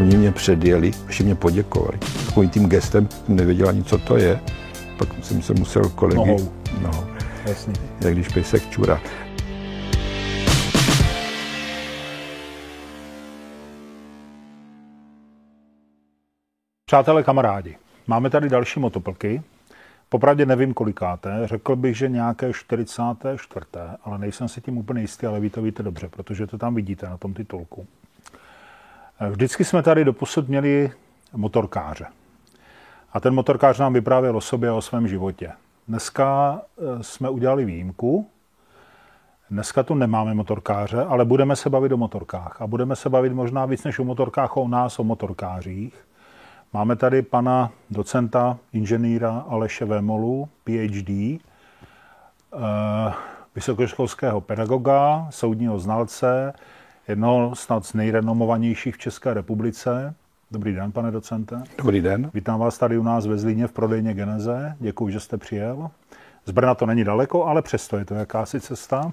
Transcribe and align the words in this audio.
Oni 0.00 0.16
mě 0.16 0.32
předjeli, 0.32 0.92
ještě 1.06 1.24
mě 1.24 1.34
poděkovali. 1.34 1.98
Takovým 2.26 2.50
tím 2.50 2.68
gestem 2.68 3.08
nevěděla 3.28 3.70
ani, 3.70 3.84
co 3.84 3.98
to 3.98 4.16
je. 4.16 4.40
Pak 4.98 5.08
jsem 5.22 5.42
se 5.42 5.54
musel 5.54 5.88
kolegy... 5.88 6.16
Nohou. 6.16 6.52
No, 6.82 7.08
Jasně. 7.46 7.74
jak 8.00 8.14
když 8.14 8.28
pejsek 8.28 8.70
čura. 8.70 9.00
Přátelé, 16.86 17.22
kamarádi, 17.22 17.76
máme 18.06 18.30
tady 18.30 18.48
další 18.48 18.80
motoplky. 18.80 19.42
Popravdě 20.08 20.46
nevím 20.46 20.74
kolikáté, 20.74 21.40
řekl 21.44 21.76
bych, 21.76 21.96
že 21.96 22.08
nějaké 22.08 22.52
44. 22.52 23.66
ale 24.04 24.18
nejsem 24.18 24.48
si 24.48 24.60
tím 24.60 24.78
úplně 24.78 25.00
jistý, 25.00 25.26
ale 25.26 25.40
vy 25.40 25.50
to 25.50 25.62
víte 25.62 25.82
dobře, 25.82 26.08
protože 26.08 26.46
to 26.46 26.58
tam 26.58 26.74
vidíte 26.74 27.06
na 27.06 27.16
tom 27.16 27.34
titulku. 27.34 27.86
Vždycky 29.20 29.64
jsme 29.64 29.82
tady 29.82 30.04
doposud 30.04 30.48
měli 30.48 30.90
motorkáře. 31.32 32.06
A 33.12 33.20
ten 33.20 33.34
motorkář 33.34 33.78
nám 33.78 33.92
vyprávěl 33.92 34.36
o 34.36 34.40
sobě 34.40 34.68
a 34.68 34.74
o 34.74 34.82
svém 34.82 35.08
životě. 35.08 35.52
Dneska 35.88 36.60
eh, 36.78 37.02
jsme 37.02 37.30
udělali 37.30 37.64
výjimku. 37.64 38.26
Dneska 39.50 39.82
tu 39.82 39.94
nemáme 39.94 40.34
motorkáře, 40.34 41.04
ale 41.04 41.24
budeme 41.24 41.56
se 41.56 41.70
bavit 41.70 41.92
o 41.92 41.96
motorkách. 41.96 42.62
A 42.62 42.66
budeme 42.66 42.96
se 42.96 43.10
bavit 43.10 43.32
možná 43.32 43.66
víc 43.66 43.84
než 43.84 43.98
o 43.98 44.04
motorkách, 44.04 44.56
o 44.56 44.68
nás, 44.68 44.98
o 44.98 45.04
motorkářích. 45.04 46.06
Máme 46.72 46.96
tady 46.96 47.22
pana 47.22 47.70
docenta, 47.90 48.58
inženýra 48.72 49.44
Aleše 49.48 49.84
Vémolu, 49.84 50.48
PhD, 50.64 51.10
eh, 51.10 51.38
vysokoškolského 53.54 54.40
pedagoga, 54.40 55.26
soudního 55.30 55.78
znalce, 55.78 56.52
jednoho 57.08 57.54
snad 57.54 57.86
z 57.86 57.94
nejrenomovanějších 57.94 58.94
v 58.94 58.98
České 58.98 59.34
republice. 59.34 60.14
Dobrý 60.50 60.74
den, 60.74 60.92
pane 60.92 61.10
docente. 61.10 61.62
Dobrý 61.78 62.00
den. 62.00 62.30
Vítám 62.34 62.60
vás 62.60 62.78
tady 62.78 62.98
u 62.98 63.02
nás 63.02 63.26
ve 63.26 63.38
Zlíně 63.38 63.66
v 63.66 63.72
prodejně 63.72 64.14
Geneze. 64.14 64.76
Děkuji, 64.80 65.10
že 65.10 65.20
jste 65.20 65.36
přijel. 65.36 65.90
Z 66.44 66.50
Brna 66.50 66.74
to 66.74 66.86
není 66.86 67.04
daleko, 67.04 67.44
ale 67.44 67.62
přesto 67.62 67.96
je 67.96 68.04
to 68.04 68.14
jakási 68.14 68.60
cesta. 68.60 69.12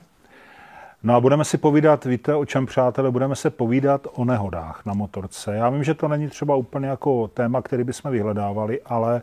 No 1.04 1.16
a 1.16 1.20
budeme 1.20 1.46
si 1.46 1.58
povídat, 1.58 2.06
víte 2.06 2.36
o 2.36 2.46
čem, 2.46 2.66
přátelé, 2.66 3.12
budeme 3.12 3.36
se 3.36 3.50
povídat 3.50 4.08
o 4.14 4.26
nehodách 4.26 4.82
na 4.86 4.94
motorce. 4.94 5.56
Já 5.56 5.70
vím, 5.70 5.84
že 5.84 5.94
to 5.94 6.08
není 6.08 6.28
třeba 6.28 6.56
úplně 6.56 6.88
jako 6.88 7.28
téma, 7.28 7.62
který 7.62 7.84
bychom 7.84 8.12
vyhledávali, 8.12 8.82
ale 8.86 9.22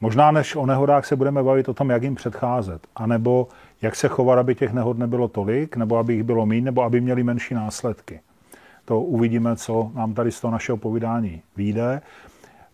možná 0.00 0.30
než 0.30 0.56
o 0.56 0.66
nehodách 0.66 1.06
se 1.06 1.16
budeme 1.16 1.42
bavit 1.42 1.68
o 1.68 1.74
tom, 1.74 1.90
jak 1.90 2.02
jim 2.02 2.14
předcházet, 2.14 2.86
anebo 2.96 3.48
jak 3.82 3.96
se 3.96 4.08
chovat, 4.08 4.38
aby 4.38 4.54
těch 4.54 4.72
nehod 4.72 4.98
nebylo 4.98 5.28
tolik, 5.28 5.76
nebo 5.76 5.98
aby 5.98 6.14
jich 6.14 6.22
bylo 6.22 6.46
méně, 6.46 6.60
nebo 6.60 6.82
aby 6.82 7.00
měli 7.00 7.22
menší 7.22 7.54
následky. 7.54 8.20
To 8.84 9.00
uvidíme, 9.00 9.56
co 9.56 9.90
nám 9.94 10.14
tady 10.14 10.32
z 10.32 10.40
toho 10.40 10.50
našeho 10.50 10.76
povídání 10.76 11.42
vyjde. 11.56 12.00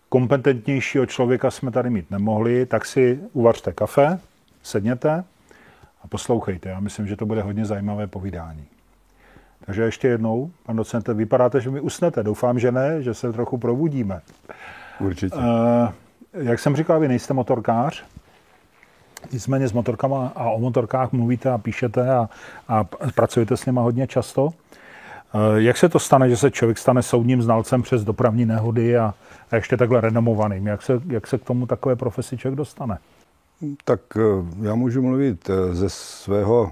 Kompetentnějšího 0.09 1.05
člověka 1.05 1.51
jsme 1.51 1.71
tady 1.71 1.89
mít 1.89 2.11
nemohli, 2.11 2.65
tak 2.65 2.85
si 2.85 3.19
uvařte 3.33 3.73
kafe, 3.73 4.19
sedněte 4.63 5.23
a 6.03 6.07
poslouchejte. 6.07 6.69
Já 6.69 6.79
myslím, 6.79 7.07
že 7.07 7.15
to 7.15 7.25
bude 7.25 7.41
hodně 7.41 7.65
zajímavé 7.65 8.07
povídání. 8.07 8.65
Takže 9.65 9.83
ještě 9.83 10.07
jednou, 10.07 10.51
pan 10.65 10.75
docente, 10.75 11.13
vypadáte, 11.13 11.61
že 11.61 11.69
mi 11.69 11.79
usnete. 11.79 12.23
Doufám, 12.23 12.59
že 12.59 12.71
ne, 12.71 13.03
že 13.03 13.13
se 13.13 13.33
trochu 13.33 13.57
probudíme. 13.57 14.21
Určitě. 14.99 15.35
Uh, 15.35 15.43
jak 16.33 16.59
jsem 16.59 16.75
říkal, 16.75 16.99
vy 16.99 17.07
nejste 17.07 17.33
motorkář, 17.33 18.03
nicméně 19.31 19.67
s 19.67 19.73
motorkama 19.73 20.31
a 20.35 20.49
o 20.49 20.59
motorkách 20.59 21.11
mluvíte 21.11 21.51
a 21.51 21.57
píšete 21.57 22.09
a, 22.09 22.29
a 22.67 22.83
pracujete 23.15 23.57
s 23.57 23.65
nimi 23.65 23.79
hodně 23.83 24.07
často. 24.07 24.45
Uh, 24.45 24.51
jak 25.55 25.77
se 25.77 25.89
to 25.89 25.99
stane, 25.99 26.29
že 26.29 26.37
se 26.37 26.51
člověk 26.51 26.77
stane 26.77 27.03
soudním 27.03 27.41
znalcem 27.41 27.81
přes 27.81 28.03
dopravní 28.03 28.45
nehody 28.45 28.97
a, 28.97 29.13
a 29.51 29.55
ještě 29.55 29.77
takhle 29.77 30.01
renomovaným? 30.01 30.67
Jak 30.67 30.81
se, 30.81 31.01
jak 31.07 31.27
se 31.27 31.37
k 31.37 31.43
tomu 31.43 31.65
takové 31.65 31.95
profesi 31.95 32.37
člověk 32.37 32.57
dostane? 32.57 32.97
Tak 33.85 34.01
eh, 34.17 34.21
já 34.61 34.75
můžu 34.75 35.01
mluvit 35.01 35.49
eh, 35.49 35.75
ze 35.75 35.89
svého 35.89 36.71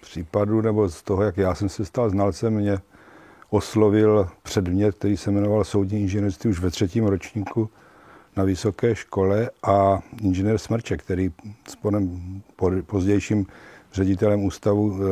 případu 0.00 0.60
nebo 0.60 0.88
z 0.88 1.02
toho, 1.02 1.22
jak 1.22 1.36
já 1.36 1.54
jsem 1.54 1.68
se 1.68 1.84
stal 1.84 2.10
znalcem. 2.10 2.54
Mě 2.54 2.78
oslovil 3.50 4.28
předmět, 4.42 4.94
který 4.94 5.16
se 5.16 5.30
jmenoval 5.30 5.64
soudní 5.64 6.00
inženýrství 6.00 6.50
už 6.50 6.60
ve 6.60 6.70
třetím 6.70 7.06
ročníku 7.06 7.70
na 8.36 8.44
vysoké 8.44 8.94
škole 8.94 9.50
a 9.62 9.98
inženýr 10.22 10.58
Smrček, 10.58 11.02
který 11.02 11.30
s 11.68 11.76
panem 11.76 12.42
pozdějším 12.86 13.46
ředitelem 13.92 14.44
ústavu 14.44 14.96
eh, 14.96 15.06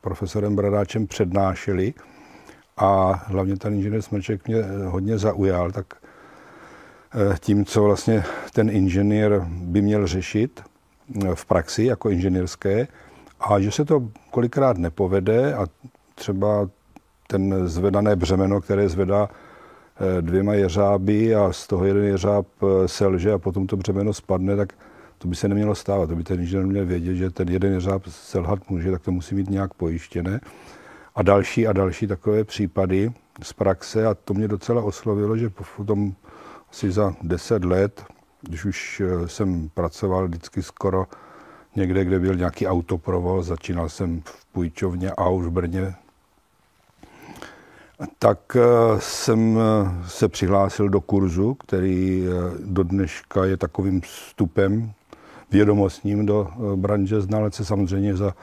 profesorem 0.00 0.56
Bradáčem 0.56 1.06
přednášeli 1.06 1.94
a 2.76 3.12
hlavně 3.26 3.56
ten 3.56 3.74
inženýr 3.74 4.02
Smrček 4.02 4.48
mě 4.48 4.62
hodně 4.86 5.18
zaujal, 5.18 5.70
tak 5.70 5.94
Eh, 7.14 7.36
tím, 7.40 7.64
co 7.64 7.82
vlastně 7.82 8.24
ten 8.52 8.70
inženýr 8.70 9.40
by 9.46 9.82
měl 9.82 10.06
řešit 10.06 10.60
eh, 11.24 11.34
v 11.34 11.44
praxi 11.44 11.84
jako 11.84 12.10
inženýrské 12.10 12.88
a 13.40 13.60
že 13.60 13.70
se 13.70 13.84
to 13.84 14.08
kolikrát 14.30 14.78
nepovede 14.78 15.54
a 15.54 15.66
třeba 16.14 16.68
ten 17.26 17.68
zvedané 17.68 18.16
břemeno, 18.16 18.60
které 18.60 18.88
zvedá 18.88 19.28
eh, 19.30 19.49
dvěma 20.20 20.54
jeřáby 20.54 21.34
a 21.34 21.52
z 21.52 21.66
toho 21.66 21.84
jeden 21.84 22.04
jeřáb 22.04 22.46
selže 22.86 23.32
a 23.32 23.38
potom 23.38 23.66
to 23.66 23.76
břemeno 23.76 24.12
spadne, 24.12 24.56
tak 24.56 24.72
to 25.18 25.28
by 25.28 25.36
se 25.36 25.48
nemělo 25.48 25.74
stávat. 25.74 26.08
To 26.08 26.16
by 26.16 26.24
ten 26.24 26.40
inženýr 26.40 26.66
měl 26.66 26.86
vědět, 26.86 27.14
že 27.14 27.30
ten 27.30 27.48
jeden 27.48 27.72
jeřáb 27.72 28.02
selhat 28.08 28.70
může, 28.70 28.90
tak 28.90 29.02
to 29.02 29.10
musí 29.10 29.34
mít 29.34 29.50
nějak 29.50 29.74
pojištěné. 29.74 30.40
A 31.14 31.22
další 31.22 31.66
a 31.66 31.72
další 31.72 32.06
takové 32.06 32.44
případy 32.44 33.12
z 33.42 33.52
praxe 33.52 34.06
a 34.06 34.14
to 34.14 34.34
mě 34.34 34.48
docela 34.48 34.82
oslovilo, 34.82 35.36
že 35.36 35.50
potom 35.76 36.14
asi 36.70 36.90
za 36.90 37.14
deset 37.22 37.64
let, 37.64 38.04
když 38.42 38.64
už 38.64 39.02
eh, 39.04 39.28
jsem 39.28 39.68
pracoval 39.68 40.28
vždycky 40.28 40.62
skoro 40.62 41.06
někde, 41.76 42.04
kde 42.04 42.18
byl 42.18 42.34
nějaký 42.34 42.66
autoprovoz, 42.66 43.46
začínal 43.46 43.88
jsem 43.88 44.22
v 44.24 44.46
půjčovně 44.46 45.10
a 45.10 45.28
už 45.28 45.46
v 45.46 45.50
Brně, 45.50 45.94
tak 48.18 48.56
eh, 48.56 48.60
jsem 48.98 49.58
eh, 49.58 50.08
se 50.08 50.28
přihlásil 50.28 50.88
do 50.88 51.00
kurzu, 51.00 51.54
který 51.54 52.26
do 52.64 52.82
dneška 52.82 53.44
je 53.44 53.56
takovým 53.56 54.00
vstupem 54.00 54.92
vědomostním 55.50 56.26
do 56.26 56.48
branže 56.76 57.20
znalece. 57.20 57.64
Samozřejmě 57.64 58.16
za 58.16 58.34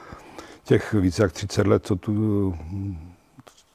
těch 0.64 0.92
více 0.92 1.22
jak 1.22 1.32
30 1.32 1.66
let, 1.66 1.86
co 1.86 1.96
tu 1.96 2.54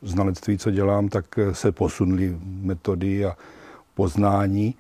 znalectví, 0.02 0.58
co 0.58 0.72
dělám, 0.72 1.10
tak 1.10 1.26
se 1.52 1.72
posunuly 1.72 2.38
metody 2.62 3.26
a 3.26 3.36
poznání. 3.96 4.76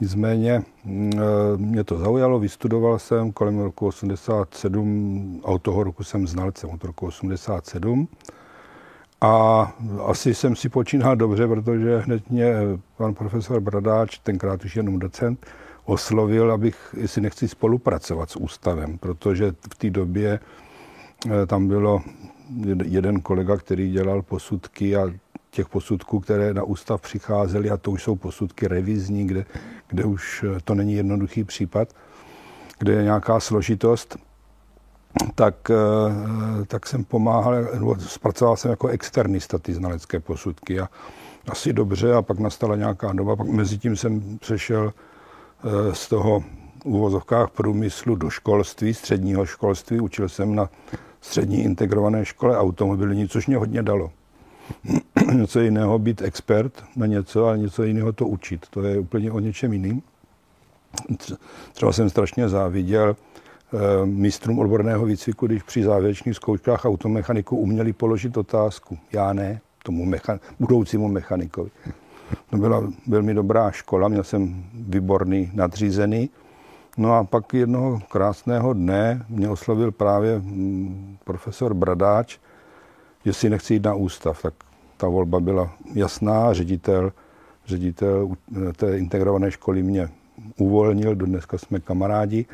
Nicméně 0.00 0.62
mm, 0.84 1.12
mě 1.56 1.84
to 1.84 1.98
zaujalo, 1.98 2.38
vystudoval 2.38 2.98
jsem 2.98 3.32
kolem 3.32 3.58
roku 3.58 3.86
87, 3.86 5.40
a 5.44 5.48
od 5.48 5.62
toho 5.62 5.84
roku 5.84 6.04
jsem 6.04 6.26
znalcem, 6.26 6.70
od 6.70 6.84
roku 6.84 7.06
87. 7.06 8.08
A 9.22 9.62
asi 10.06 10.34
jsem 10.34 10.56
si 10.56 10.68
počínal 10.68 11.16
dobře, 11.16 11.48
protože 11.48 11.98
hned 11.98 12.30
mě 12.30 12.54
pan 12.96 13.14
profesor 13.14 13.60
Bradáč, 13.60 14.18
tenkrát 14.18 14.64
už 14.64 14.76
jenom 14.76 14.98
docent, 14.98 15.46
oslovil, 15.84 16.52
abych, 16.52 16.94
jestli 16.96 17.20
nechci 17.20 17.48
spolupracovat 17.48 18.30
s 18.30 18.36
ústavem, 18.36 18.98
protože 18.98 19.52
v 19.72 19.74
té 19.74 19.90
době 19.90 20.40
e, 21.42 21.46
tam 21.46 21.68
bylo 21.68 22.02
jeden 22.84 23.20
kolega, 23.20 23.56
který 23.56 23.90
dělal 23.90 24.22
posudky 24.22 24.96
a 24.96 25.10
těch 25.52 25.68
posudků, 25.68 26.20
které 26.20 26.54
na 26.54 26.62
ústav 26.62 27.00
přicházely, 27.00 27.70
a 27.70 27.76
to 27.76 27.90
už 27.90 28.02
jsou 28.02 28.16
posudky 28.16 28.68
revizní, 28.68 29.26
kde, 29.26 29.44
kde 29.88 30.04
už 30.04 30.44
eh, 30.44 30.60
to 30.64 30.74
není 30.74 30.94
jednoduchý 30.94 31.44
případ, 31.44 31.88
kde 32.78 32.92
je 32.92 33.02
nějaká 33.02 33.40
složitost, 33.40 34.16
tak, 35.34 35.70
eh, 35.70 36.64
tak 36.66 36.86
jsem 36.86 37.04
pomáhal, 37.04 37.54
zpracoval 37.98 38.56
jsem 38.56 38.70
jako 38.70 38.88
externista 38.88 39.58
ty 39.58 39.74
znalecké 39.74 40.20
posudky 40.20 40.80
a 40.80 40.88
asi 41.48 41.72
dobře 41.72 42.14
a 42.14 42.22
pak 42.22 42.38
nastala 42.38 42.76
nějaká 42.76 43.12
doba, 43.12 43.36
pak 43.36 43.46
mezi 43.46 43.78
tím 43.78 43.96
jsem 43.96 44.38
přešel 44.38 44.92
eh, 45.64 45.94
z 45.94 46.08
toho 46.08 46.44
uvozovkách 46.84 47.50
průmyslu 47.50 48.14
do 48.16 48.30
školství, 48.30 48.94
středního 48.94 49.46
školství, 49.46 50.00
učil 50.00 50.28
jsem 50.28 50.54
na 50.54 50.68
střední 51.20 51.62
integrované 51.62 52.24
škole 52.24 52.58
automobilní, 52.58 53.28
což 53.28 53.46
mě 53.46 53.56
hodně 53.56 53.82
dalo. 53.82 54.10
něco 55.32 55.60
jiného 55.60 55.98
být 55.98 56.22
expert 56.22 56.84
na 56.96 57.06
něco 57.06 57.46
a 57.46 57.56
něco 57.56 57.82
jiného 57.82 58.12
to 58.12 58.26
učit. 58.26 58.66
To 58.70 58.82
je 58.82 58.98
úplně 58.98 59.32
o 59.32 59.40
něčem 59.40 59.72
jiným. 59.72 60.02
Třeba 61.72 61.92
jsem 61.92 62.10
strašně 62.10 62.48
záviděl 62.48 63.16
mistrům 64.04 64.58
odborného 64.58 65.06
výcviku, 65.06 65.46
když 65.46 65.62
při 65.62 65.82
závěrečných 65.82 66.36
zkouškách 66.36 66.84
automechaniku 66.84 67.56
uměli 67.56 67.92
položit 67.92 68.36
otázku. 68.36 68.98
Já 69.12 69.32
ne, 69.32 69.60
tomu 69.84 70.06
mechan- 70.06 70.40
budoucímu 70.60 71.08
mechanikovi. 71.08 71.70
To 72.50 72.56
byla 72.56 72.92
velmi 73.06 73.34
dobrá 73.34 73.70
škola, 73.70 74.08
měl 74.08 74.24
jsem 74.24 74.64
výborný 74.74 75.50
nadřízený. 75.54 76.30
No 76.96 77.14
a 77.14 77.24
pak 77.24 77.54
jednoho 77.54 78.00
krásného 78.08 78.72
dne 78.72 79.26
mě 79.28 79.48
oslovil 79.48 79.92
právě 79.92 80.38
mm, 80.38 81.16
profesor 81.24 81.74
Bradáč, 81.74 82.38
že 83.24 83.32
si 83.32 83.50
nechci 83.50 83.74
jít 83.74 83.84
na 83.84 83.94
ústav. 83.94 84.42
Tak 84.42 84.54
ta 84.96 85.08
volba 85.08 85.40
byla 85.40 85.72
jasná, 85.94 86.52
ředitel, 86.52 87.12
ředitel 87.66 88.30
té 88.76 88.98
integrované 88.98 89.50
školy 89.50 89.82
mě 89.82 90.08
uvolnil, 90.56 91.14
do 91.14 91.26
dneska 91.26 91.58
jsme 91.58 91.80
kamarádi. 91.80 92.46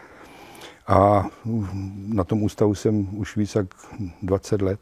A 0.88 1.26
na 2.08 2.24
tom 2.24 2.42
ústavu 2.42 2.74
jsem 2.74 3.18
už 3.18 3.36
víc 3.36 3.54
jak 3.54 3.66
20 4.22 4.62
let. 4.62 4.80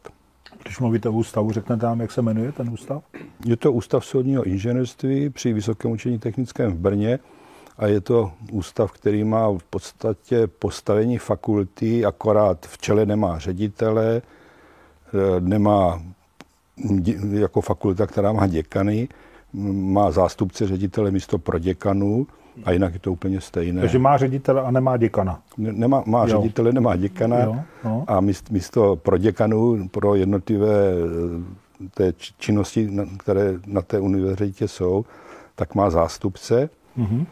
Když 0.63 0.79
mluvíte 0.79 1.09
o 1.09 1.13
ústavu, 1.13 1.53
řeknete 1.53 1.87
nám, 1.87 2.01
jak 2.01 2.13
se 2.13 2.23
jmenuje 2.23 2.53
ten 2.53 2.71
ústav? 2.71 3.03
Je 3.45 3.57
to 3.57 3.73
Ústav 3.73 4.05
soudního 4.05 4.43
inženýrství 4.43 5.31
při 5.31 5.53
Vysokém 5.53 5.91
učení 5.91 6.19
technickém 6.19 6.73
v 6.73 6.77
Brně 6.79 7.19
a 7.79 7.87
je 7.87 8.01
to 8.01 8.33
ústav, 8.53 8.93
který 8.93 9.25
má 9.25 9.49
v 9.49 9.65
podstatě 9.71 10.47
postavení 10.47 11.19
fakulty, 11.19 12.05
akorát 12.05 12.67
v 12.67 12.79
čele 12.79 13.07
nemá 13.07 13.39
ředitele, 13.39 14.23
eh, 14.23 15.41
nemá 15.41 16.03
jako 17.31 17.61
fakulta, 17.61 18.07
která 18.07 18.33
má 18.33 18.47
děkany, 18.47 19.09
má 19.73 20.11
zástupce 20.11 20.67
ředitele 20.67 21.11
místo 21.11 21.39
pro 21.39 21.59
děkanů 21.59 22.27
a 22.65 22.73
jinak 22.73 22.95
je 22.95 23.01
to 23.01 23.13
úplně 23.13 23.41
stejné. 23.41 23.81
Takže 23.81 23.99
má 23.99 24.17
ředitele 24.17 24.63
a 24.63 24.71
nemá 24.71 24.97
děkana. 24.97 25.43
Nemá, 25.57 26.03
má 26.07 26.27
jo. 26.27 26.27
ředitele, 26.29 26.73
nemá 26.73 26.97
děkana 26.97 27.39
jo, 27.41 27.57
jo. 27.85 28.05
a 28.07 28.21
místo 28.51 28.97
pro 28.97 29.19
děkanů, 29.19 29.89
pro 29.89 30.15
jednotlivé 30.15 30.93
eh, 31.85 31.89
té 31.95 32.13
činnosti, 32.39 32.91
které 33.19 33.55
na 33.67 33.83
té 33.83 34.01
univerzitě 34.01 34.69
jsou, 34.69 35.05
tak 35.55 35.75
má 35.75 35.91
zástupce. 35.91 36.71
Mm-hmm. 36.99 37.27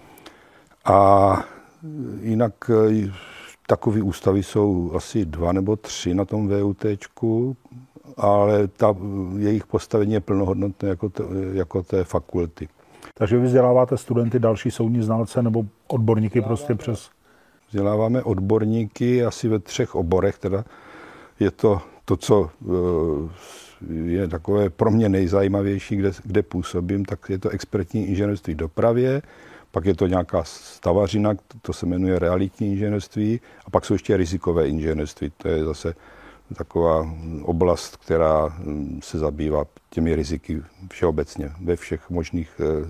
A 0.85 1.45
jinak 2.21 2.71
eh, 2.71 3.13
takové 3.67 4.03
ústavy 4.03 4.43
jsou 4.43 4.93
asi 4.95 5.25
dva 5.25 5.53
nebo 5.53 5.77
tři 5.77 6.15
na 6.15 6.25
tom 6.25 6.49
VUT, 6.49 6.85
ale 8.17 8.69
ta, 8.69 8.95
jejich 9.39 9.67
postavení 9.67 10.13
je 10.13 10.21
plnohodnotné 10.21 10.89
jako, 10.89 11.09
to, 11.09 11.25
jako 11.53 11.83
té 11.83 12.05
fakulty. 12.05 12.69
Takže 13.15 13.39
vy 13.39 13.47
vzděláváte 13.47 13.97
studenty, 13.97 14.39
další 14.39 14.71
soudní 14.71 15.03
znalce 15.03 15.43
nebo 15.43 15.65
odborníky 15.87 16.41
prostě 16.41 16.75
přes... 16.75 17.11
Vzděláváme 17.69 18.23
odborníky 18.23 19.25
asi 19.25 19.49
ve 19.49 19.59
třech 19.59 19.95
oborech, 19.95 20.39
teda 20.39 20.65
je 21.41 21.51
to 21.51 21.83
to, 22.05 22.17
co 22.17 22.51
eh, 22.63 23.29
je 23.95 24.29
takové 24.29 24.71
pro 24.71 24.91
mě 24.91 25.09
nejzajímavější, 25.09 25.97
kde, 25.97 26.11
kde 26.25 26.43
působím, 26.43 27.05
tak 27.05 27.19
je 27.29 27.39
to 27.39 27.49
expertní 27.49 28.07
inženýrství 28.07 28.55
v 28.55 28.57
dopravě, 28.57 29.23
pak 29.71 29.85
je 29.85 29.95
to 29.95 30.07
nějaká 30.07 30.45
stavařina, 30.45 31.35
to 31.63 31.73
se 31.73 31.87
jmenuje 31.87 32.19
realitní 32.19 32.73
inženýrství 32.73 33.41
a 33.67 33.71
pak 33.71 33.85
jsou 33.85 33.95
ještě 33.95 34.17
rizikové 34.17 34.69
inženýrství, 34.69 35.33
to 35.37 35.49
je 35.49 35.65
zase 35.65 35.95
taková 36.55 37.15
oblast, 37.43 37.97
která 37.97 38.47
hm, 38.49 39.01
se 39.03 39.19
zabývá 39.19 39.65
těmi 39.91 40.15
riziky 40.17 40.63
všeobecně 40.91 41.51
ve 41.63 41.77
všech 41.77 42.11
možných 42.11 42.61
eh, 42.61 42.89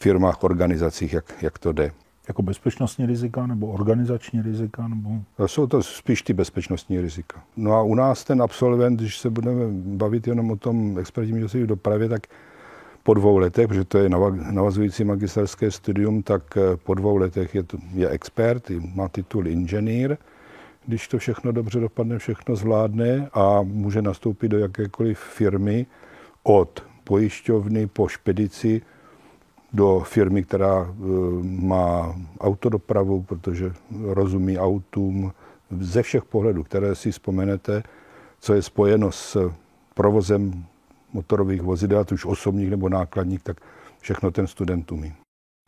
firmách, 0.00 0.44
organizacích, 0.44 1.12
jak, 1.12 1.42
jak 1.42 1.58
to 1.58 1.72
jde. 1.72 1.92
Jako 2.28 2.42
bezpečnostní 2.42 3.06
rizika 3.06 3.46
nebo 3.46 3.66
organizační 3.66 4.42
rizika? 4.42 4.88
Nebo... 4.88 5.10
Jsou 5.46 5.66
to 5.66 5.82
spíš 5.82 6.22
ty 6.22 6.32
bezpečnostní 6.32 7.00
rizika. 7.00 7.42
No 7.56 7.74
a 7.74 7.82
u 7.82 7.94
nás 7.94 8.24
ten 8.24 8.42
absolvent, 8.42 9.00
když 9.00 9.18
se 9.18 9.30
budeme 9.30 9.64
bavit 9.70 10.26
jenom 10.26 10.50
o 10.50 10.56
tom 10.56 10.98
expertním 10.98 11.46
v 11.46 11.66
dopravě, 11.66 12.08
tak 12.08 12.26
po 13.02 13.14
dvou 13.14 13.38
letech, 13.38 13.68
protože 13.68 13.84
to 13.84 13.98
je 13.98 14.08
navazující 14.50 15.04
magisterské 15.04 15.70
studium, 15.70 16.22
tak 16.22 16.56
eh, 16.56 16.76
po 16.76 16.94
dvou 16.94 17.16
letech 17.16 17.54
je, 17.54 17.62
to, 17.62 17.78
je 17.94 18.08
expert, 18.08 18.70
má 18.94 19.08
titul 19.08 19.48
inženýr, 19.48 20.16
když 20.86 21.08
to 21.08 21.18
všechno 21.18 21.52
dobře 21.52 21.80
dopadne, 21.80 22.18
všechno 22.18 22.56
zvládne 22.56 23.28
a 23.32 23.62
může 23.62 24.02
nastoupit 24.02 24.48
do 24.48 24.58
jakékoliv 24.58 25.18
firmy 25.18 25.86
od 26.42 26.84
pojišťovny 27.04 27.86
po 27.86 28.08
špedici 28.08 28.82
do 29.72 30.00
firmy, 30.00 30.42
která 30.42 30.82
e, 30.82 30.94
má 31.42 32.16
autodopravu, 32.40 33.22
protože 33.22 33.72
rozumí 34.02 34.58
autům 34.58 35.32
ze 35.80 36.02
všech 36.02 36.24
pohledů, 36.24 36.62
které 36.62 36.94
si 36.94 37.12
vzpomenete, 37.12 37.82
co 38.40 38.54
je 38.54 38.62
spojeno 38.62 39.12
s 39.12 39.50
provozem 39.94 40.64
motorových 41.12 41.62
vozidel, 41.62 42.00
ať 42.00 42.12
už 42.12 42.24
osobních 42.24 42.70
nebo 42.70 42.88
nákladních, 42.88 43.42
tak 43.42 43.60
všechno 44.00 44.30
ten 44.30 44.46
student 44.46 44.92
umí. 44.92 45.14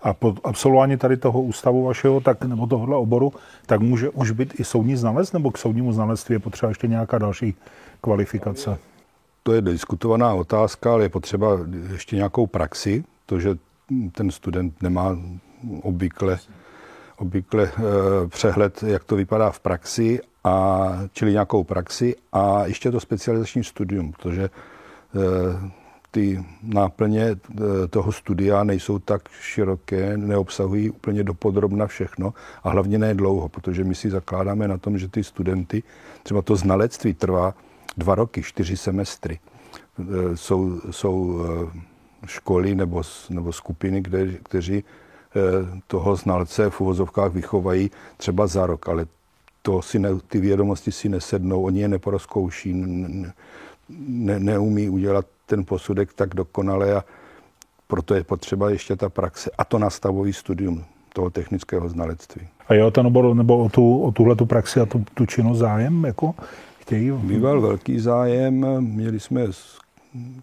A 0.05 0.15
po 0.15 0.35
absolvování 0.45 0.97
tady 0.97 1.17
toho 1.17 1.43
ústavu 1.43 1.85
vašeho, 1.85 2.21
tak, 2.21 2.45
nebo 2.45 2.67
tohohle 2.67 2.97
oboru, 2.97 3.33
tak 3.67 3.81
může 3.81 4.11
už 4.11 4.31
být 4.31 4.61
i 4.61 4.65
soudní 4.65 4.97
znalec, 4.97 5.33
nebo 5.33 5.51
k 5.51 5.59
soudnímu 5.59 5.93
znalectví 5.93 6.35
je 6.35 6.39
potřeba 6.39 6.71
ještě 6.71 6.87
nějaká 6.87 7.19
další 7.19 7.55
kvalifikace? 8.01 8.79
To 9.43 9.53
je 9.53 9.62
diskutovaná 9.62 10.35
otázka, 10.35 10.93
ale 10.93 11.05
je 11.05 11.09
potřeba 11.09 11.59
ještě 11.93 12.17
nějakou 12.17 12.47
praxi, 12.47 13.05
to, 13.27 13.41
že 13.41 13.56
ten 14.12 14.31
student 14.31 14.83
nemá 14.83 15.19
obvykle, 15.83 16.39
obvykle 17.17 17.65
e, 17.65 17.71
přehled, 18.29 18.83
jak 18.83 19.05
to 19.05 19.17
vypadá 19.17 19.51
v 19.51 19.61
praxi, 19.61 20.21
a, 20.45 20.91
čili 21.12 21.33
nějakou 21.33 21.65
praxi 21.65 22.15
a 22.33 22.67
ještě 22.67 22.91
to 22.91 23.01
specializační 23.01 23.65
studium, 23.65 24.12
protože 24.12 24.45
e, 24.45 24.51
ty 26.15 26.45
náplně 26.63 27.23
e, 27.25 27.37
toho 27.91 28.13
studia 28.13 28.65
nejsou 28.65 28.99
tak 28.99 29.29
široké, 29.29 30.17
neobsahují 30.17 30.91
úplně 30.91 31.25
dopodrobna 31.25 31.87
všechno 31.87 32.35
a 32.63 32.71
hlavně 32.71 32.99
ne 32.99 33.15
dlouho, 33.15 33.49
protože 33.49 33.85
my 33.85 33.95
si 33.95 34.11
zakládáme 34.11 34.69
na 34.69 34.79
tom, 34.79 34.99
že 34.99 35.09
ty 35.09 35.25
studenty, 35.25 35.83
třeba 36.23 36.43
to 36.43 36.57
znalectví 36.57 37.15
trvá 37.15 37.55
dva 37.97 38.15
roky, 38.15 38.43
čtyři 38.43 38.77
semestry. 38.77 39.39
E, 39.39 40.37
jsou, 40.37 40.81
jsou 40.91 41.41
e, 41.43 42.27
školy 42.27 42.75
nebo, 42.75 43.03
nebo 43.31 43.53
skupiny, 43.53 44.01
kde, 44.01 44.33
kteří 44.33 44.85
toho 45.87 46.17
znalce 46.17 46.71
v 46.71 46.81
uvozovkách 46.81 47.33
vychovají 47.33 47.91
třeba 48.17 48.47
za 48.47 48.67
rok, 48.67 48.89
ale 48.89 49.07
to 49.63 49.83
si 49.83 49.99
ne, 49.99 50.09
ty 50.29 50.39
vědomosti 50.41 50.93
si 50.93 51.09
nesednou, 51.09 51.63
oni 51.63 51.81
je 51.81 51.89
neporozkouší, 51.89 52.73
ne, 53.99 54.39
neumí 54.39 54.89
udělat 54.89 55.27
ten 55.46 55.64
posudek 55.64 56.12
tak 56.12 56.35
dokonale 56.35 56.94
a 56.94 57.05
proto 57.87 58.14
je 58.14 58.25
potřeba 58.25 58.70
ještě 58.70 58.96
ta 58.96 59.08
praxe 59.08 59.50
a 59.58 59.64
to 59.64 59.79
nastavový 59.79 60.32
studium 60.32 60.85
toho 61.12 61.31
technického 61.31 61.88
znalectví. 61.88 62.49
A 62.69 62.75
je 62.75 62.85
o 62.85 62.91
ten 62.91 63.06
obor 63.06 63.35
nebo 63.35 63.58
o, 63.58 63.69
tu, 63.69 64.02
o 64.02 64.12
tuhle 64.12 64.37
tu 64.37 64.46
praxi 64.46 64.81
a 64.81 64.87
tu, 64.87 65.05
tu 65.14 65.26
činnost 65.26 65.58
zájem? 65.58 66.05
Jako 66.05 66.35
chtějí? 66.81 67.11
Býval 67.11 67.61
velký 67.61 68.00
zájem, 68.00 68.67
měli 68.81 69.20
jsme 69.20 69.46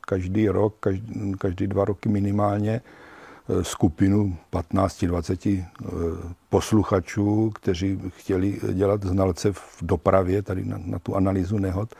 každý 0.01 0.50
rok, 0.50 0.75
každý, 0.79 1.34
každý 1.38 1.67
dva 1.67 1.86
roky 1.86 2.10
minimálně 2.10 2.81
eh, 2.81 3.63
skupinu 3.63 4.36
15-20 4.53 5.60
eh, 5.60 5.88
posluchačů, 6.50 7.51
kteří 7.55 8.00
chtěli 8.08 8.60
dělat 8.74 9.03
znalce 9.03 9.51
v 9.51 9.77
dopravě, 9.81 10.41
tady 10.41 10.65
na, 10.65 10.79
na 10.86 11.00
tu 11.00 11.15
analýzu 11.15 11.58
nehod 11.58 11.96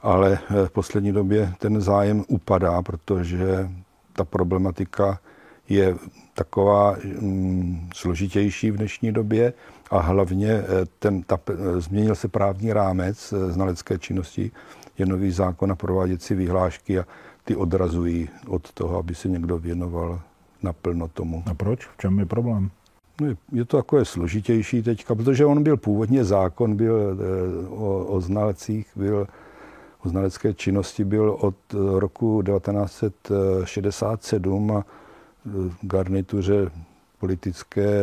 ale 0.00 0.38
eh, 0.50 0.66
v 0.66 0.70
poslední 0.70 1.12
době 1.12 1.54
ten 1.58 1.80
zájem 1.80 2.24
upadá, 2.28 2.82
protože 2.82 3.70
ta 4.12 4.24
problematika 4.24 5.20
je 5.68 5.96
taková 6.34 6.96
mm, 7.20 7.88
složitější 7.94 8.70
v 8.70 8.76
dnešní 8.76 9.12
době 9.12 9.52
a 9.90 10.00
hlavně 10.00 10.48
eh, 10.50 10.64
ten, 10.98 11.22
ta, 11.22 11.38
eh, 11.50 11.80
změnil 11.80 12.14
se 12.14 12.28
právní 12.28 12.72
rámec 12.72 13.34
znalecké 13.48 13.98
činnosti, 13.98 14.50
je 14.98 15.06
nový 15.06 15.30
zákon 15.30 15.72
a 15.72 15.76
prováděcí 15.76 16.34
vyhlášky 16.34 16.98
a 16.98 17.04
ty 17.44 17.56
odrazují 17.56 18.28
od 18.46 18.72
toho, 18.72 18.98
aby 18.98 19.14
se 19.14 19.28
někdo 19.28 19.58
věnoval 19.58 20.20
naplno 20.62 21.08
tomu. 21.08 21.42
A 21.46 21.54
proč? 21.54 21.86
V 21.86 21.96
čem 21.98 22.18
je 22.18 22.26
problém? 22.26 22.70
No 23.20 23.26
je, 23.26 23.36
je 23.52 23.64
to 23.64 23.76
takové 23.76 24.04
složitější 24.04 24.82
teďka, 24.82 25.14
protože 25.14 25.46
on 25.46 25.62
byl 25.62 25.76
původně 25.76 26.24
zákon, 26.24 26.76
byl 26.76 27.18
o, 27.68 28.04
o 28.04 28.20
znalecích, 28.20 28.86
byl 28.96 29.26
znalecké 30.08 30.54
činnosti 30.54 31.04
byl 31.04 31.36
od 31.40 31.54
eh, 31.72 31.76
roku 32.00 32.42
1967 32.42 34.72
a 34.72 34.84
v 35.44 35.76
garnituře 35.82 36.70
politické 37.18 38.02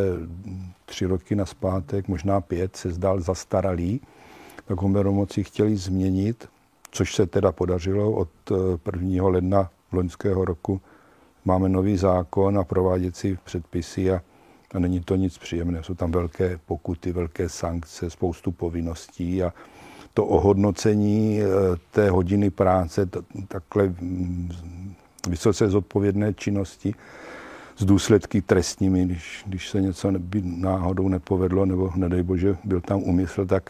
tři 0.85 1.05
roky 1.05 1.35
na 1.35 1.45
zpátek, 1.45 2.07
možná 2.07 2.41
pět, 2.41 2.75
se 2.75 2.91
zdál 2.91 3.21
zastaralý, 3.21 4.01
tak 4.65 4.81
ho 4.81 5.13
moci 5.13 5.43
chtěli 5.43 5.75
změnit, 5.75 6.49
což 6.91 7.15
se 7.15 7.25
teda 7.25 7.51
podařilo 7.51 8.11
od 8.11 8.29
1. 8.95 9.09
Eh, 9.17 9.21
ledna 9.21 9.69
loňského 9.91 10.45
roku. 10.45 10.81
Máme 11.45 11.69
nový 11.69 11.97
zákon 11.97 12.59
a 12.59 12.63
prováděcí 12.63 13.37
předpisy 13.43 14.11
a, 14.11 14.21
a 14.73 14.79
není 14.79 14.99
to 14.99 15.15
nic 15.15 15.37
příjemného. 15.37 15.83
Jsou 15.83 15.95
tam 15.95 16.11
velké 16.11 16.59
pokuty, 16.65 17.11
velké 17.11 17.49
sankce, 17.49 18.09
spoustu 18.09 18.51
povinností 18.51 19.43
a, 19.43 19.53
to 20.15 20.25
ohodnocení 20.25 21.41
eh, 21.41 21.45
té 21.91 22.09
hodiny 22.09 22.49
práce, 22.49 23.09
takhle 23.47 23.83
mm, 23.87 24.49
vysoce 25.29 25.69
zodpovědné 25.69 26.33
činnosti 26.33 26.95
s 27.77 27.85
důsledky 27.85 28.41
trestními, 28.41 29.05
když, 29.05 29.43
když 29.47 29.69
se 29.69 29.81
něco 29.81 30.11
by 30.11 30.41
náhodou 30.45 31.09
nepovedlo, 31.09 31.65
nebo 31.65 31.91
nedej 31.95 32.23
bože 32.23 32.57
byl 32.63 32.81
tam 32.81 33.03
úmysl, 33.03 33.45
tak, 33.45 33.69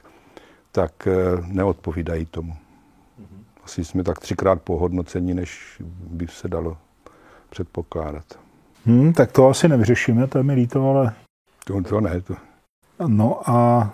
tak 0.72 1.08
eh, 1.08 1.14
neodpovídají 1.48 2.26
tomu. 2.26 2.54
asi 3.64 3.86
jsme 3.86 4.04
tak 4.04 4.20
třikrát 4.20 4.62
pohodnocení, 4.62 5.34
než 5.34 5.82
by 6.10 6.28
se 6.28 6.48
dalo 6.48 6.78
předpokládat. 7.50 8.26
Hmm, 8.86 9.14
tak 9.14 9.32
to 9.32 9.48
asi 9.50 9.68
nevyřešíme, 9.68 10.28
to 10.28 10.38
je 10.38 10.44
mi 10.44 10.54
líto, 10.54 10.90
ale... 10.90 11.14
To, 11.66 11.82
to 11.82 12.02
ne. 12.02 12.22
To... 12.22 12.36
No 13.08 13.50
a 13.50 13.90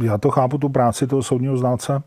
e, 0.00 0.06
já 0.06 0.18
to 0.18 0.30
chápu, 0.30 0.58
tu 0.58 0.68
práci 0.68 1.06
toho 1.06 1.22
soudního 1.22 1.56
znalce, 1.56 2.02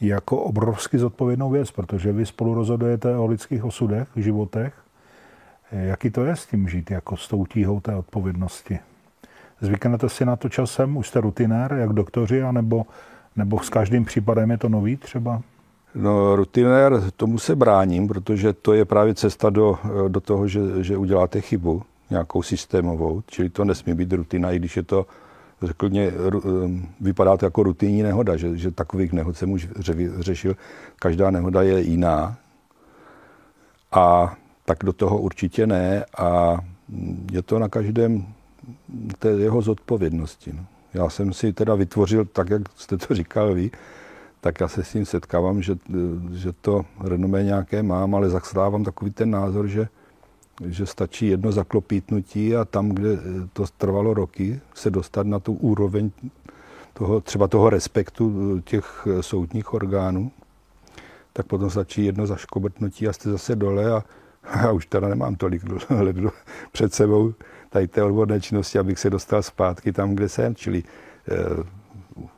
jako 0.00 0.36
obrovsky 0.38 0.98
zodpovědnou 0.98 1.50
věc, 1.50 1.70
protože 1.70 2.12
vy 2.12 2.26
spolu 2.26 2.54
rozhodujete 2.54 3.16
o 3.16 3.26
lidských 3.26 3.64
osudech, 3.64 4.08
životech. 4.16 4.74
Jaký 5.72 6.10
to 6.10 6.24
je 6.24 6.36
s 6.36 6.46
tím 6.46 6.68
žít, 6.68 6.90
jako 6.90 7.16
s 7.16 7.28
tou 7.28 7.46
tíhou 7.46 7.80
té 7.80 7.96
odpovědnosti? 7.96 8.78
Zvyknete 9.60 10.08
si 10.08 10.24
na 10.24 10.36
to 10.36 10.48
časem? 10.48 10.96
Už 10.96 11.08
jste 11.08 11.20
rutinér, 11.20 11.72
jak 11.72 11.92
doktoři, 11.92 12.42
anebo, 12.42 12.86
nebo 13.36 13.60
s 13.60 13.68
každým 13.68 14.04
případem 14.04 14.50
je 14.50 14.58
to 14.58 14.68
nový 14.68 14.96
třeba? 14.96 15.42
No, 15.94 16.36
rutinér, 16.36 17.10
tomu 17.16 17.38
se 17.38 17.56
bráním, 17.56 18.08
protože 18.08 18.52
to 18.52 18.72
je 18.72 18.84
právě 18.84 19.14
cesta 19.14 19.50
do, 19.50 19.78
do 20.08 20.20
toho, 20.20 20.48
že, 20.48 20.60
že 20.80 20.96
uděláte 20.96 21.40
chybu 21.40 21.82
nějakou 22.10 22.42
systémovou, 22.42 23.22
čili 23.26 23.48
to 23.48 23.64
nesmí 23.64 23.94
být 23.94 24.12
rutina, 24.12 24.52
i 24.52 24.58
když 24.58 24.76
je 24.76 24.82
to, 24.82 25.06
řekl 25.66 25.88
mě, 25.88 26.12
vypadá 27.00 27.36
to 27.36 27.46
jako 27.46 27.62
rutinní 27.62 28.02
nehoda, 28.02 28.36
že, 28.36 28.56
že 28.56 28.70
takových 28.70 29.12
nehod 29.12 29.36
jsem 29.36 29.50
už 29.50 29.68
řešil. 30.18 30.56
Každá 30.98 31.30
nehoda 31.30 31.62
je 31.62 31.80
jiná. 31.80 32.36
A 33.92 34.36
tak 34.64 34.78
do 34.84 34.92
toho 34.92 35.18
určitě 35.18 35.66
ne 35.66 36.04
a 36.18 36.58
je 37.32 37.42
to 37.42 37.58
na 37.58 37.68
každém 37.68 38.26
té 39.18 39.28
jeho 39.28 39.62
zodpovědnosti. 39.62 40.52
No. 40.52 40.64
Já 40.94 41.08
jsem 41.08 41.32
si 41.32 41.52
teda 41.52 41.74
vytvořil, 41.74 42.24
tak 42.24 42.50
jak 42.50 42.62
jste 42.76 42.96
to 42.96 43.14
říkal 43.14 43.54
vy, 43.54 43.70
tak 44.40 44.60
já 44.60 44.68
se 44.68 44.84
s 44.84 44.92
tím 44.92 45.06
setkávám, 45.06 45.62
že, 45.62 45.76
že 46.32 46.52
to 46.52 46.84
renomé 47.00 47.42
nějaké 47.42 47.82
mám, 47.82 48.14
ale 48.14 48.30
zastávám 48.30 48.84
takový 48.84 49.10
ten 49.10 49.30
názor, 49.30 49.66
že, 49.66 49.88
že 50.66 50.86
stačí 50.86 51.26
jedno 51.26 51.52
zaklopítnutí 51.52 52.56
a 52.56 52.64
tam, 52.64 52.88
kde 52.88 53.18
to 53.52 53.64
trvalo 53.78 54.14
roky, 54.14 54.60
se 54.74 54.90
dostat 54.90 55.26
na 55.26 55.38
tu 55.38 55.52
úroveň 55.52 56.10
toho, 56.92 57.20
třeba 57.20 57.48
toho 57.48 57.70
respektu 57.70 58.60
těch 58.60 59.08
soudních 59.20 59.74
orgánů, 59.74 60.30
tak 61.32 61.46
potom 61.46 61.70
stačí 61.70 62.04
jedno 62.04 62.26
zaškobrtnutí 62.26 63.08
a 63.08 63.12
jste 63.12 63.30
zase 63.30 63.56
dole 63.56 63.92
a 63.92 64.04
já 64.62 64.72
už 64.72 64.86
teda 64.86 65.08
nemám 65.08 65.34
tolik 65.34 65.62
let 65.90 66.16
před 66.72 66.94
sebou 66.94 67.34
tady 67.70 67.88
té 67.88 68.02
odborné 68.02 68.40
činnosti, 68.40 68.78
abych 68.78 68.98
se 68.98 69.10
dostal 69.10 69.42
zpátky 69.42 69.92
tam, 69.92 70.14
kde 70.14 70.28
jsem, 70.28 70.54
čili 70.54 70.82
eh, 71.28 71.64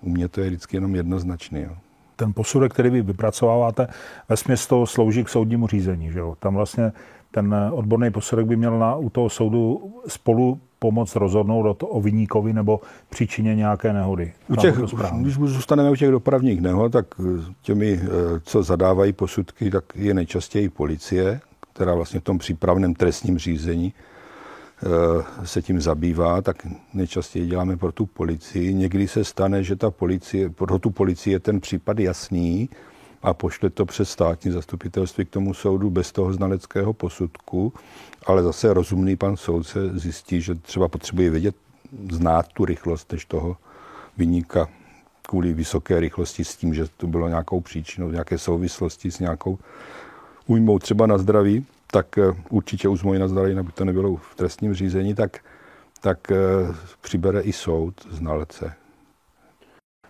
u 0.01 0.11
mě 0.11 0.29
to 0.29 0.41
je 0.41 0.47
vždycky 0.47 0.77
jenom 0.77 0.95
jednoznačný. 0.95 1.63
Jo 1.63 1.77
ten 2.17 2.33
posudek, 2.33 2.73
který 2.73 2.91
vy 2.91 3.03
vypracováváte, 3.03 3.89
ve 4.29 4.57
to 4.69 4.87
slouží 4.87 5.25
k 5.25 5.29
soudnímu 5.29 5.67
řízení. 5.67 6.13
Že 6.13 6.19
jo? 6.19 6.37
Tam 6.41 6.55
vlastně 6.55 6.93
ten 7.35 7.55
odborný 7.73 8.11
posudek 8.11 8.47
by 8.47 8.57
měl 8.57 8.79
na, 8.79 8.97
u 8.97 9.11
toho 9.11 9.31
soudu 9.31 9.93
spolu 10.09 10.59
pomoct 10.79 11.17
rozhodnout 11.17 11.83
o, 11.83 11.87
o 11.87 12.01
vyníkovi 12.01 12.53
nebo 12.53 12.81
příčině 13.11 13.55
nějaké 13.55 13.93
nehody. 13.93 14.33
U 14.49 14.57
těch, 14.57 14.77
když 15.21 15.35
zůstaneme 15.35 15.91
u 15.91 15.97
těch 15.97 16.11
dopravních 16.11 16.61
nehod, 16.61 16.93
tak 16.93 17.07
těmi, 17.63 18.01
eh, 18.03 18.09
co 18.43 18.63
zadávají 18.63 19.13
posudky, 19.13 19.71
tak 19.71 19.85
je 19.95 20.15
nejčastěji 20.15 20.69
policie, 20.69 21.41
která 21.75 21.95
vlastně 21.95 22.21
v 22.21 22.23
tom 22.25 22.39
přípravném 22.39 22.95
trestním 22.95 23.39
řízení 23.39 23.93
Eh, 24.85 25.47
se 25.47 25.63
tím 25.63 25.81
zabývá, 25.81 26.43
tak 26.43 26.67
nejčastěji 26.95 27.47
děláme 27.47 27.77
pro 27.77 27.93
tu 27.93 28.07
policii. 28.07 28.75
Někdy 28.75 29.09
se 29.09 29.25
stane, 29.25 29.63
že 29.63 29.77
ta 29.77 29.91
policie, 29.91 30.51
pro 30.51 30.79
tu 30.79 30.91
policii 30.91 31.33
je 31.33 31.41
ten 31.41 31.61
případ 31.61 31.99
jasný 31.99 32.69
a 33.25 33.35
pošle 33.35 33.71
to 33.71 33.87
přes 33.87 34.11
státní 34.11 34.51
zastupitelství 34.51 35.25
k 35.25 35.31
tomu 35.31 35.55
soudu 35.55 35.91
bez 35.91 36.13
toho 36.13 36.33
znaleckého 36.33 36.93
posudku, 36.93 37.73
ale 38.27 38.43
zase 38.43 38.75
rozumný 38.75 39.17
pan 39.17 39.37
soudce 39.37 39.99
zjistí, 39.99 40.41
že 40.41 40.55
třeba 40.55 40.89
potřebuje 40.89 41.31
vědět, 41.31 41.57
znát 42.11 42.49
tu 42.49 42.65
rychlost 42.65 43.13
než 43.13 43.25
toho 43.25 43.57
vyníka 44.17 44.69
kvůli 45.23 45.53
vysoké 45.53 46.01
rychlosti 46.01 46.45
s 46.45 46.57
tím, 46.57 46.75
že 46.75 46.85
to 46.97 47.07
bylo 47.07 47.29
nějakou 47.29 47.61
příčinou, 47.61 48.11
nějaké 48.11 48.39
souvislosti 48.39 49.11
s 49.11 49.19
nějakou 49.19 49.59
újmou 50.47 50.79
třeba 50.79 51.07
na 51.07 51.19
zdraví 51.19 51.67
tak 51.95 52.19
eh, 52.19 52.35
určitě 52.51 52.89
už 52.89 53.03
moji 53.03 53.19
nazdarí, 53.19 53.59
aby 53.59 53.73
to 53.73 53.85
nebylo 53.85 54.17
v 54.17 54.35
trestním 54.35 54.75
řízení, 54.75 55.15
tak, 55.15 55.39
tak 56.01 56.31
eh, 56.31 56.37
přibere 57.01 57.41
i 57.41 57.53
soud 57.53 57.95
znalce. 58.11 58.75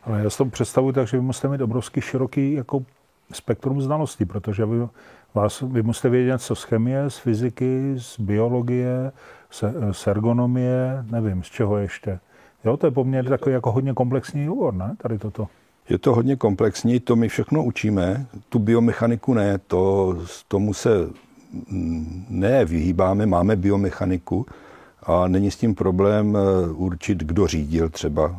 Ale 0.03 0.21
já 0.21 0.31
si 0.31 0.39
to 0.39 0.45
představuji 0.45 0.93
tak, 0.93 1.09
že 1.09 1.17
vy 1.17 1.23
musíte 1.23 1.49
mít 1.49 1.61
obrovský 1.61 2.01
široký 2.01 2.53
jako 2.53 2.85
spektrum 3.33 3.83
znalostí, 3.83 4.25
protože 4.25 4.67
vy, 4.67 4.87
vás, 5.35 5.61
vy 5.61 5.83
musíte 5.83 6.09
vědět 6.09 6.39
co 6.39 6.55
z 6.55 6.63
chemie, 6.63 7.11
z 7.11 7.19
fyziky, 7.19 7.95
z 7.97 8.21
biologie, 8.21 9.13
z, 9.51 9.65
z 9.93 10.07
ergonomie, 10.07 11.05
nevím, 11.11 11.43
z 11.43 11.47
čeho 11.47 11.77
ještě. 11.77 12.21
Jo, 12.65 12.77
to 12.77 12.87
je 12.87 12.91
poměrně 12.91 13.31
takový 13.31 13.53
jako 13.53 13.73
hodně 13.73 13.93
komplexní 13.95 14.49
úvod, 14.49 14.75
ne, 14.75 14.97
tady 15.03 15.19
toto. 15.19 15.49
Je 15.89 15.99
to 15.99 16.15
hodně 16.15 16.37
komplexní, 16.37 17.01
to 17.01 17.17
my 17.17 17.29
všechno 17.29 17.65
učíme, 17.65 18.27
tu 18.49 18.59
biomechaniku 18.59 19.35
ne, 19.35 19.59
to, 19.59 20.17
tomu 20.49 20.75
se 20.75 20.91
ne 22.29 22.65
vyhýbáme, 22.65 23.27
máme 23.27 23.57
biomechaniku 23.57 24.47
a 25.03 25.29
není 25.29 25.51
s 25.51 25.57
tím 25.57 25.75
problém 25.75 26.37
eh, 26.37 26.71
určit, 26.73 27.19
kdo 27.19 27.47
řídil 27.47 27.89
třeba. 27.89 28.37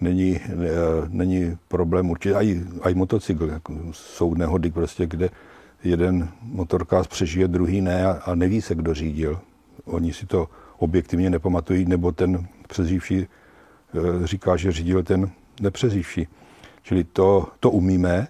Není, 0.00 0.40
není 1.08 1.58
problém 1.68 2.10
určit, 2.10 2.34
aj, 2.34 2.60
aj 2.82 2.94
motocykl, 2.94 3.46
jako 3.46 3.74
jsou 3.92 4.34
nehody 4.34 4.70
prostě, 4.70 5.06
kde 5.06 5.30
jeden 5.84 6.28
motorkář 6.42 7.06
přežije, 7.06 7.48
druhý 7.48 7.80
ne 7.80 8.06
a, 8.06 8.10
a 8.10 8.34
neví 8.34 8.62
se, 8.62 8.74
kdo 8.74 8.94
řídil. 8.94 9.40
Oni 9.84 10.12
si 10.12 10.26
to 10.26 10.48
objektivně 10.78 11.30
nepamatují, 11.30 11.84
nebo 11.84 12.12
ten 12.12 12.46
přeživší 12.68 13.26
eh, 13.26 14.26
říká, 14.26 14.56
že 14.56 14.72
řídil 14.72 15.02
ten 15.02 15.30
nepřeživší. 15.60 16.28
Čili 16.82 17.04
to, 17.04 17.48
to 17.60 17.70
umíme, 17.70 18.28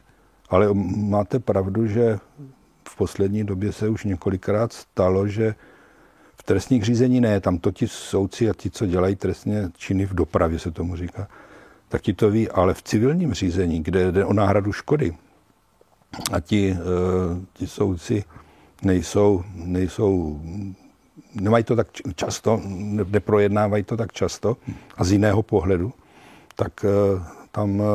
ale 0.48 0.68
máte 0.96 1.38
pravdu, 1.38 1.86
že 1.86 2.18
v 2.88 2.96
poslední 2.96 3.44
době 3.44 3.72
se 3.72 3.88
už 3.88 4.04
několikrát 4.04 4.72
stalo, 4.72 5.28
že 5.28 5.54
v 6.34 6.42
trestních 6.42 6.84
řízení 6.84 7.20
ne, 7.20 7.40
tam 7.40 7.58
to 7.58 7.72
ti 7.72 7.88
soudci 7.88 8.50
a 8.50 8.54
ti, 8.54 8.70
co 8.70 8.86
dělají 8.86 9.16
trestně 9.16 9.70
činy 9.76 10.06
v 10.06 10.14
dopravě, 10.14 10.58
se 10.58 10.70
tomu 10.70 10.96
říká, 10.96 11.28
tak 11.96 12.02
ti 12.02 12.12
to 12.12 12.30
ví, 12.30 12.48
ale 12.48 12.74
v 12.74 12.82
civilním 12.82 13.34
řízení, 13.34 13.82
kde 13.82 14.12
jde 14.12 14.24
o 14.24 14.32
náhradu 14.32 14.72
škody, 14.72 15.16
a 16.32 16.40
ti, 16.40 16.72
uh, 16.72 16.78
ti 17.52 17.66
soudci 17.66 18.24
nejsou, 18.82 19.44
nejsou, 19.54 20.40
nemají 21.34 21.64
to 21.64 21.76
tak 21.76 21.88
často, 22.14 22.60
neprojednávají 23.04 23.84
to 23.84 23.96
tak 23.96 24.12
často 24.12 24.56
a 24.96 25.04
z 25.04 25.12
jiného 25.12 25.42
pohledu, 25.42 25.92
tak 26.56 26.84
uh, 26.84 27.22
tam 27.50 27.80
uh, 27.80 27.86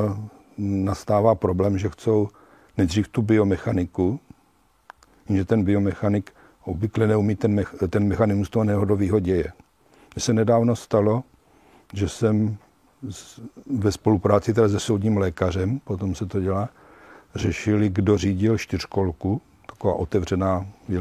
nastává 0.57 1.35
problém, 1.35 1.77
že 1.77 1.89
chcou 1.89 2.29
nejdřív 2.77 3.07
tu 3.07 3.21
biomechaniku, 3.21 4.19
že 5.29 5.45
ten 5.45 5.63
biomechanik 5.63 6.31
obvykle 6.63 7.07
neumí 7.07 7.35
ten, 7.35 7.53
mech, 7.53 7.75
ten 7.89 8.07
mechanismus 8.07 8.49
toho 8.49 8.63
nehodového 8.63 9.19
děje. 9.19 9.53
Mně 10.15 10.21
se 10.21 10.33
nedávno 10.33 10.75
stalo, 10.75 11.23
že 11.93 12.09
jsem 12.09 12.57
ve 13.79 13.91
spolupráci 13.91 14.53
teda 14.53 14.69
se 14.69 14.79
soudním 14.79 15.17
lékařem, 15.17 15.79
potom 15.79 16.15
se 16.15 16.25
to 16.25 16.41
dělá, 16.41 16.69
řešili, 17.35 17.89
kdo 17.89 18.17
řídil 18.17 18.57
čtyřkolku, 18.57 19.41
taková 19.65 19.93
otevřená, 19.93 20.65
je, 20.89 20.99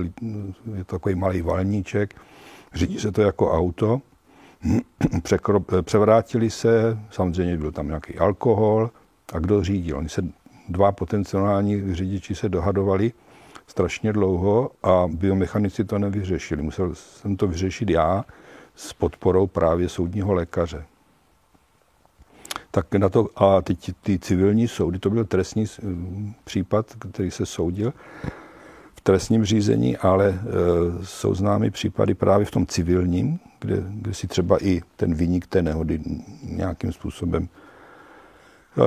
je 0.77 0.85
to 0.85 0.97
takový 0.97 1.15
malý 1.15 1.43
valníček, 1.43 2.15
řídí 2.75 2.99
se 2.99 3.13
to 3.13 3.23
jako 3.23 3.53
auto, 3.53 4.01
převrátili 5.83 6.51
se, 6.51 6.99
samozřejmě 7.11 7.57
byl 7.57 7.73
tam 7.73 7.87
nějaký 7.87 8.19
alkohol, 8.19 8.91
a 9.33 9.39
kdo 9.39 9.65
řídil. 9.65 9.99
Oni 9.99 10.09
se 10.09 10.23
dva 10.69 10.93
potenciální 10.93 11.95
řidiči 11.95 12.35
se 12.35 12.49
dohadovali, 12.49 13.13
strašně 13.67 14.13
dlouho 14.13 14.71
a 14.83 15.07
biomechanici 15.09 15.85
to 15.85 15.99
nevyřešili. 15.99 16.63
Musel 16.63 16.95
jsem 16.95 17.37
to 17.37 17.47
vyřešit 17.47 17.91
já 17.91 18.25
s 18.75 18.93
podporou 18.93 19.47
právě 19.47 19.89
soudního 19.89 20.33
lékaře. 20.33 20.85
Tak 22.71 22.95
na 22.95 23.09
to, 23.09 23.29
a 23.37 23.63
teď 23.63 23.93
ty 24.03 24.19
civilní 24.19 24.69
soudy, 24.69 24.99
to 24.99 25.11
byl 25.11 25.25
trestní 25.25 25.65
případ, 26.45 26.87
který 27.13 27.31
se 27.31 27.47
soudil 27.47 27.93
v 28.95 29.01
trestním 29.01 29.45
řízení, 29.45 29.97
ale 29.97 30.29
e, 30.29 30.39
jsou 31.07 31.35
známy 31.35 31.71
případy 31.71 32.15
právě 32.15 32.47
v 32.47 32.51
tom 32.51 32.67
civilním, 32.67 33.39
kde, 33.61 33.83
kde 33.89 34.15
si 34.15 34.27
třeba 34.29 34.65
i 34.65 34.83
ten 34.97 35.15
vynik 35.15 35.47
té 35.47 35.63
nehody 35.63 36.01
nějakým 36.43 36.93
způsobem 36.93 37.49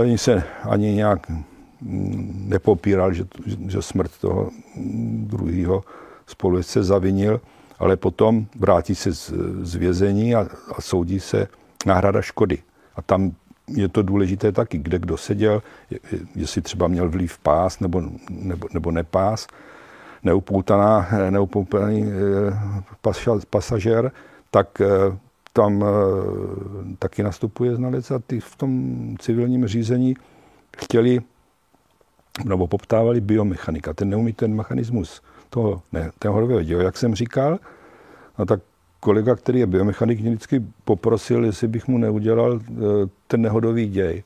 ani 0.02 0.18
se 0.18 0.44
ani 0.64 0.94
nějak 0.94 1.32
nepopíral, 2.48 3.14
že, 3.14 3.26
že 3.68 3.82
smrt 3.82 4.12
toho 4.18 4.50
druhého 5.16 5.84
spolujezdce 6.28 6.84
zavinil, 6.84 7.42
ale 7.80 7.98
potom 7.98 8.46
vrátí 8.56 8.96
se 8.96 9.14
z, 9.14 9.34
z 9.62 9.76
vězení 9.76 10.36
a, 10.36 10.48
a 10.76 10.82
soudí 10.82 11.20
se 11.20 11.48
náhrada 11.86 12.22
škody. 12.22 12.58
A 12.96 13.02
tam 13.02 13.32
je 13.68 13.88
to 13.88 14.02
důležité 14.02 14.52
taky, 14.52 14.78
kde 14.78 15.00
kdo 15.00 15.18
seděl, 15.18 15.64
jestli 16.36 16.62
třeba 16.62 16.88
měl 16.88 17.10
vliv 17.10 17.38
pás 17.38 17.80
nebo, 17.80 18.02
nebo, 18.30 18.68
nebo 18.74 18.92
nepás, 18.92 19.48
neupoutaná, 20.24 21.10
neupoutaný 21.30 22.06
eh, 22.06 23.46
pasažér, 23.50 24.12
tak 24.52 24.82
eh, 24.82 24.88
tam 25.54 25.84
eh, 25.84 26.96
taky 27.00 27.24
nastupuje 27.24 27.76
znalec 27.76 28.12
a 28.12 28.20
ty 28.20 28.40
v 28.40 28.56
tom 28.56 29.16
civilním 29.20 29.68
řízení 29.68 30.16
chtěli 30.78 31.20
nebo 32.46 32.68
poptávali 32.68 33.22
biomechanika. 33.22 33.94
Ten 33.94 34.10
neumí 34.10 34.34
ten 34.34 34.56
mechanismus 34.56 35.22
toho, 35.50 35.82
ne, 35.92 36.12
ten 36.20 36.32
hodového 36.32 36.64
děla, 36.64 36.84
jak 36.84 36.98
jsem 36.98 37.16
říkal, 37.16 37.60
no 38.40 38.46
tak 38.46 38.60
kolega, 39.04 39.36
který 39.36 39.60
je 39.60 39.68
biomechanik, 39.68 40.20
mě 40.20 40.30
vždycky 40.30 40.64
poprosil, 40.86 41.46
jestli 41.46 41.68
bych 41.68 41.88
mu 41.88 41.98
neudělal 41.98 42.60
eh, 42.60 42.74
ten 43.28 43.42
nehodový 43.42 43.90
děj. 43.90 44.24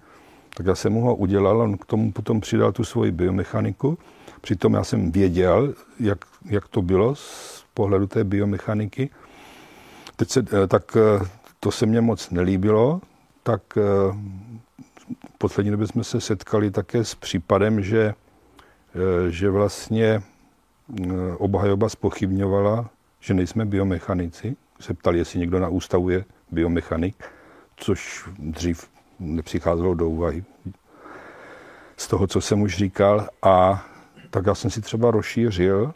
Tak 0.53 0.65
já 0.65 0.75
jsem 0.75 0.93
mu 0.93 1.01
ho 1.01 1.15
udělal, 1.15 1.61
on 1.61 1.77
k 1.77 1.85
tomu 1.85 2.11
potom 2.11 2.41
přidal 2.41 2.71
tu 2.71 2.83
svoji 2.83 3.11
biomechaniku. 3.11 3.97
Přitom 4.41 4.73
já 4.73 4.83
jsem 4.83 5.11
věděl, 5.11 5.73
jak, 5.99 6.25
jak 6.45 6.67
to 6.67 6.81
bylo 6.81 7.15
z 7.15 7.65
pohledu 7.73 8.07
té 8.07 8.23
biomechaniky. 8.23 9.09
Teď 10.15 10.29
se, 10.29 10.45
eh, 10.45 10.67
tak 10.67 10.97
eh, 10.97 11.25
to 11.59 11.71
se 11.71 11.85
mně 11.85 12.01
moc 12.01 12.29
nelíbilo, 12.29 13.01
tak 13.43 13.61
v 15.35 15.37
poslední 15.37 15.71
době 15.71 15.87
jsme 15.87 16.03
se 16.03 16.21
setkali 16.21 16.71
také 16.71 17.03
s 17.03 17.15
případem, 17.15 17.83
že, 17.83 18.13
že 19.29 19.49
vlastně 19.49 20.21
obhajoba 21.37 21.89
spochybňovala, 21.89 22.89
že 23.19 23.33
nejsme 23.33 23.65
biomechanici, 23.65 24.55
se 24.79 24.93
ptali, 24.93 25.17
jestli 25.17 25.39
někdo 25.39 25.59
na 25.59 25.69
ústavu 25.69 26.09
je 26.09 26.25
biomechanik, 26.51 27.15
což 27.77 28.29
dřív 28.39 28.89
nepřicházelo 29.19 29.93
do 29.93 30.09
úvahy 30.09 30.43
z 31.97 32.07
toho, 32.07 32.27
co 32.27 32.41
jsem 32.41 32.61
už 32.61 32.77
říkal. 32.77 33.27
A 33.43 33.85
tak 34.29 34.45
já 34.45 34.55
jsem 34.55 34.71
si 34.71 34.81
třeba 34.81 35.11
rozšířil 35.11 35.93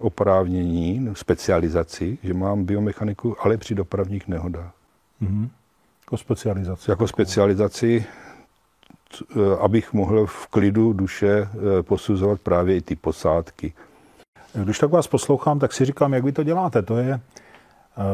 oprávnění, 0.00 1.10
specializaci, 1.12 2.18
že 2.22 2.34
mám 2.34 2.64
biomechaniku, 2.64 3.36
ale 3.40 3.56
při 3.56 3.74
dopravních 3.74 4.28
nehodách. 4.28 4.72
Mm-hmm. 5.22 5.48
Jako 6.00 6.16
specializaci. 6.16 6.90
Jako 6.90 7.08
specializaci, 7.08 8.04
abych 9.60 9.92
mohl 9.92 10.26
v 10.26 10.46
klidu 10.46 10.92
duše 10.92 11.28
eh, 11.28 11.82
posuzovat 11.82 12.40
právě 12.40 12.76
i 12.76 12.80
ty 12.80 12.96
posádky. 12.96 13.72
Když 14.54 14.78
tak 14.78 14.90
vás 14.90 15.06
poslouchám, 15.06 15.58
tak 15.58 15.72
si 15.72 15.84
říkám, 15.84 16.12
jak 16.12 16.24
vy 16.24 16.32
to 16.32 16.42
děláte. 16.42 16.82
To 16.82 16.96
je, 16.96 17.12
Eh, 17.14 17.20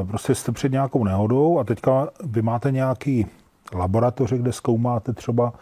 prostě 0.07 0.35
jste 0.35 0.53
před 0.53 0.73
nějakou 0.73 1.05
nehodou 1.05 1.59
a 1.59 1.65
teďka 1.65 2.09
vy 2.25 2.43
máte 2.43 2.71
nějaký 2.71 3.27
laboratoře, 3.73 4.39
kde 4.39 4.53
zkoumáte 4.53 5.13
třeba 5.13 5.53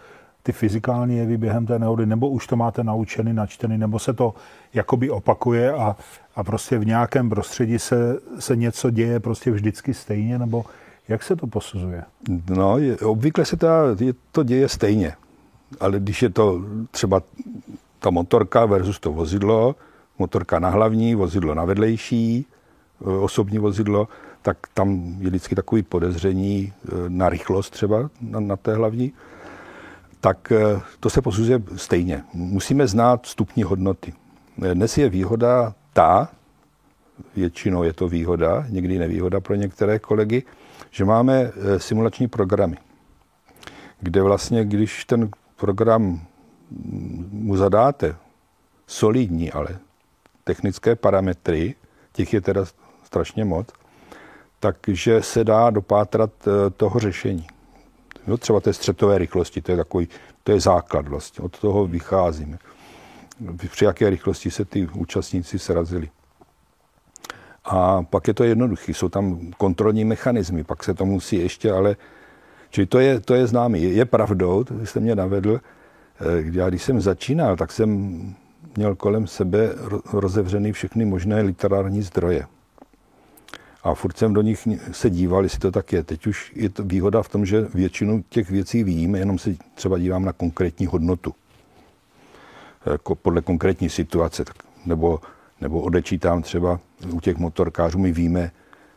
ty 0.42 0.52
fyzikální 0.52 1.16
jevy 1.16 1.36
během 1.36 1.66
té 1.66 1.78
nehody, 1.78 2.06
nebo 2.06 2.28
už 2.28 2.46
to 2.46 2.56
máte 2.56 2.84
naučený, 2.84 3.32
načtený, 3.32 3.78
nebo 3.78 3.98
se 3.98 4.12
to 4.12 4.34
jakoby 4.74 5.10
opakuje 5.10 5.72
a, 5.72 5.96
a 6.36 6.44
prostě 6.44 6.78
v 6.78 6.86
nějakém 6.86 7.30
prostředí 7.30 7.78
se, 7.78 8.18
se 8.38 8.56
něco 8.56 8.90
děje 8.90 9.20
prostě 9.20 9.50
vždycky 9.50 9.94
stejně, 9.94 10.38
nebo 10.38 10.64
jak 11.08 11.22
se 11.22 11.36
to 11.36 11.46
posuzuje? 11.46 12.02
No, 12.50 12.78
je, 12.78 12.96
obvykle 12.96 13.44
se 13.44 13.56
to, 13.56 13.66
je, 13.98 14.14
to 14.32 14.42
děje 14.42 14.68
stejně, 14.68 15.12
ale 15.80 16.00
když 16.00 16.22
je 16.22 16.30
to 16.30 16.60
třeba 16.90 17.22
ta 17.98 18.10
motorka 18.10 18.66
versus 18.66 19.00
to 19.00 19.12
vozidlo, 19.12 19.76
motorka 20.18 20.58
na 20.58 20.68
hlavní, 20.68 21.14
vozidlo 21.14 21.54
na 21.54 21.64
vedlejší, 21.64 22.46
Eh, 22.46 22.53
osobní 23.00 23.58
vozidlo, 23.58 24.08
tak 24.42 24.56
tam 24.74 25.16
je 25.18 25.28
vždycky 25.28 25.54
takový 25.54 25.82
podezření 25.82 26.72
eh, 26.72 26.90
na 27.08 27.28
rychlost 27.28 27.70
třeba 27.70 28.10
na, 28.20 28.40
na 28.40 28.56
té 28.56 28.74
hlavní, 28.74 29.12
tak 30.20 30.52
eh, 30.52 30.80
to 31.00 31.10
se 31.10 31.22
posuzuje 31.22 31.62
stejně. 31.76 32.24
Musíme 32.34 32.86
znát 32.86 33.26
stupní 33.26 33.62
hodnoty. 33.62 34.12
Dnes 34.74 34.98
je 34.98 35.08
výhoda 35.08 35.74
ta, 35.92 36.28
většinou 37.36 37.82
je 37.82 37.92
to 37.92 38.08
výhoda, 38.08 38.66
někdy 38.68 38.98
nevýhoda 38.98 39.40
pro 39.40 39.54
některé 39.54 39.98
kolegy, 39.98 40.42
že 40.90 41.04
máme 41.04 41.50
simulační 41.76 42.28
programy, 42.28 42.76
kde 44.00 44.22
vlastně, 44.22 44.64
když 44.64 45.04
ten 45.04 45.30
program 45.56 46.20
mu 47.30 47.56
zadáte 47.56 48.16
solidní, 48.86 49.52
ale 49.52 49.78
technické 50.44 50.96
parametry, 50.96 51.74
těch 52.12 52.32
je 52.32 52.40
teda 52.40 52.64
strašně 53.04 53.44
moc, 53.44 53.68
takže 54.60 55.22
se 55.22 55.44
dá 55.44 55.70
dopátrat 55.70 56.30
eh, 56.46 56.70
toho 56.70 56.98
řešení. 56.98 57.46
No, 58.26 58.36
třeba 58.36 58.60
té 58.60 58.72
střetové 58.72 59.18
rychlosti, 59.18 59.60
to 59.60 59.70
je 59.70 59.76
takový, 59.76 60.08
to 60.44 60.52
je 60.52 60.60
základ 60.60 61.08
vlastně, 61.08 61.44
od 61.44 61.58
toho 61.58 61.86
vycházíme. 61.86 62.58
Při 63.68 63.84
jaké 63.84 64.10
rychlosti 64.10 64.50
se 64.50 64.64
ty 64.64 64.88
účastníci 64.94 65.58
srazili. 65.58 66.10
A 67.64 68.02
pak 68.02 68.28
je 68.28 68.34
to 68.34 68.44
jednoduché, 68.44 68.94
jsou 68.94 69.08
tam 69.08 69.50
kontrolní 69.56 70.04
mechanismy, 70.04 70.64
pak 70.64 70.84
se 70.84 70.94
to 70.94 71.04
musí 71.04 71.36
ještě, 71.36 71.72
ale 71.72 71.96
čili 72.70 72.86
to 72.86 72.98
je, 72.98 73.20
to 73.20 73.34
je 73.34 73.46
známý. 73.46 73.82
Je, 73.82 73.92
je 73.92 74.04
pravdou, 74.04 74.64
to 74.64 74.86
jste 74.86 75.00
mě 75.00 75.14
navedl, 75.14 75.60
eh, 75.60 76.24
já 76.52 76.68
když 76.68 76.82
jsem 76.82 77.00
začínal, 77.00 77.56
tak 77.56 77.72
jsem 77.72 78.20
měl 78.76 78.96
kolem 78.96 79.26
sebe 79.26 79.70
rozevřený 80.12 80.72
všechny 80.72 81.04
možné 81.04 81.42
literární 81.42 82.02
zdroje 82.02 82.46
a 83.84 83.94
furt 83.94 84.18
jsem 84.18 84.34
do 84.34 84.42
nich 84.42 84.68
se 84.92 85.10
díval, 85.10 85.42
jestli 85.42 85.58
to 85.58 85.70
tak 85.70 85.92
je. 85.92 86.02
Teď 86.02 86.26
už 86.26 86.52
je 86.56 86.68
to 86.68 86.82
výhoda 86.82 87.22
v 87.22 87.28
tom, 87.28 87.46
že 87.46 87.60
většinu 87.74 88.24
těch 88.28 88.50
věcí 88.50 88.84
vím, 88.84 89.14
jenom 89.14 89.38
se 89.38 89.56
třeba 89.74 89.98
dívám 89.98 90.24
na 90.24 90.32
konkrétní 90.32 90.86
hodnotu. 90.86 91.34
Jako 92.86 93.14
podle 93.14 93.40
konkrétní 93.40 93.90
situace. 93.90 94.44
Nebo, 94.86 95.20
nebo 95.60 95.80
odečítám 95.80 96.42
třeba 96.42 96.80
u 97.12 97.20
těch 97.20 97.36
motorkářů, 97.36 97.98
my 97.98 98.12
víme, 98.12 98.50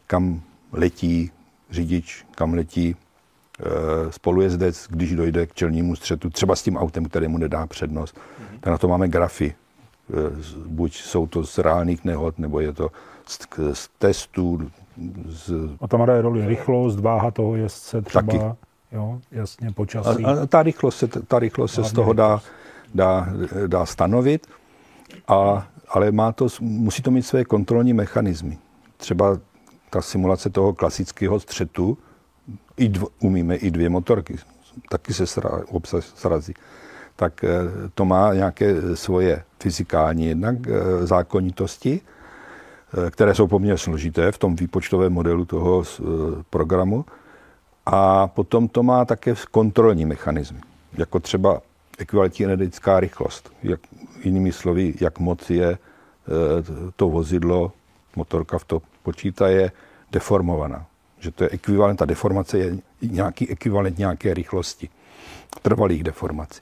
kam 0.07 0.41
letí 0.71 1.31
řidič, 1.71 2.25
kam 2.35 2.53
letí 2.53 2.95
e, 2.95 4.11
spolujezdec, 4.11 4.87
když 4.89 5.15
dojde 5.15 5.45
k 5.45 5.53
čelnímu 5.53 5.95
střetu, 5.95 6.29
třeba 6.29 6.55
s 6.55 6.63
tím 6.63 6.77
autem, 6.77 7.05
kterému 7.05 7.37
nedá 7.37 7.67
přednost. 7.67 8.15
Mm-hmm. 8.15 8.59
Tak 8.59 8.71
na 8.71 8.77
to 8.77 8.87
máme 8.87 9.07
grafy. 9.07 9.55
E, 9.55 9.55
buď 10.65 10.95
jsou 10.95 11.27
to 11.27 11.43
z 11.43 11.57
reálných 11.57 12.05
nehod, 12.05 12.39
nebo 12.39 12.59
je 12.59 12.73
to 12.73 12.91
z, 13.27 13.39
z 13.73 13.89
testů. 13.97 14.71
Z... 15.25 15.53
A 15.81 15.87
tam 15.87 16.01
hraje 16.01 16.21
roli 16.21 16.47
rychlost, 16.47 16.99
váha 16.99 17.31
toho 17.31 17.55
jezdce 17.55 18.01
třeba, 18.01 18.21
Taky. 18.21 18.39
jo, 18.91 19.19
jasně, 19.31 19.71
počasí. 19.71 20.25
A, 20.25 20.31
a 20.31 20.45
ta 20.45 20.63
rychlost 20.63 20.97
se, 20.97 21.07
ta 21.07 21.39
rychlost 21.39 21.73
se 21.73 21.83
z 21.83 21.91
toho 21.91 22.13
dá, 22.13 22.41
dá, 22.95 23.27
dá 23.67 23.85
stanovit, 23.85 24.47
a, 25.27 25.67
ale 25.89 26.11
má 26.11 26.31
to, 26.31 26.47
musí 26.61 27.01
to 27.01 27.11
mít 27.11 27.21
své 27.21 27.45
kontrolní 27.45 27.93
mechanismy. 27.93 28.57
Třeba 28.97 29.37
ta 29.89 30.01
simulace 30.01 30.49
toho 30.49 30.73
klasického 30.73 31.39
střetu, 31.39 31.97
i 32.77 32.89
dv, 32.89 33.03
umíme 33.19 33.55
i 33.55 33.71
dvě 33.71 33.89
motorky, 33.89 34.35
taky 34.89 35.13
se 35.13 35.27
sra, 35.27 35.49
srazí. 35.99 36.53
Tak 37.15 37.43
eh, 37.43 37.49
to 37.93 38.05
má 38.05 38.33
nějaké 38.33 38.95
svoje 38.95 39.43
fyzikální 39.59 40.25
jednak 40.25 40.55
eh, 40.67 41.07
zákonitosti, 41.07 42.01
které 43.11 43.35
jsou 43.35 43.47
poměrně 43.47 43.77
složité 43.77 44.31
v 44.31 44.37
tom 44.37 44.55
výpočtovém 44.55 45.13
modelu 45.13 45.45
toho 45.45 45.83
eh, 45.83 46.03
programu. 46.49 47.05
A 47.85 48.27
potom 48.27 48.67
to 48.67 48.83
má 48.83 49.05
také 49.05 49.33
kontrolní 49.51 50.05
mechanismy, 50.05 50.59
jako 50.97 51.19
třeba 51.19 51.61
ekvivalentní 51.97 52.45
energetická 52.45 52.99
rychlost. 52.99 53.51
Jak, 53.63 53.79
jinými 54.23 54.51
slovy, 54.51 54.93
jak 55.01 55.19
moc 55.19 55.49
je 55.49 55.69
eh, 55.71 55.77
to 56.95 57.09
vozidlo, 57.09 57.71
motorka 58.15 58.57
v 58.57 58.63
to 58.63 58.81
počítá, 59.03 59.47
je 59.47 59.71
deformovaná. 60.11 60.85
Že 61.19 61.31
to 61.31 61.43
je 61.43 61.49
ekvivalent, 61.49 61.99
ta 61.99 62.05
deformace 62.05 62.57
je 62.57 62.77
nějaký 63.01 63.49
ekvivalent 63.49 63.97
nějaké 63.97 64.33
rychlosti, 64.33 64.89
trvalých 65.61 66.03
deformací. 66.03 66.61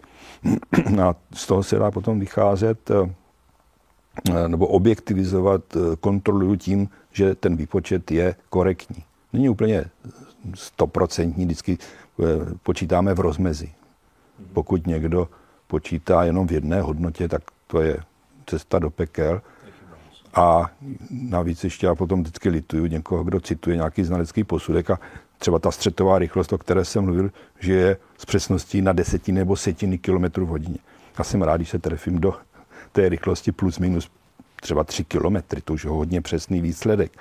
A 1.02 1.16
z 1.34 1.48
toho 1.48 1.64
se 1.64 1.80
dá 1.80 1.92
potom 1.92 2.20
vycházet 2.20 2.92
Eh, 2.92 3.10
nebo 4.48 4.68
objektivizovat 4.68 5.62
eh, 5.76 5.80
kontrolu 6.00 6.56
tím, 6.56 6.90
že 7.12 7.36
ten 7.36 7.56
výpočet 7.56 8.12
je 8.12 8.36
korektní. 8.50 9.04
Není 9.34 9.50
úplně 9.50 9.86
stoprocentní, 10.56 11.46
vždycky 11.46 11.78
eh, 11.78 12.24
počítáme 12.64 13.14
v 13.14 13.20
rozmezi. 13.20 13.72
Pokud 14.54 14.88
někdo 14.88 15.28
počítá 15.68 16.24
jenom 16.24 16.48
v 16.48 16.52
jedné 16.52 16.82
hodnotě, 16.82 17.28
tak 17.28 17.42
to 17.68 17.82
je 17.82 17.98
cesta 18.46 18.80
do 18.80 18.90
pekel. 18.90 19.42
A 20.34 20.72
navíc 21.10 21.64
ještě 21.64 21.88
já 21.88 21.96
potom 21.96 22.22
vždycky 22.22 22.50
lituju 22.50 22.86
někoho, 22.86 23.24
kdo 23.24 23.40
cituje 23.40 23.76
nějaký 23.76 24.04
znalecký 24.04 24.44
posudek 24.44 24.90
a 24.90 25.00
třeba 25.38 25.60
ta 25.60 25.72
střetová 25.72 26.20
rychlost, 26.20 26.54
o 26.54 26.58
které 26.58 26.86
jsem 26.86 27.04
mluvil, 27.04 27.32
že 27.60 27.74
je 27.74 27.98
s 28.18 28.26
přesností 28.26 28.82
na 28.82 28.94
desetiny 28.94 29.40
nebo 29.40 29.56
setiny 29.56 29.98
kilometrů 29.98 30.46
v 30.46 30.50
hodině. 30.50 30.78
Já 31.18 31.24
jsem 31.24 31.42
rád, 31.42 31.58
když 31.58 31.70
se 31.70 31.80
trefím 31.80 32.20
do 32.20 32.34
té 32.96 33.10
rychlosti 33.10 33.52
plus 33.52 33.80
minus 33.80 34.10
třeba 34.62 34.84
3 34.84 35.04
kilometry, 35.04 35.62
to 35.62 35.74
už 35.74 35.84
je 35.84 35.90
hodně 35.90 36.22
přesný 36.22 36.62
výsledek. 36.62 37.12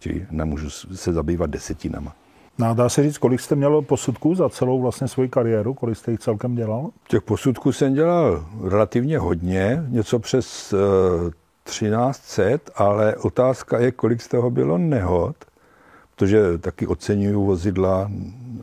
Čili 0.00 0.26
nemůžu 0.30 0.70
se 0.70 1.12
zabývat 1.12 1.50
desetinama. 1.50 2.14
No, 2.58 2.74
dá 2.74 2.88
se 2.88 3.02
říct, 3.02 3.18
kolik 3.18 3.40
jste 3.40 3.54
měl 3.54 3.82
posudků 3.82 4.34
za 4.34 4.48
celou 4.48 4.82
vlastně 4.82 5.08
svoji 5.08 5.28
kariéru? 5.28 5.74
Kolik 5.74 5.96
jste 5.96 6.10
jich 6.10 6.20
celkem 6.20 6.54
dělal? 6.54 6.90
Těch 7.08 7.22
posudků 7.22 7.72
jsem 7.72 7.94
dělal 7.94 8.46
relativně 8.64 9.18
hodně, 9.18 9.84
něco 9.88 10.18
přes 10.18 10.72
uh, 10.72 11.30
1300, 11.64 12.72
ale 12.76 13.16
otázka 13.16 13.78
je, 13.78 13.92
kolik 13.92 14.22
z 14.22 14.28
toho 14.28 14.50
bylo 14.50 14.78
nehod, 14.78 15.36
protože 16.14 16.58
taky 16.58 16.86
oceňuju 16.86 17.44
vozidla 17.44 18.10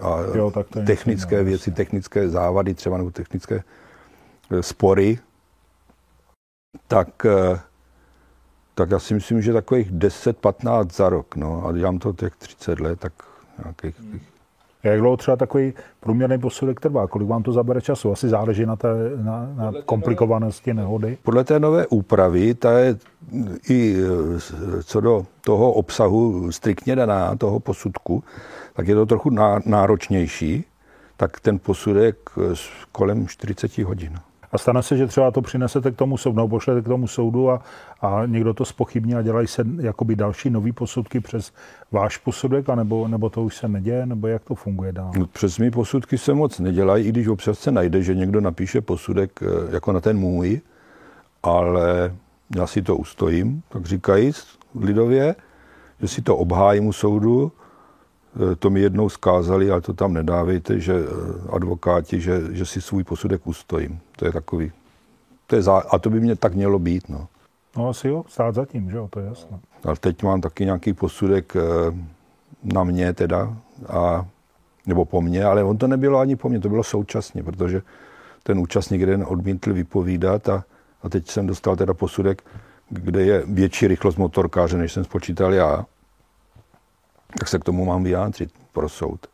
a 0.02 0.20
jo, 0.36 0.52
tak 0.52 0.68
to 0.68 0.80
technické 0.82 1.44
věci, 1.44 1.72
technické 1.72 2.30
závady 2.30 2.74
třeba 2.74 2.98
nebo 2.98 3.12
technické 3.12 3.64
eh, 4.52 4.64
spory, 4.64 5.20
tak, 6.90 7.26
eh, 7.26 7.60
tak 8.76 8.92
já 8.92 9.00
si 9.00 9.14
myslím, 9.14 9.42
že 9.42 9.54
takových 9.54 9.92
10-15 9.92 10.96
za 10.96 11.10
rok, 11.10 11.36
no, 11.36 11.66
a 11.66 11.72
dělám 11.72 12.00
to 12.00 12.14
těch 12.14 12.36
30 12.36 12.80
let, 12.80 13.00
tak 13.00 13.14
nějakých 13.64 14.00
hmm. 14.00 14.20
Jak 14.84 15.00
dlouho 15.00 15.18
třeba 15.18 15.38
takový 15.38 15.74
průměrný 16.00 16.40
posudek 16.40 16.80
trvá? 16.80 17.08
Kolik 17.08 17.28
vám 17.28 17.44
to 17.44 17.52
zabere 17.52 17.82
času? 17.82 18.12
Asi 18.12 18.30
záleží 18.30 18.66
na, 18.66 18.76
té, 18.76 18.88
na, 19.16 19.50
na 19.56 19.72
komplikovanosti 19.86 20.74
nehody. 20.74 21.18
Podle 21.24 21.44
té 21.44 21.60
nové 21.60 21.88
úpravy, 21.88 22.54
ta 22.54 22.80
je 22.80 22.98
i 23.70 23.96
co 24.84 25.02
do 25.02 25.26
toho 25.42 25.72
obsahu 25.74 26.52
striktně 26.52 26.96
daná, 26.96 27.36
toho 27.36 27.60
posudku, 27.60 28.24
tak 28.74 28.88
je 28.88 28.96
to 28.96 29.06
trochu 29.06 29.30
náročnější, 29.66 30.66
tak 31.18 31.40
ten 31.40 31.60
posudek 31.60 32.30
kolem 32.92 33.28
40 33.28 33.78
hodin. 33.78 34.20
A 34.52 34.58
stane 34.58 34.84
se, 34.84 34.98
že 34.98 35.08
třeba 35.08 35.32
to 35.32 35.42
přinesete 35.42 35.92
k 35.92 35.96
tomu 35.96 36.18
soudu, 36.18 36.36
nebo 36.36 36.48
pošlete 36.48 36.82
k 36.82 36.88
tomu 36.88 37.08
soudu 37.08 37.52
a, 37.52 37.62
a 38.02 38.26
někdo 38.26 38.54
to 38.54 38.66
spochybní 38.66 39.16
a 39.16 39.22
dělají 39.22 39.48
se 39.48 39.66
jakoby 39.82 40.16
další 40.16 40.50
nový 40.50 40.72
posudky 40.72 41.20
přes 41.20 41.54
váš 41.92 42.18
posudek, 42.18 42.70
anebo, 42.70 43.08
nebo 43.08 43.30
to 43.30 43.44
už 43.44 43.56
se 43.56 43.68
neděje, 43.68 44.06
nebo 44.06 44.28
jak 44.28 44.44
to 44.44 44.56
funguje 44.56 44.92
dál? 44.92 45.12
No, 45.18 45.28
přes 45.28 45.58
mý 45.58 45.72
posudky 45.72 46.18
se 46.18 46.34
moc 46.34 46.60
nedělají, 46.60 47.06
i 47.06 47.10
když 47.10 47.28
občas 47.28 47.60
se 47.60 47.72
najde, 47.72 48.04
že 48.04 48.16
někdo 48.16 48.42
napíše 48.42 48.82
posudek 48.82 49.40
eh, 49.44 49.46
jako 49.74 49.92
na 49.92 50.00
ten 50.00 50.18
můj, 50.18 50.62
ale 51.44 52.16
já 52.56 52.68
si 52.68 52.82
to 52.82 52.98
ustojím, 52.98 53.62
tak 53.70 53.86
říkají 53.86 54.32
lidově, 54.76 55.36
že 56.02 56.08
si 56.08 56.22
to 56.22 56.38
obhájím 56.38 56.88
u 56.88 56.94
soudu, 56.94 57.52
to 58.60 58.70
mi 58.70 58.80
jednou 58.80 59.10
zkázali, 59.10 59.72
ale 59.72 59.82
to 59.82 59.94
tam 59.94 60.14
nedávejte, 60.14 60.80
že 60.80 60.94
eh, 60.94 61.06
advokáti, 61.52 62.22
že, 62.22 62.42
že 62.52 62.66
si 62.66 62.82
svůj 62.82 63.04
posudek 63.04 63.48
ustojím. 63.48 64.00
To 64.16 64.26
je 64.26 64.32
takový, 64.32 64.72
to 65.48 65.56
je 65.56 65.62
zá, 65.62 65.78
a 65.78 66.00
to 66.00 66.10
by 66.10 66.20
mě 66.20 66.36
tak 66.36 66.56
mělo 66.56 66.80
být, 66.80 67.10
no. 67.10 67.28
No 67.78 67.90
asi 67.90 68.08
jo, 68.08 68.24
stát 68.28 68.56
zatím, 68.56 68.92
že 68.92 68.98
jo, 68.98 69.08
to 69.10 69.20
je 69.20 69.26
jasné. 69.26 69.60
Ale 69.84 69.96
teď 70.00 70.24
mám 70.24 70.42
taky 70.42 70.66
nějaký 70.66 70.94
posudek 70.94 71.56
eh, 71.56 71.62
na 72.64 72.84
mě 72.84 73.14
teda, 73.14 73.58
a, 73.88 74.26
nebo 74.86 75.06
po 75.06 75.22
mně, 75.22 75.46
ale 75.46 75.64
on 75.64 75.78
to 75.78 75.88
nebylo 75.88 76.20
ani 76.20 76.36
po 76.36 76.50
mně, 76.50 76.60
to 76.60 76.70
bylo 76.70 76.84
současně, 76.84 77.44
protože 77.44 77.82
ten 78.44 78.60
účastník 78.60 79.02
jeden 79.02 79.26
odmítl 79.28 79.74
vypovídat 79.74 80.50
a, 80.50 80.64
a 81.04 81.10
teď 81.10 81.28
jsem 81.28 81.48
dostal 81.48 81.76
teda 81.76 81.94
posudek, 81.94 82.44
kde 82.90 83.22
je 83.22 83.44
větší 83.46 83.88
rychlost 83.88 84.18
motorkáře, 84.18 84.78
než 84.78 84.94
jsem 84.94 85.04
spočítal 85.04 85.54
já 85.54 85.86
tak 87.38 87.48
se 87.48 87.60
k 87.60 87.64
tomu 87.64 87.86
mám 87.86 88.04
vyjádřit 88.04 88.52
pro 88.74 88.90
soud. 88.90 89.28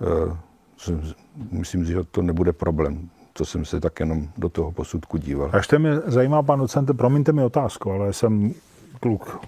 Eh, 0.00 0.36
myslím 1.50 1.86
si, 1.86 1.92
že 1.92 2.04
to 2.04 2.22
nebude 2.22 2.52
problém. 2.52 3.10
To 3.32 3.44
jsem 3.44 3.64
se 3.64 3.80
tak 3.80 4.00
jenom 4.00 4.28
do 4.36 4.48
toho 4.48 4.72
posudku 4.72 5.16
díval. 5.18 5.50
Až 5.52 5.66
to 5.66 5.78
mě 5.78 5.96
zajímá, 6.06 6.42
pan 6.42 6.58
docent, 6.58 6.96
promiňte 6.96 7.32
mi 7.32 7.42
otázku, 7.42 7.90
ale 7.90 8.12
jsem 8.12 8.54
kluk 9.00 9.40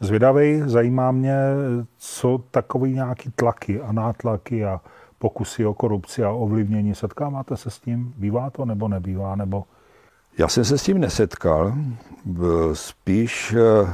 zvědavý, 0.00 0.62
zajímá 0.66 1.12
mě, 1.12 1.36
co 1.98 2.40
takový 2.50 2.94
nějaký 2.94 3.30
tlaky 3.30 3.80
a 3.80 3.92
nátlaky 3.92 4.64
a 4.64 4.80
pokusy 5.18 5.66
o 5.66 5.74
korupci 5.74 6.24
a 6.24 6.30
ovlivnění. 6.30 6.94
Setkáváte 6.94 7.56
se 7.56 7.70
s 7.70 7.80
tím? 7.80 8.14
Bývá 8.16 8.50
to 8.50 8.64
nebo 8.64 8.88
nebývá? 8.88 9.36
Nebo 9.36 9.64
já 10.38 10.48
jsem 10.48 10.64
se 10.64 10.78
s 10.78 10.82
tím 10.82 10.98
nesetkal, 10.98 11.74
spíš, 12.72 13.54
eh, 13.54 13.88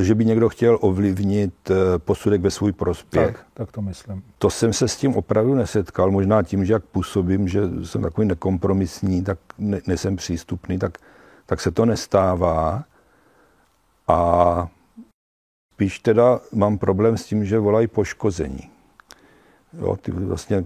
eh, 0.00 0.04
že 0.04 0.14
by 0.14 0.24
někdo 0.24 0.48
chtěl 0.48 0.78
ovlivnit 0.80 1.70
eh, 1.70 1.98
posudek 1.98 2.40
ve 2.40 2.50
svůj 2.50 2.72
prospěch. 2.72 3.36
Tak, 3.36 3.46
tak 3.54 3.72
to 3.72 3.82
myslím. 3.82 4.22
To 4.38 4.50
jsem 4.50 4.72
se 4.72 4.88
s 4.88 4.96
tím 4.96 5.16
opravdu 5.16 5.54
nesetkal, 5.54 6.10
možná 6.10 6.42
tím, 6.42 6.64
že 6.64 6.72
jak 6.72 6.84
působím, 6.84 7.48
že 7.48 7.60
jsem 7.84 8.02
takový 8.02 8.26
nekompromisní, 8.26 9.24
tak 9.24 9.38
ne, 9.58 9.80
nejsem 9.86 10.16
přístupný, 10.16 10.78
tak, 10.78 10.98
tak 11.46 11.60
se 11.60 11.70
to 11.70 11.86
nestává. 11.86 12.84
A 14.08 14.68
spíš 15.74 15.98
teda 15.98 16.40
mám 16.52 16.78
problém 16.78 17.16
s 17.16 17.24
tím, 17.24 17.44
že 17.44 17.58
volají 17.58 17.86
poškození. 17.86 18.70
Jo, 19.78 19.96
ty 19.96 20.12
vlastně, 20.12 20.64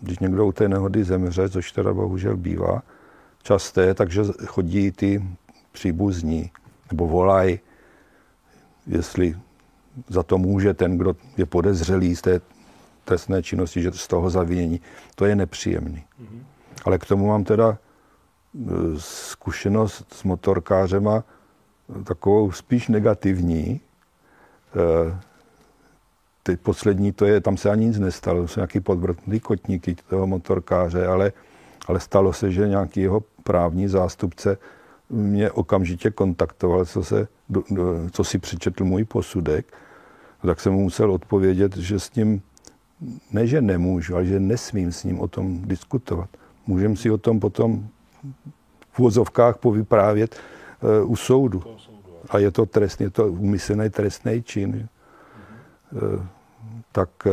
když 0.00 0.18
někdo 0.18 0.46
u 0.46 0.52
té 0.52 0.68
nehody 0.68 1.04
zemře, 1.04 1.48
což 1.48 1.72
teda 1.72 1.94
bohužel 1.94 2.36
bývá, 2.36 2.82
časté, 3.48 3.94
takže 3.94 4.22
chodí 4.46 4.92
ty 4.92 5.24
příbuzní 5.72 6.50
nebo 6.90 7.06
volají, 7.06 7.60
jestli 8.86 9.36
za 10.08 10.22
to 10.22 10.38
může 10.38 10.74
ten, 10.74 10.98
kdo 10.98 11.16
je 11.36 11.46
podezřelý 11.46 12.16
z 12.16 12.22
té 12.22 12.40
trestné 13.04 13.42
činnosti, 13.42 13.82
že 13.82 13.92
z 13.92 14.08
toho 14.08 14.30
zavinění. 14.30 14.80
To 15.14 15.24
je 15.24 15.36
nepříjemný. 15.36 16.04
Mm-hmm. 16.04 16.42
Ale 16.84 16.98
k 16.98 17.06
tomu 17.06 17.26
mám 17.26 17.44
teda 17.44 17.72
e, 17.72 17.78
zkušenost 18.98 20.04
s 20.12 20.22
motorkářema 20.24 21.24
takovou 22.04 22.52
spíš 22.52 22.88
negativní. 22.88 23.80
E, 23.80 23.80
ty 26.42 26.56
poslední, 26.56 27.12
to 27.12 27.24
je, 27.24 27.40
tam 27.40 27.56
se 27.56 27.70
ani 27.70 27.86
nic 27.86 27.98
nestalo, 27.98 28.48
jsou 28.48 28.60
nějaký 28.60 28.80
podvrtný 28.80 29.40
kotníky 29.40 29.96
toho 30.08 30.26
motorkáře, 30.26 31.06
ale 31.06 31.32
ale 31.88 32.00
stalo 32.00 32.32
se, 32.32 32.52
že 32.52 32.68
nějaký 32.68 33.00
jeho 33.00 33.22
právní 33.42 33.88
zástupce 33.88 34.58
mě 35.10 35.50
okamžitě 35.50 36.10
kontaktoval, 36.10 36.84
co, 36.84 37.04
se, 37.04 37.28
co 38.10 38.24
si 38.24 38.38
přečetl 38.38 38.84
můj 38.84 39.04
posudek, 39.04 39.72
tak 40.46 40.60
jsem 40.60 40.72
mu 40.72 40.82
musel 40.82 41.12
odpovědět, 41.12 41.76
že 41.76 42.00
s 42.00 42.14
ním, 42.14 42.42
ne 43.32 43.46
že 43.46 43.60
nemůžu, 43.60 44.14
ale 44.14 44.24
že 44.26 44.40
nesmím 44.40 44.92
s 44.92 45.04
ním 45.04 45.20
o 45.20 45.28
tom 45.28 45.62
diskutovat. 45.62 46.28
Můžeme 46.66 46.96
si 46.96 47.10
o 47.10 47.18
tom 47.18 47.40
potom 47.40 47.88
v 48.90 49.00
úvozovkách 49.00 49.56
povyprávět 49.56 50.36
uh, 51.02 51.10
u 51.10 51.16
soudu. 51.16 51.62
A 52.30 52.38
je 52.38 52.50
to 52.50 52.66
trestný, 52.66 53.04
je 53.04 53.10
to 53.10 53.26
umyslný 53.26 53.90
trestný 53.90 54.42
čin. 54.42 54.88
Tak 56.98 57.10
eh, 57.26 57.30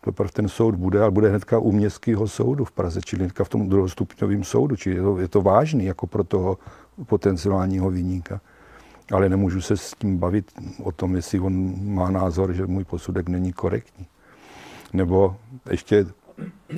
teprve 0.00 0.32
ten 0.32 0.48
soud 0.48 0.74
bude, 0.74 1.02
ale 1.02 1.10
bude 1.10 1.28
hnedka 1.28 1.58
u 1.58 1.72
městského 1.72 2.28
soudu 2.28 2.64
v 2.64 2.72
Praze, 2.72 3.00
čili 3.04 3.20
hnedka 3.20 3.44
v 3.44 3.48
tom 3.48 3.68
druhostupňovém 3.68 4.44
soudu, 4.44 4.76
čili 4.76 4.96
je 4.96 5.02
to, 5.02 5.18
je 5.18 5.28
to 5.28 5.42
vážný 5.42 5.84
jako 5.84 6.06
pro 6.06 6.24
toho 6.24 6.58
potenciálního 7.06 7.90
vyníka. 7.90 8.40
Ale 9.12 9.28
nemůžu 9.28 9.60
se 9.60 9.76
s 9.76 9.94
tím 9.98 10.18
bavit 10.18 10.52
o 10.82 10.92
tom, 10.92 11.16
jestli 11.16 11.40
on 11.40 11.74
má 11.84 12.10
názor, 12.10 12.52
že 12.52 12.66
můj 12.66 12.84
posudek 12.84 13.28
není 13.28 13.52
korektní. 13.52 14.06
Nebo 14.92 15.36
ještě 15.70 16.06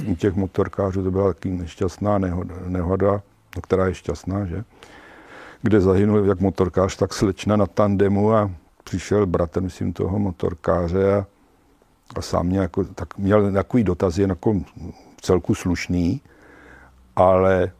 u 0.06 0.14
těch 0.14 0.34
motorkářů 0.34 1.02
to 1.02 1.10
byla 1.10 1.32
taky 1.32 1.50
nešťastná 1.50 2.18
nehoda, 2.18 2.54
nehoda 2.66 3.22
no, 3.56 3.62
která 3.62 3.86
je 3.86 3.94
šťastná, 3.94 4.44
že? 4.44 4.64
Kde 5.62 5.80
zahynul 5.80 6.26
jak 6.26 6.40
motorkář, 6.40 6.96
tak 6.96 7.14
slečna 7.14 7.56
na 7.56 7.66
tandemu 7.66 8.32
a 8.32 8.50
přišel 8.84 9.26
bratr, 9.26 9.62
myslím, 9.62 9.92
toho 9.92 10.18
motorkáře 10.18 11.14
a 11.14 11.26
a 12.18 12.22
sám 12.22 12.46
mě 12.46 12.58
jako, 12.58 12.84
tak 12.84 13.18
měl 13.18 13.52
takový 13.52 13.84
dotazy, 13.84 14.22
jako 14.22 14.60
celku 15.20 15.54
slušný, 15.54 16.20
ale 17.16 17.72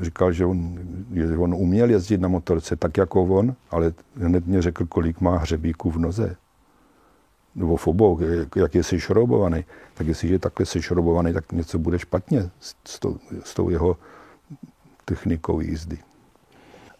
říkal, 0.00 0.32
že 0.32 0.46
on, 0.46 0.78
že 1.14 1.36
on 1.36 1.54
uměl 1.54 1.90
jezdit 1.90 2.20
na 2.20 2.28
motorce 2.28 2.76
tak 2.76 2.96
jako 2.96 3.24
on, 3.24 3.54
ale 3.70 3.92
hned 4.16 4.46
mě 4.46 4.62
řekl, 4.62 4.86
kolik 4.86 5.20
má 5.20 5.38
hřebíků 5.38 5.90
v 5.90 5.98
noze. 5.98 6.36
Nebo 7.54 7.76
v 7.76 7.86
obou, 7.86 8.20
jak, 8.20 8.56
jak 8.56 8.74
je 8.74 8.82
sešrobovaný. 8.82 9.64
Tak 9.94 10.06
jestliže 10.06 10.34
je 10.34 10.38
takhle 10.38 10.66
sešrobovaný, 10.66 11.32
tak 11.32 11.52
něco 11.52 11.78
bude 11.78 11.98
špatně 11.98 12.50
s, 12.60 12.74
s, 12.84 12.98
tou, 12.98 13.18
s 13.44 13.54
tou 13.54 13.70
jeho 13.70 13.96
technikou 15.04 15.60
jízdy. 15.60 15.98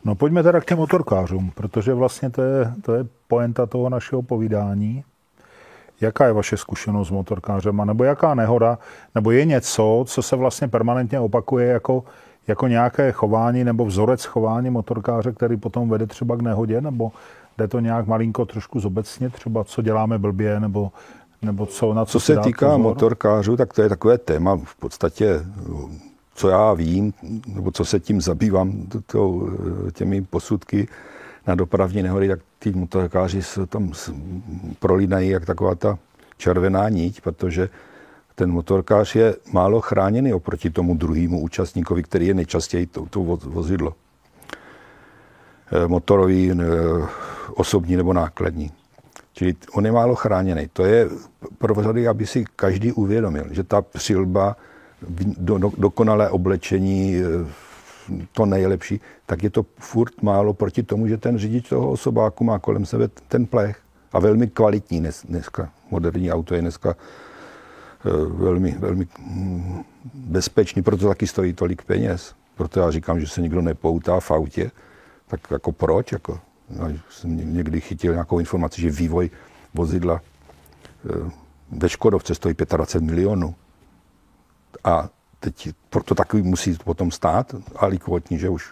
No 0.05 0.15
pojďme 0.15 0.43
teda 0.43 0.61
k 0.61 0.65
těm 0.65 0.79
motorkářům, 0.79 1.51
protože 1.55 1.95
vlastně 1.95 2.31
to 2.31 2.43
je, 2.43 2.73
to 2.83 2.95
je 2.95 3.05
poenta 3.29 3.67
toho 3.67 3.89
našeho 3.89 4.23
povídání. 4.23 5.05
Jaká 6.01 6.27
je 6.27 6.33
vaše 6.33 6.57
zkušenost 6.57 7.09
s 7.09 7.11
motorkářem? 7.11 7.83
Nebo 7.85 8.05
jaká 8.05 8.35
nehoda? 8.35 8.79
Nebo 9.15 9.31
je 9.31 9.45
něco, 9.45 10.05
co 10.07 10.23
se 10.23 10.37
vlastně 10.37 10.69
permanentně 10.69 11.21
opakuje 11.21 11.67
jako, 11.67 12.05
jako 12.47 12.67
nějaké 12.67 13.13
chování 13.13 13.65
nebo 13.65 13.85
vzorec 13.85 14.25
chování 14.25 14.71
motorkáře, 14.71 15.33
který 15.33 15.57
potom 15.57 15.89
vede 15.89 16.07
třeba 16.07 16.37
k 16.37 16.43
nehodě? 16.43 16.81
Nebo 16.81 17.13
jde 17.59 17.69
to 17.69 17.81
nějak 17.81 18.07
malinko 18.07 18.45
trošku 18.45 18.81
zobecně, 18.81 19.31
třeba 19.31 19.65
co 19.65 19.83
děláme 19.83 20.19
blbě, 20.19 20.61
nebo, 20.61 20.93
nebo 21.43 21.67
co, 21.67 21.95
na 21.95 22.05
co, 22.05 22.13
co 22.13 22.21
se 22.21 22.37
týká 22.37 22.67
pozor? 22.67 22.81
motorkářů, 22.81 23.57
tak 23.57 23.73
to 23.73 23.83
je 23.83 23.89
takové 23.89 24.19
téma 24.19 24.59
v 24.65 24.77
podstatě, 24.77 25.41
co 26.35 26.49
já 26.49 26.73
vím, 26.73 27.13
nebo 27.55 27.71
co 27.71 27.85
se 27.85 28.01
tím 28.01 28.21
zabývám, 28.21 28.73
to, 29.07 29.49
těmi 29.93 30.23
posudky, 30.23 30.89
na 31.49 31.55
dopravní 31.55 32.03
nehody, 32.03 32.29
tak 32.29 32.41
ty 32.59 32.73
motorkáři 32.73 33.43
se 33.43 33.67
tam 33.67 33.93
prolínají 34.79 35.29
jak 35.29 35.47
taková 35.47 35.75
ta 35.75 35.99
červená 36.37 36.89
níť, 36.89 37.21
protože 37.21 37.69
ten 38.35 38.51
motorkář 38.51 39.15
je 39.17 39.35
málo 39.53 39.81
chráněný 39.81 40.33
oproti 40.33 40.71
tomu 40.71 40.95
druhému 40.95 41.41
účastníkovi, 41.41 42.03
který 42.03 42.27
je 42.27 42.35
nejčastěji 42.35 42.87
to, 42.87 43.07
to 43.11 43.21
vozidlo. 43.45 43.95
Motorový, 45.87 46.53
osobní 47.55 47.97
nebo 47.97 48.13
nákladní. 48.13 48.71
Čili 49.33 49.55
on 49.73 49.87
je 49.87 49.93
málo 49.93 50.15
chráněný. 50.15 50.69
To 50.73 50.85
je 50.85 51.09
pro 51.59 51.83
řady, 51.83 52.09
aby 52.09 52.27
si 52.27 52.45
každý 52.57 52.93
uvědomil, 52.93 53.45
že 53.51 53.63
ta 53.63 53.83
přilba, 53.83 54.57
do, 55.39 55.59
do, 55.59 55.73
dokonalé 55.79 56.31
oblečení, 56.31 57.17
to 58.33 58.47
nejlepší, 58.47 59.01
tak 59.27 59.43
je 59.43 59.51
to 59.51 59.67
furt 59.79 60.23
málo 60.23 60.55
proti 60.55 60.83
tomu, 60.83 61.07
že 61.07 61.17
ten 61.17 61.39
řidič 61.39 61.69
toho 61.69 61.91
osobáku 61.91 62.45
má 62.45 62.59
kolem 62.59 62.87
sebe 62.87 63.09
ten 63.29 63.47
plech. 63.47 63.81
A 64.13 64.19
velmi 64.19 64.47
kvalitní 64.47 65.01
dnes, 65.01 65.27
dneska. 65.29 65.71
Moderní 65.91 66.33
auto 66.33 66.55
je 66.55 66.61
dneska 66.61 66.95
eh, 66.95 68.11
velmi, 68.27 68.77
velmi 68.79 69.07
mm, 69.19 69.85
bezpečný, 70.15 70.83
proto 70.83 71.09
taky 71.09 71.27
stojí 71.27 71.53
tolik 71.53 71.83
peněz. 71.83 72.35
Proto 72.57 72.81
já 72.81 72.91
říkám, 72.91 73.21
že 73.21 73.27
se 73.27 73.41
nikdo 73.41 73.63
nepoutá 73.63 74.21
v 74.21 74.31
autě. 74.31 74.71
Tak 75.27 75.41
jako 75.51 75.73
proč? 75.73 76.13
Jako, 76.13 76.41
já 76.71 76.93
jsem 77.11 77.55
někdy 77.55 77.81
chytil 77.81 78.13
nějakou 78.13 78.39
informaci, 78.39 78.81
že 78.81 78.91
vývoj 78.91 79.31
vozidla 79.75 80.21
eh, 81.11 81.31
ve 81.71 81.89
Škodovce 81.89 82.35
stojí 82.35 82.55
25 82.77 83.07
milionů. 83.07 83.55
A 84.85 85.09
teď 85.41 85.69
proto 85.91 86.15
takový 86.15 86.43
musí 86.43 86.75
potom 86.85 87.11
stát, 87.11 87.55
ale 87.77 87.97
kvotní, 87.97 88.39
že 88.39 88.49
už 88.49 88.71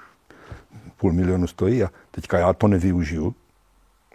půl 0.96 1.12
milionu 1.12 1.46
stojí 1.46 1.84
a 1.84 1.90
teďka 2.10 2.38
já 2.38 2.52
to 2.52 2.68
nevyužiju 2.68 3.34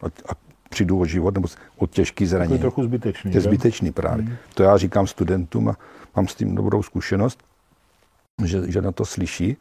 a, 0.02 0.06
a 0.06 0.36
přijdu 0.70 1.00
o 1.00 1.06
život 1.06 1.34
nebo 1.34 1.48
o 1.78 1.88
těžký 1.88 2.26
zranění. 2.26 2.50
To 2.50 2.54
je 2.54 2.60
trochu 2.60 2.84
zbytečný. 2.84 3.32
To 3.32 3.38
je 3.38 3.42
zbytečný 3.42 3.92
právě. 3.92 4.26
Hmm. 4.26 4.36
To 4.54 4.64
já 4.64 4.78
říkám 4.78 5.08
studentům 5.08 5.70
a 5.70 5.78
mám 6.16 6.28
s 6.28 6.36
tím 6.36 6.56
dobrou 6.56 6.84
zkušenost, 6.84 7.40
že, 8.46 8.72
že 8.72 8.82
na 8.82 8.92
to 8.92 9.06
slyší. 9.06 9.58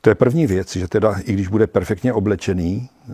To 0.00 0.10
je 0.10 0.14
první 0.14 0.46
věc, 0.46 0.76
že 0.76 0.88
teda 0.88 1.14
i 1.24 1.32
když 1.32 1.48
bude 1.48 1.66
perfektně 1.66 2.12
oblečený 2.12 2.88
eh, 3.08 3.12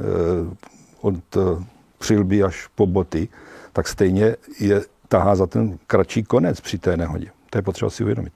od 1.00 1.36
eh, 1.36 1.64
přilby 1.98 2.42
až 2.42 2.66
po 2.74 2.86
boty, 2.86 3.28
tak 3.72 3.88
stejně 3.88 4.36
je 4.60 4.82
tahá 5.08 5.36
za 5.36 5.46
ten 5.46 5.78
kratší 5.86 6.22
konec 6.22 6.60
při 6.60 6.78
té 6.78 6.96
nehodě. 6.96 7.30
To 7.50 7.58
je 7.58 7.62
potřeba 7.62 7.90
si 7.90 8.02
uvědomit. 8.02 8.32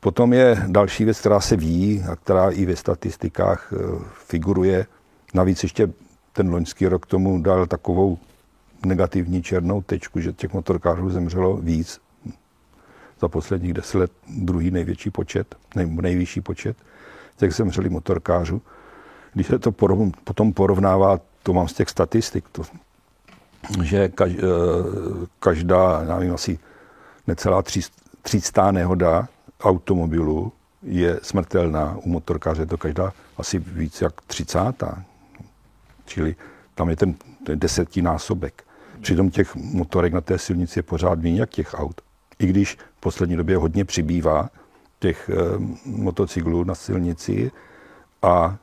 Potom 0.00 0.32
je 0.32 0.64
další 0.66 1.04
věc, 1.04 1.20
která 1.20 1.40
se 1.40 1.56
ví 1.56 2.04
a 2.10 2.16
která 2.16 2.50
i 2.50 2.64
ve 2.64 2.76
statistikách 2.76 3.72
e, 3.72 3.76
figuruje. 4.26 4.86
Navíc 5.34 5.62
ještě 5.62 5.88
ten 6.32 6.50
loňský 6.50 6.86
rok 6.86 7.06
tomu 7.06 7.42
dal 7.42 7.66
takovou 7.66 8.18
negativní 8.86 9.42
černou 9.42 9.82
tečku, 9.82 10.20
že 10.20 10.32
těch 10.32 10.52
motorkářů 10.52 11.10
zemřelo 11.10 11.56
víc 11.56 12.00
za 13.20 13.28
posledních 13.28 13.72
deset 13.74 13.98
let 13.98 14.12
druhý 14.28 14.70
největší 14.70 15.10
počet, 15.10 15.54
nebo 15.76 16.02
nejvyšší 16.02 16.40
počet 16.40 16.76
těch 17.36 17.54
zemřelých 17.54 17.90
motorkářů. 17.90 18.62
Když 19.32 19.46
se 19.46 19.58
to 19.58 19.72
potom 20.24 20.52
porovnává, 20.52 21.20
to 21.42 21.52
mám 21.52 21.68
z 21.68 21.72
těch 21.72 21.88
statistik, 21.88 22.44
to, 22.52 22.62
že 23.82 23.98
e, 23.98 24.10
každá, 25.38 26.02
já 26.08 26.18
nevím, 26.18 26.34
asi 26.34 26.58
necelá 27.26 27.62
300, 27.62 28.01
tříctá 28.22 28.72
nehoda 28.72 29.28
automobilu 29.62 30.52
je 30.82 31.20
smrtelná. 31.22 31.96
U 31.96 32.08
motorkáře 32.08 32.62
je 32.62 32.66
to 32.66 32.78
každá 32.78 33.12
asi 33.36 33.58
víc 33.58 34.00
jak 34.00 34.20
třicátá. 34.20 35.04
Čili 36.06 36.36
tam 36.74 36.90
je 36.90 36.96
ten, 36.96 37.14
ten 37.46 37.58
desetinásobek. 37.58 38.64
Přitom 39.00 39.30
těch 39.30 39.54
motorek 39.54 40.12
na 40.12 40.20
té 40.20 40.38
silnici 40.38 40.78
je 40.78 40.82
pořád 40.82 41.18
méně 41.18 41.40
jak 41.40 41.50
těch 41.50 41.74
aut. 41.74 42.00
I 42.38 42.46
když 42.46 42.74
v 42.96 43.00
poslední 43.00 43.36
době 43.36 43.56
hodně 43.56 43.84
přibývá 43.84 44.50
těch 44.98 45.30
e, 45.30 45.34
motocyklů 45.84 46.64
na 46.64 46.74
silnici 46.74 47.50
a 48.22 48.56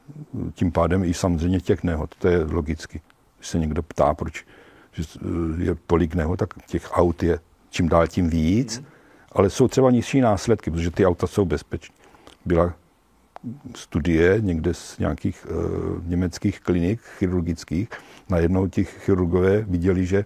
tím 0.53 0.71
pádem 0.71 1.03
i 1.03 1.13
samozřejmě 1.13 1.59
těch 1.59 1.83
nehod. 1.83 2.15
To 2.15 2.27
je 2.27 2.43
logicky. 2.43 3.01
Když 3.37 3.49
se 3.49 3.59
někdo 3.59 3.83
ptá, 3.83 4.13
proč 4.13 4.45
je 5.57 5.75
tolik 5.87 6.15
nehod, 6.15 6.39
tak 6.39 6.53
těch 6.65 6.89
aut 6.91 7.23
je 7.23 7.39
čím 7.69 7.89
dál 7.89 8.07
tím 8.07 8.29
víc. 8.29 8.79
Mm 8.79 8.85
ale 9.31 9.49
jsou 9.49 9.67
třeba 9.67 9.91
nižší 9.91 10.21
následky, 10.21 10.71
protože 10.71 10.91
ty 10.91 11.05
auta 11.05 11.27
jsou 11.27 11.45
bezpečné. 11.45 11.95
Byla 12.45 12.73
studie 13.75 14.41
někde 14.41 14.73
z 14.73 14.97
nějakých 14.97 15.47
uh, 15.49 16.07
německých 16.07 16.59
klinik 16.59 17.01
chirurgických. 17.01 17.89
Najednou 18.29 18.67
ti 18.67 18.83
chirurgové 18.83 19.61
viděli, 19.61 20.05
že 20.05 20.25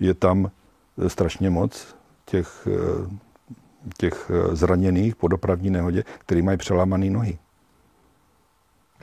je 0.00 0.14
tam 0.14 0.50
eh, 0.98 1.08
strašně 1.08 1.50
moc 1.50 1.96
těch, 2.24 2.66
uh, 2.66 3.10
těch 3.98 4.30
zraněných 4.52 5.16
po 5.16 5.28
dopravní 5.28 5.70
nehodě, 5.70 6.04
který 6.18 6.42
mají 6.42 6.58
přelámané 6.58 7.10
nohy. 7.10 7.38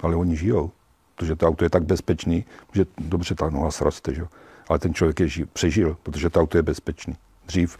Ale 0.01 0.15
oni 0.15 0.37
žijou, 0.37 0.71
protože 1.15 1.35
to 1.35 1.47
auto 1.47 1.63
je 1.63 1.69
tak 1.69 1.83
bezpečný, 1.83 2.45
že 2.73 2.85
dobře 2.97 3.35
ta 3.35 3.49
noha 3.49 3.71
sroste, 3.71 4.13
že? 4.13 4.23
ale 4.67 4.79
ten 4.79 4.93
člověk 4.93 5.19
je 5.19 5.27
ži- 5.27 5.47
přežil, 5.53 5.97
protože 6.03 6.29
to 6.29 6.41
auto 6.41 6.57
je 6.57 6.63
bezpečný. 6.63 7.15
Dřív 7.45 7.77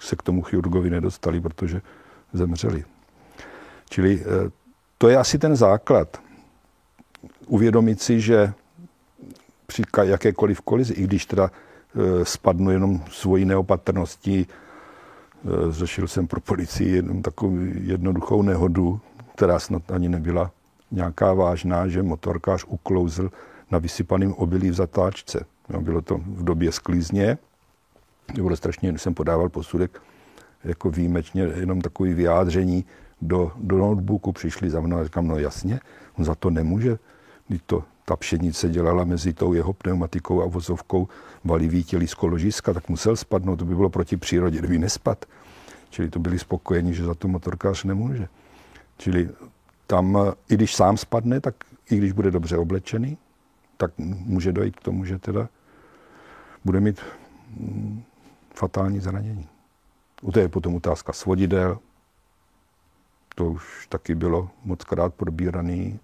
se 0.00 0.16
k 0.16 0.22
tomu 0.22 0.42
chirurgovi 0.42 0.90
nedostali, 0.90 1.40
protože 1.40 1.82
zemřeli. 2.32 2.84
Čili 3.90 4.20
eh, 4.20 4.50
to 4.98 5.08
je 5.08 5.16
asi 5.16 5.38
ten 5.38 5.56
základ. 5.56 6.20
Uvědomit 7.46 8.02
si, 8.02 8.20
že 8.20 8.52
při 9.66 9.82
jakékoliv 10.02 10.60
kolizi, 10.60 10.92
i 10.92 11.02
když 11.02 11.26
teda 11.26 11.50
eh, 11.50 12.24
spadnu 12.24 12.70
jenom 12.70 13.04
svojí 13.10 13.44
neopatrností, 13.44 14.46
eh, 14.46 15.48
řešil 15.70 16.08
jsem 16.08 16.26
pro 16.26 16.40
policii 16.40 16.96
jenom 16.96 17.22
takovou 17.22 17.56
jednoduchou 17.74 18.42
nehodu, 18.42 19.00
která 19.34 19.58
snad 19.58 19.90
ani 19.90 20.08
nebyla 20.08 20.50
nějaká 20.90 21.34
vážná, 21.34 21.88
že 21.88 22.02
motorkář 22.02 22.64
uklouzl 22.68 23.30
na 23.70 23.78
vysypaném 23.78 24.32
obilí 24.32 24.70
v 24.70 24.74
zatáčce. 24.74 25.44
bylo 25.80 26.02
to 26.02 26.18
v 26.18 26.44
době 26.44 26.72
sklízně, 26.72 27.38
to 28.34 28.42
bylo 28.42 28.56
strašně, 28.56 28.88
když 28.88 29.02
jsem 29.02 29.14
podával 29.14 29.48
posudek, 29.48 30.02
jako 30.64 30.90
výjimečně 30.90 31.42
jenom 31.42 31.80
takový 31.80 32.14
vyjádření 32.14 32.84
do, 33.22 33.52
do 33.56 33.78
notebooku 33.78 34.32
přišli 34.32 34.70
za 34.70 34.80
mnou 34.80 34.96
a 34.96 35.04
říkám, 35.04 35.26
no 35.26 35.38
jasně, 35.38 35.80
on 36.18 36.24
za 36.24 36.34
to 36.34 36.50
nemůže, 36.50 36.98
když 37.48 37.60
to 37.66 37.84
ta 38.04 38.16
pšenice 38.16 38.68
dělala 38.68 39.04
mezi 39.04 39.32
tou 39.32 39.52
jeho 39.52 39.72
pneumatikou 39.72 40.42
a 40.42 40.46
vozovkou 40.46 41.08
valivý 41.44 41.84
tělisko 41.84 42.26
ložiska, 42.26 42.72
tak 42.72 42.88
musel 42.88 43.16
spadnout, 43.16 43.58
to 43.58 43.64
by 43.64 43.74
bylo 43.74 43.90
proti 43.90 44.16
přírodě, 44.16 44.58
kdyby 44.58 44.78
nespad. 44.78 45.24
Čili 45.90 46.10
to 46.10 46.18
byli 46.18 46.38
spokojeni, 46.38 46.94
že 46.94 47.04
za 47.04 47.14
to 47.14 47.28
motorkář 47.28 47.84
nemůže. 47.84 48.28
Čili 48.98 49.28
tam, 49.86 50.18
i 50.48 50.54
když 50.54 50.74
sám 50.74 50.96
spadne, 50.96 51.40
tak 51.40 51.54
i 51.90 51.96
když 51.96 52.12
bude 52.12 52.30
dobře 52.30 52.56
oblečený, 52.56 53.18
tak 53.76 53.90
může 53.98 54.52
dojít 54.52 54.76
k 54.76 54.82
tomu, 54.82 55.04
že 55.04 55.18
teda 55.18 55.48
bude 56.64 56.80
mít 56.80 57.00
mm, 57.56 58.02
fatální 58.54 59.00
zranění. 59.00 59.48
To 60.32 60.40
je 60.40 60.48
potom 60.48 60.74
otázka 60.74 61.12
svodidel, 61.12 61.78
to 63.34 63.46
už 63.46 63.86
taky 63.86 64.14
bylo 64.14 64.50
moc 64.64 64.84
krát 64.84 65.14
probíraný, 65.14 66.00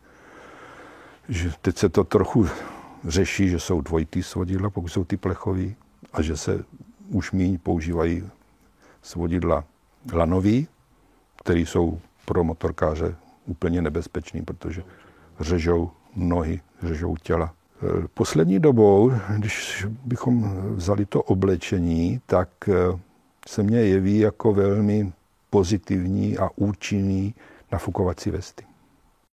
že 1.29 1.53
teď 1.63 1.79
se 1.79 1.89
to 1.89 2.05
trochu 2.05 2.49
řeší, 3.05 3.49
že 3.49 3.61
jsou 3.61 3.81
dvojitý 3.81 4.23
svodidla, 4.23 4.71
pokud 4.71 4.89
jsou 4.89 5.05
ty 5.05 5.17
plechový, 5.17 5.77
a 6.13 6.23
že 6.23 6.37
se 6.37 6.65
už 7.09 7.33
míň 7.33 7.59
používají 7.59 8.31
svodidla 9.03 9.65
lanový, 10.13 10.69
které 11.43 11.61
jsou 11.61 12.01
pro 12.25 12.45
motorkáře 12.45 13.17
úplně 13.47 13.83
nebezpečný, 13.83 14.43
protože 14.43 14.83
řežou 15.41 15.91
nohy, 16.17 16.61
řežou 16.83 17.17
těla. 17.17 17.55
Poslední 18.15 18.61
dobou, 18.61 19.13
když 19.37 19.87
bychom 20.05 20.57
vzali 20.75 21.07
to 21.07 21.23
oblečení, 21.23 22.21
tak 22.27 22.49
eh, 22.69 22.99
se 23.49 23.63
mně 23.63 23.81
jeví 23.81 24.19
jako 24.19 24.55
velmi 24.55 25.13
pozitivní 25.51 26.39
a 26.39 26.49
účinný 26.57 27.35
nafukovací 27.73 28.31
vesty. 28.31 28.65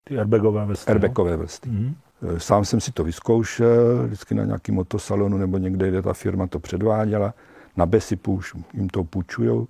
Ty 0.04 0.18
airbagové 0.18 0.66
vesty. 0.66 0.90
Airbagové 0.90 1.36
vesty. 1.36 1.70
Mm-hmm. 1.70 1.94
Sám 2.38 2.64
jsem 2.64 2.80
si 2.80 2.92
to 2.92 3.04
vyzkoušel, 3.04 4.06
vždycky 4.06 4.34
na 4.34 4.44
nějaký 4.44 4.72
motosalonu 4.72 5.38
nebo 5.38 5.58
někde, 5.58 5.88
kde 5.88 6.02
ta 6.02 6.12
firma 6.12 6.46
to 6.46 6.58
předváděla. 6.58 7.34
Na 7.76 7.86
Besipu 7.86 8.34
už 8.34 8.54
jim 8.74 8.88
to 8.88 9.04
půjčujou. 9.04 9.68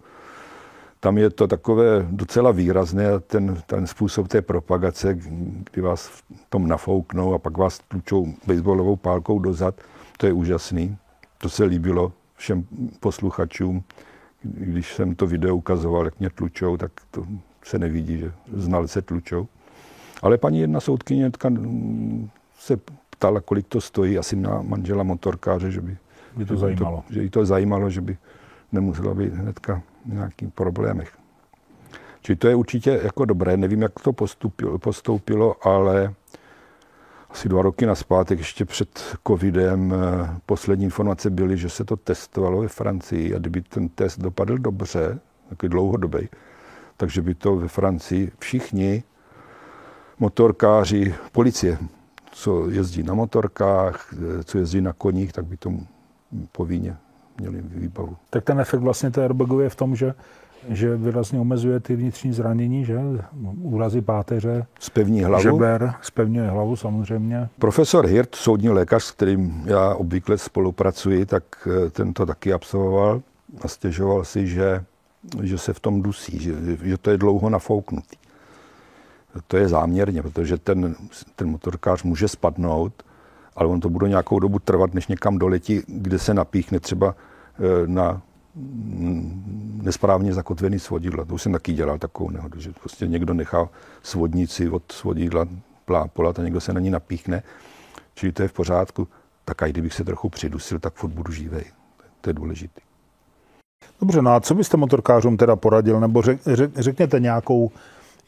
Tam 1.02 1.18
je 1.18 1.30
to 1.30 1.48
takové 1.48 2.06
docela 2.10 2.50
výrazné, 2.50 3.20
ten, 3.20 3.62
ten 3.66 3.86
způsob 3.86 4.28
té 4.28 4.42
propagace, 4.42 5.18
kdy 5.72 5.82
vás 5.82 6.06
v 6.06 6.22
tom 6.48 6.68
nafouknou 6.68 7.34
a 7.34 7.38
pak 7.38 7.58
vás 7.58 7.78
tlučou 7.88 8.34
baseballovou 8.46 8.96
pálkou 8.96 9.38
dozad, 9.38 9.80
to 10.16 10.26
je 10.26 10.32
úžasný. 10.32 10.96
To 11.38 11.48
se 11.48 11.64
líbilo 11.64 12.12
všem 12.36 12.64
posluchačům. 13.00 13.82
Když 14.42 14.94
jsem 14.94 15.14
to 15.14 15.26
video 15.26 15.56
ukazoval, 15.56 16.04
jak 16.04 16.20
mě 16.20 16.30
tlučou, 16.30 16.76
tak 16.76 16.92
to 17.10 17.26
se 17.64 17.78
nevidí, 17.78 18.18
že 18.18 18.32
znalce 18.52 19.02
tlučou. 19.02 19.48
Ale 20.22 20.38
paní 20.38 20.60
jedna 20.60 20.80
soudkyně 20.80 21.30
se 22.58 22.76
ptala, 23.10 23.40
kolik 23.40 23.66
to 23.68 23.80
stojí. 23.80 24.18
Asi 24.18 24.36
měla 24.36 24.62
manžela 24.62 25.02
motorkáře, 25.02 25.70
že 25.70 25.80
by 25.80 25.96
By 26.36 26.44
to 26.44 26.56
zajímalo. 26.56 27.04
To, 27.06 27.14
že 27.14 27.22
jí 27.22 27.30
to 27.30 27.44
zajímalo, 27.44 27.90
že 27.90 28.00
by 28.00 28.16
nemusela 28.72 29.14
být 29.14 29.34
hnedka 29.34 29.82
nějakých 30.04 30.48
problémech. 30.54 31.12
Čili 32.22 32.36
to 32.36 32.48
je 32.48 32.54
určitě 32.54 33.00
jako 33.02 33.24
dobré, 33.24 33.56
nevím, 33.56 33.82
jak 33.82 34.00
to 34.00 34.12
postupilo, 34.12 34.78
postoupilo, 34.78 35.66
ale 35.66 36.14
asi 37.30 37.48
dva 37.48 37.62
roky 37.62 37.86
naspátek, 37.86 38.38
ještě 38.38 38.64
před 38.64 39.16
covidem, 39.26 39.94
eh, 39.94 40.40
poslední 40.46 40.84
informace 40.84 41.30
byly, 41.30 41.56
že 41.56 41.68
se 41.68 41.84
to 41.84 41.96
testovalo 41.96 42.60
ve 42.60 42.68
Francii 42.68 43.34
a 43.34 43.38
kdyby 43.38 43.60
ten 43.60 43.88
test 43.88 44.20
dopadl 44.20 44.58
dobře, 44.58 45.18
takový 45.48 45.70
dlouhodobý, 45.70 46.28
takže 46.96 47.22
by 47.22 47.34
to 47.34 47.56
ve 47.56 47.68
Francii 47.68 48.32
všichni 48.38 49.02
motorkáři, 50.18 51.14
policie, 51.32 51.78
co 52.32 52.70
jezdí 52.70 53.02
na 53.02 53.14
motorkách, 53.14 54.14
eh, 54.14 54.44
co 54.44 54.58
jezdí 54.58 54.80
na 54.80 54.92
koních, 54.92 55.32
tak 55.32 55.44
by 55.44 55.56
to 55.56 55.72
povinně 56.52 56.96
měli 57.40 57.62
výbavu. 57.62 58.16
Tak 58.30 58.44
ten 58.44 58.60
efekt 58.60 58.80
vlastně 58.80 59.10
té 59.10 59.22
airbagu 59.22 59.60
je 59.60 59.68
v 59.68 59.76
tom, 59.76 59.96
že 59.96 60.14
že 60.68 60.96
výrazně 60.96 61.40
omezuje 61.40 61.80
ty 61.80 61.96
vnitřní 61.96 62.32
zranění, 62.32 62.84
že? 62.84 62.98
Úrazy 63.62 64.00
páteře, 64.00 64.66
spevní 64.78 65.22
hlavu. 65.22 65.42
žeber, 65.42 65.94
spevňuje 66.02 66.50
hlavu 66.50 66.76
samozřejmě. 66.76 67.48
Profesor 67.58 68.06
Hirt, 68.06 68.34
soudní 68.34 68.68
lékař, 68.68 69.04
s 69.04 69.10
kterým 69.10 69.62
já 69.66 69.94
obvykle 69.94 70.38
spolupracuji, 70.38 71.26
tak 71.26 71.44
eh, 71.86 71.90
ten 71.90 72.12
to 72.12 72.26
taky 72.26 72.52
absolvoval 72.52 73.22
a 73.62 73.68
stěžoval 73.68 74.24
si, 74.24 74.46
že, 74.46 74.84
že 75.42 75.58
se 75.58 75.72
v 75.72 75.80
tom 75.80 76.02
dusí, 76.02 76.38
že, 76.38 76.54
že 76.82 76.98
to 76.98 77.10
je 77.10 77.18
dlouho 77.18 77.50
nafouknutý. 77.50 78.16
To 79.46 79.56
je 79.56 79.68
záměrně, 79.68 80.22
protože 80.22 80.58
ten, 80.58 80.94
ten 81.36 81.48
motorkář 81.48 82.02
může 82.02 82.28
spadnout, 82.28 82.92
ale 83.56 83.68
on 83.68 83.80
to 83.80 83.88
bude 83.88 84.08
nějakou 84.08 84.38
dobu 84.38 84.58
trvat, 84.58 84.94
než 84.94 85.06
někam 85.06 85.38
doletí, 85.38 85.80
kde 85.86 86.18
se 86.18 86.34
napíchne 86.34 86.80
třeba 86.80 87.14
eh, 87.14 87.86
na 87.86 88.22
nesprávně 89.82 90.32
zakotvený 90.32 90.78
svodidla. 90.78 91.24
To 91.24 91.34
už 91.34 91.42
jsem 91.42 91.52
taky 91.52 91.72
dělal 91.72 91.98
takovou 91.98 92.30
nehodu, 92.30 92.60
že 92.60 92.72
prostě 92.80 93.06
někdo 93.06 93.34
nechá 93.34 93.68
svodnici 94.02 94.68
od 94.68 94.92
svodidla 94.92 95.46
plápolat 95.84 96.38
a 96.38 96.42
někdo 96.42 96.60
se 96.60 96.72
na 96.72 96.80
ní 96.80 96.90
napíchne. 96.90 97.42
Čili 98.14 98.32
to 98.32 98.42
je 98.42 98.48
v 98.48 98.52
pořádku. 98.52 99.08
Tak 99.44 99.62
a 99.62 99.68
kdybych 99.68 99.94
se 99.94 100.04
trochu 100.04 100.28
přidusil, 100.28 100.78
tak 100.78 100.94
furt 100.94 101.10
budu 101.10 101.32
živej. 101.32 101.64
To 102.20 102.30
je 102.30 102.34
důležité. 102.34 102.80
Dobře, 104.00 104.22
no 104.22 104.30
a 104.30 104.40
co 104.40 104.54
byste 104.54 104.76
motorkářům 104.76 105.36
teda 105.36 105.56
poradil? 105.56 106.00
Nebo 106.00 106.22
řek, 106.22 106.40
řekněte 106.76 107.20
nějakou 107.20 107.70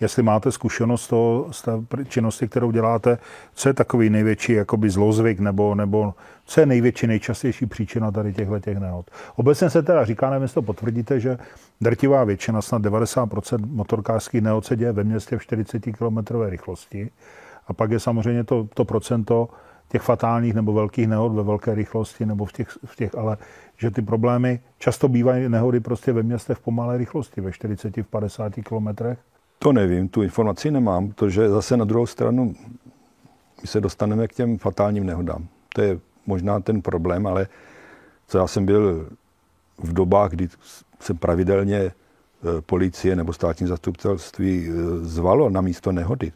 jestli 0.01 0.23
máte 0.23 0.53
zkušenost 0.53 1.09
to, 1.09 1.49
z 1.51 1.63
té 1.63 1.73
činnosti, 2.09 2.49
kterou 2.49 2.71
děláte, 2.71 3.19
co 3.55 3.69
je 3.69 3.73
takový 3.73 4.11
největší 4.11 4.53
jakoby 4.53 4.91
zlozvyk, 4.91 5.41
nebo, 5.41 5.75
nebo 5.75 6.15
co 6.45 6.61
je 6.61 6.67
největší, 6.67 7.07
nejčastější 7.07 7.67
příčina 7.67 8.11
tady 8.11 8.33
těchto 8.33 8.61
těch 8.61 8.79
nehod. 8.79 9.11
Obecně 9.37 9.71
se 9.71 9.83
teda 9.83 10.05
říká, 10.05 10.31
nevím, 10.31 10.43
jestli 10.43 10.55
to 10.55 10.63
potvrdíte, 10.63 11.21
že 11.21 11.39
drtivá 11.81 12.25
většina, 12.25 12.63
snad 12.63 12.83
90% 12.83 13.67
motorkářských 13.67 14.43
nehod 14.43 14.65
se 14.65 14.77
děje 14.77 14.93
ve 14.93 15.05
městě 15.05 15.39
v 15.39 15.43
40 15.43 15.83
km 15.83 16.19
rychlosti. 16.49 17.11
A 17.67 17.73
pak 17.73 17.91
je 17.91 18.01
samozřejmě 18.01 18.45
to, 18.45 18.69
to 18.75 18.85
procento 18.85 19.49
těch 19.89 20.03
fatálních 20.03 20.55
nebo 20.55 20.73
velkých 20.73 21.07
nehod 21.09 21.33
ve 21.33 21.43
velké 21.43 21.75
rychlosti 21.75 22.27
nebo 22.27 22.45
v 22.45 22.53
těch, 22.53 22.69
v 22.85 22.97
těch, 22.97 23.15
ale 23.15 23.37
že 23.77 23.91
ty 23.91 24.03
problémy 24.03 24.61
často 24.79 25.09
bývají 25.09 25.49
nehody 25.49 25.81
prostě 25.81 26.13
ve 26.13 26.23
městech 26.23 26.59
v 26.59 26.61
pomalé 26.61 26.99
rychlosti, 26.99 27.41
ve 27.41 27.53
40, 27.53 27.97
v 27.97 28.07
50 28.07 28.53
kilometrech 28.69 29.19
to 29.59 29.73
nevím, 29.73 30.09
tu 30.09 30.23
informaci 30.23 30.71
nemám, 30.71 31.13
protože 31.13 31.49
zase 31.49 31.77
na 31.77 31.85
druhou 31.85 32.07
stranu 32.07 32.55
my 33.63 33.69
se 33.69 33.81
dostaneme 33.81 34.29
k 34.29 34.35
těm 34.35 34.59
fatálním 34.59 35.07
nehodám. 35.07 35.47
To 35.75 35.83
je 35.83 35.99
možná 36.27 36.61
ten 36.61 36.83
problém, 36.83 37.27
ale 37.27 37.47
co 38.29 38.39
já 38.39 38.47
jsem 38.47 38.67
byl 38.67 39.09
v 39.79 39.93
dobách, 39.93 40.31
kdy 40.31 40.49
se 41.01 41.15
pravidelně 41.15 41.77
e, 41.77 41.93
policie 42.67 43.17
nebo 43.17 43.33
státní 43.33 43.67
zastupitelství 43.67 44.69
e, 44.69 44.73
zvalo 45.05 45.51
na 45.51 45.61
místo 45.61 45.93
nehody, 45.93 46.33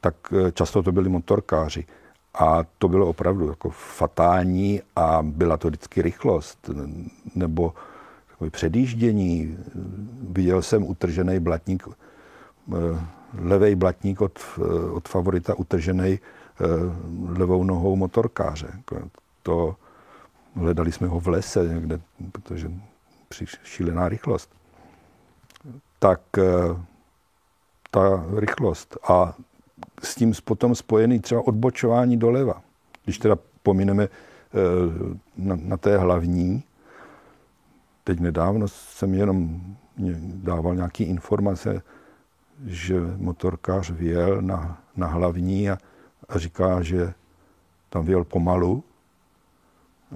tak 0.00 0.14
e, 0.32 0.52
často 0.52 0.82
to 0.82 0.92
byli 0.92 1.08
motorkáři. 1.08 1.84
A 2.34 2.64
to 2.78 2.88
bylo 2.88 3.06
opravdu 3.06 3.48
jako 3.48 3.70
fatální 3.70 4.80
a 4.96 5.22
byla 5.22 5.56
to 5.56 5.68
vždycky 5.68 6.02
rychlost 6.02 6.70
nebo 7.34 7.74
předjíždění. 8.50 9.58
Viděl 10.30 10.62
jsem 10.62 10.86
utržený 10.86 11.40
blatník 11.40 11.88
levej 13.38 13.74
blatník 13.74 14.20
od, 14.20 14.38
eh, 14.58 14.90
od 14.90 15.08
favorita 15.08 15.54
utržený 15.54 16.18
eh, 16.18 16.66
levou 17.38 17.64
nohou 17.64 17.96
motorkáře. 17.96 18.68
To 19.42 19.76
hledali 20.54 20.92
jsme 20.92 21.08
ho 21.08 21.20
v 21.20 21.28
lese 21.28 21.68
někde, 21.68 22.00
protože 22.32 22.70
šílená 23.64 24.08
rychlost. 24.08 24.50
Tak 25.98 26.20
ta 27.90 28.24
rychlost 28.36 28.96
a 29.08 29.34
s 30.02 30.14
tím 30.14 30.32
potom 30.44 30.74
spojený 30.74 31.20
třeba 31.20 31.46
odbočování 31.46 32.16
doleva. 32.16 32.62
Když 33.04 33.18
teda 33.18 33.38
pomineme 33.62 34.08
na, 35.36 35.58
na 35.62 35.76
té 35.76 35.98
hlavní, 35.98 36.62
teď 38.04 38.20
nedávno 38.20 38.68
jsem 38.68 39.14
jenom 39.14 39.60
dával 40.34 40.74
nějaké 40.74 41.04
informace, 41.04 41.82
že 42.66 43.00
motorkář 43.16 43.90
vyjel 43.90 44.42
na, 44.42 44.82
na 44.96 45.06
hlavní 45.06 45.70
a, 45.70 45.78
a 46.28 46.38
říká, 46.38 46.82
že 46.82 47.14
tam 47.88 48.04
vyjel 48.04 48.24
pomalu, 48.24 48.84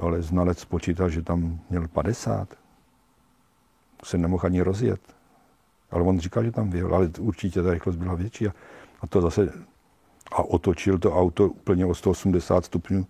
ale 0.00 0.22
znalec 0.22 0.64
počítal, 0.64 1.08
že 1.08 1.22
tam 1.22 1.60
měl 1.70 1.88
50. 1.88 2.54
Se 4.04 4.18
nemohl 4.18 4.46
ani 4.46 4.62
rozjet. 4.62 5.00
Ale 5.90 6.02
on 6.02 6.20
říkal, 6.20 6.44
že 6.44 6.52
tam 6.52 6.70
vyjel, 6.70 6.94
ale 6.94 7.10
určitě 7.20 7.62
ta 7.62 7.70
rychlost 7.70 7.96
byla 7.96 8.14
větší. 8.14 8.48
A, 8.48 8.52
a 9.00 9.06
to 9.06 9.20
zase 9.20 9.52
a 10.32 10.42
otočil 10.42 10.98
to 10.98 11.14
auto 11.14 11.48
úplně 11.48 11.86
o 11.86 11.94
180 11.94 12.64
stupňů 12.64 13.06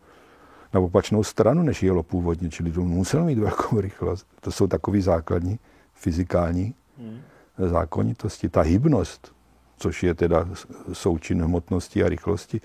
na 0.74 0.80
opačnou 0.80 1.24
stranu, 1.24 1.62
než 1.62 1.82
jelo 1.82 2.02
původně, 2.02 2.50
čili 2.50 2.72
to 2.72 2.80
musel 2.80 3.24
mít 3.24 3.38
velkou 3.38 3.80
rychlost. 3.80 4.26
To 4.40 4.52
jsou 4.52 4.66
takový 4.66 5.00
základní 5.00 5.58
fyzikální 5.94 6.74
hmm 6.98 7.20
zákonitosti, 7.58 8.48
ta 8.48 8.60
hybnost, 8.60 9.32
což 9.78 10.02
je 10.02 10.14
teda 10.14 10.48
součin 10.92 11.42
hmotnosti 11.42 12.04
a 12.04 12.08
rychlosti, 12.08 12.60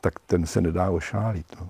tak 0.00 0.14
ten 0.26 0.46
se 0.46 0.60
nedá 0.60 0.90
ošálit. 0.90 1.46
No. 1.60 1.68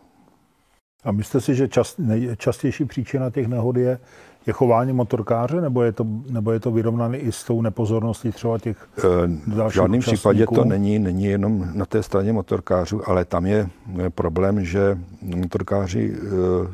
A 1.04 1.12
myslíte 1.12 1.40
si, 1.40 1.54
že 1.54 1.68
čast, 1.68 1.98
nejčastější 1.98 2.84
příčina 2.84 3.30
těch 3.30 3.46
nehod 3.46 3.76
je, 3.76 3.98
je 4.46 4.52
chování 4.52 4.92
motorkáře, 4.92 5.60
nebo 5.60 5.82
je, 5.82 5.92
to, 5.92 6.06
nebo 6.30 6.52
je 6.52 6.60
to 6.60 6.70
vyrovnané 6.70 7.18
i 7.18 7.32
s 7.32 7.44
tou 7.44 7.62
nepozorností 7.62 8.32
třeba 8.32 8.58
těch 8.58 8.88
e, 8.98 9.66
V 9.66 9.70
žádném 9.72 10.00
případě 10.00 10.46
to 10.54 10.64
není, 10.64 10.98
není 10.98 11.24
jenom 11.24 11.68
na 11.72 11.86
té 11.86 12.02
straně 12.02 12.32
motorkářů, 12.32 13.08
ale 13.08 13.24
tam 13.24 13.46
je 13.46 13.68
problém, 14.08 14.64
že 14.64 14.98
motorkáři 15.22 16.16
e, 16.16 16.20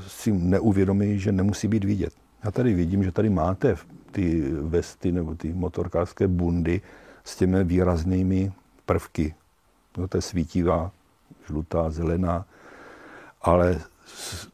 si 0.09 0.33
neuvědomí, 0.33 1.19
že 1.19 1.33
nemusí 1.33 1.69
být 1.69 1.85
vidět. 1.85 2.13
Já 2.45 2.51
tady 2.51 2.75
vidím, 2.75 3.05
že 3.05 3.13
tady 3.13 3.31
máte 3.31 3.77
ty 4.13 4.41
vesty 4.51 5.13
nebo 5.13 5.35
ty 5.35 5.53
motorkářské 5.53 6.29
bundy 6.29 6.81
s 7.25 7.37
těmi 7.37 7.65
výraznými 7.65 8.53
prvky. 8.87 9.35
No, 9.97 10.09
to 10.09 10.19
je 10.19 10.23
svítivá, 10.23 10.91
žlutá, 11.47 11.91
zelená, 11.91 12.47
ale 13.43 13.81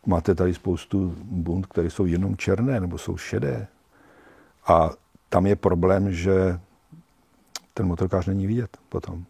máte 0.06 0.34
tady 0.34 0.54
spoustu 0.54 1.14
bund, 1.24 1.66
které 1.66 1.90
jsou 1.90 2.06
jenom 2.06 2.36
černé 2.36 2.80
nebo 2.80 2.98
jsou 2.98 3.16
šedé. 3.16 3.66
A 4.66 4.90
tam 5.28 5.46
je 5.46 5.56
problém, 5.56 6.12
že 6.12 6.60
ten 7.74 7.86
motorkář 7.86 8.26
není 8.26 8.46
vidět 8.46 8.76
potom. 8.88 9.24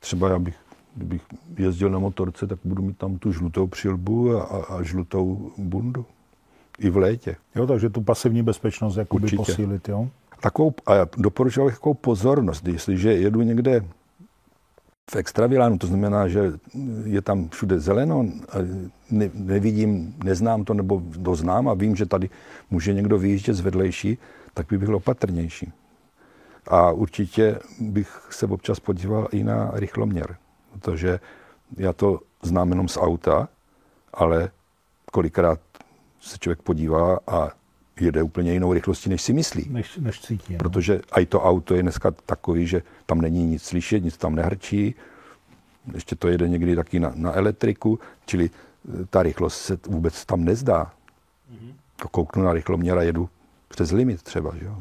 Třeba 0.00 0.28
já 0.28 0.38
bych, 0.38 0.56
kdybych 0.96 1.22
jezdil 1.56 1.90
na 1.90 1.98
motorce, 1.98 2.46
tak 2.46 2.58
budu 2.64 2.82
mít 2.82 2.98
tam 2.98 3.18
tu 3.18 3.32
žlutou 3.32 3.66
přilbu 3.66 4.36
a, 4.36 4.42
a, 4.42 4.74
a 4.74 4.82
žlutou 4.82 5.52
bundu 5.58 6.06
i 6.82 6.90
v 6.90 6.96
létě. 6.96 7.36
Jo, 7.54 7.66
takže 7.66 7.90
tu 7.90 8.00
pasivní 8.00 8.42
bezpečnost 8.42 8.96
jakoby 8.96 9.22
Určitě. 9.22 9.36
posílit, 9.36 9.88
jo? 9.88 10.08
Takovou, 10.40 10.74
a 10.86 10.92
doporučoval 11.16 11.68
bych 11.68 11.74
takovou 11.74 11.94
pozornost, 11.94 12.66
jestliže 12.68 13.12
jedu 13.12 13.42
někde 13.42 13.84
v 15.10 15.16
extravilánu, 15.16 15.78
to 15.78 15.86
znamená, 15.86 16.28
že 16.28 16.52
je 17.04 17.22
tam 17.22 17.48
všude 17.48 17.80
zeleno, 17.80 18.26
ne, 19.10 19.30
nevidím, 19.34 20.14
neznám 20.24 20.64
to 20.64 20.74
nebo 20.74 21.02
doznám 21.04 21.68
a 21.68 21.74
vím, 21.74 21.96
že 21.96 22.06
tady 22.06 22.30
může 22.70 22.92
někdo 22.94 23.18
vyjíždět 23.18 23.56
z 23.56 23.60
vedlejší, 23.60 24.18
tak 24.54 24.66
bych 24.70 24.78
byl 24.78 24.96
opatrnější. 24.96 25.72
A 26.66 26.90
určitě 26.90 27.58
bych 27.80 28.26
se 28.30 28.46
občas 28.46 28.80
podíval 28.80 29.28
i 29.32 29.44
na 29.44 29.70
rychloměr, 29.74 30.36
protože 30.72 31.20
já 31.76 31.92
to 31.92 32.20
znám 32.42 32.70
jenom 32.70 32.88
z 32.88 32.96
auta, 32.96 33.48
ale 34.14 34.50
kolikrát 35.12 35.60
se 36.22 36.38
člověk 36.38 36.62
podívá 36.62 37.18
a 37.26 37.50
jede 38.00 38.22
úplně 38.22 38.52
jinou 38.52 38.72
rychlostí, 38.72 39.10
než 39.10 39.22
si 39.22 39.32
myslí. 39.32 39.66
Než, 39.70 39.96
než 39.96 40.20
cítí. 40.20 40.52
No. 40.52 40.58
Protože 40.58 41.00
i 41.20 41.26
to 41.26 41.42
auto 41.42 41.74
je 41.74 41.82
dneska 41.82 42.10
takový, 42.10 42.66
že 42.66 42.82
tam 43.06 43.20
není 43.20 43.44
nic 43.46 43.62
slyšet, 43.62 44.04
nic 44.04 44.16
tam 44.16 44.34
nehrčí. 44.34 44.94
Ještě 45.94 46.16
to 46.16 46.28
jede 46.28 46.48
někdy 46.48 46.76
taky 46.76 47.00
na, 47.00 47.12
na 47.14 47.32
elektriku, 47.32 47.98
čili 48.26 48.50
ta 49.10 49.22
rychlost 49.22 49.60
se 49.60 49.78
vůbec 49.86 50.24
tam 50.24 50.44
nezdá. 50.44 50.92
Mm-hmm. 51.52 51.72
Kouknu 52.10 52.42
na 52.42 52.52
rychloměr 52.52 52.98
jedu 52.98 53.28
přes 53.68 53.90
limit 53.90 54.22
třeba. 54.22 54.52
Že 54.56 54.64
jo? 54.64 54.76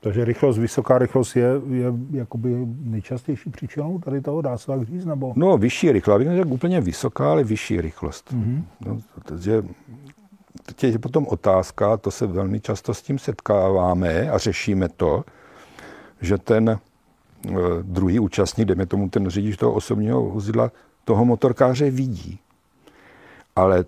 Takže 0.00 0.24
rychlost, 0.24 0.58
vysoká 0.58 0.98
rychlost 0.98 1.36
je, 1.36 1.48
je 1.70 1.92
jakoby 2.10 2.66
nejčastější 2.82 3.50
příčinou 3.50 3.98
tady 3.98 4.20
toho, 4.20 4.42
dá 4.42 4.58
se 4.58 4.66
tak 4.66 4.82
říct? 4.82 5.04
Nebo? 5.04 5.32
No, 5.36 5.58
vyšší 5.58 5.92
rychlost, 5.92 6.14
abych 6.14 6.28
řekl 6.28 6.52
úplně 6.52 6.80
vysoká, 6.80 7.30
ale 7.30 7.44
vyšší 7.44 7.80
rychlost. 7.80 8.34
Mm-hmm. 8.34 8.62
No, 8.86 9.00
takže 9.24 9.62
teď 10.74 10.92
je 10.92 10.98
potom 10.98 11.26
otázka, 11.26 11.96
to 11.96 12.10
se 12.10 12.26
velmi 12.26 12.60
často 12.60 12.94
s 12.94 13.02
tím 13.02 13.18
setkáváme 13.18 14.30
a 14.30 14.38
řešíme 14.38 14.88
to, 14.88 15.24
že 16.20 16.38
ten 16.38 16.68
e, 16.70 16.78
druhý 17.82 18.18
účastník, 18.18 18.68
dejme 18.68 18.86
tomu 18.86 19.08
ten 19.08 19.28
řidič 19.30 19.56
toho 19.56 19.72
osobního 19.72 20.30
vozidla, 20.30 20.72
toho 21.04 21.24
motorkáře 21.24 21.90
vidí. 21.90 22.38
Ale 23.56 23.84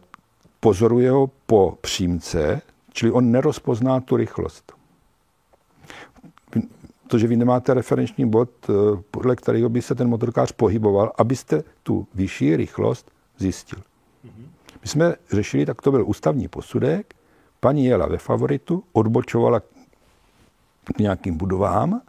pozoruje 0.60 1.10
ho 1.10 1.30
po 1.46 1.78
přímce, 1.80 2.62
čili 2.92 3.12
on 3.12 3.30
nerozpozná 3.30 4.00
tu 4.00 4.16
rychlost 4.16 4.80
to, 7.10 7.18
že 7.18 7.26
vy 7.26 7.36
nemáte 7.36 7.74
referenční 7.74 8.30
bod, 8.30 8.50
eh, 8.68 8.72
podle 9.10 9.36
kterého 9.36 9.68
by 9.68 9.82
se 9.82 9.94
ten 9.94 10.08
motorkář 10.08 10.52
pohyboval, 10.52 11.12
abyste 11.18 11.62
tu 11.82 12.06
vyšší 12.14 12.56
rychlost 12.56 13.10
zjistil. 13.38 13.78
My 14.82 14.88
jsme 14.88 15.14
řešili, 15.32 15.66
tak 15.66 15.82
to 15.82 15.90
byl 15.90 16.04
ústavní 16.06 16.48
posudek, 16.48 17.14
paní 17.60 17.84
jela 17.84 18.06
ve 18.06 18.18
favoritu, 18.18 18.84
odbočovala 18.92 19.60
k 19.60 20.98
nějakým 20.98 21.36
budovám, 21.36 22.00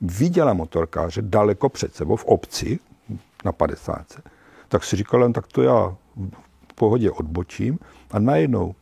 viděla 0.00 0.52
motorkáře 0.52 1.22
daleko 1.22 1.68
před 1.68 1.94
sebou 1.94 2.16
v 2.16 2.24
obci 2.24 2.78
na 3.44 3.52
50. 3.52 4.20
Tak 4.68 4.84
si 4.84 4.96
říkala, 4.96 5.32
tak 5.32 5.46
to 5.46 5.62
já 5.62 5.96
v 6.70 6.74
pohodě 6.74 7.10
odbočím 7.10 7.78
a 8.10 8.18
najednou 8.18 8.74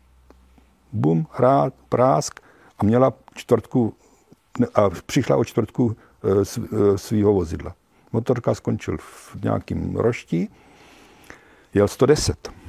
bum, 0.92 1.26
rád, 1.38 1.74
prásk 1.88 2.40
a 2.78 2.84
měla 2.84 3.12
čtvrtku 3.34 3.94
a 4.74 4.90
přišla 5.06 5.36
o 5.36 5.44
čtvrtku 5.44 5.96
e, 5.96 6.30
e, 6.40 6.98
svého 6.98 7.32
vozidla. 7.32 7.74
Motorka 8.12 8.54
skončil 8.54 8.98
v 8.98 9.36
nějakým 9.42 9.96
roští, 9.96 10.48
jel 11.74 11.88
110. 11.88 12.61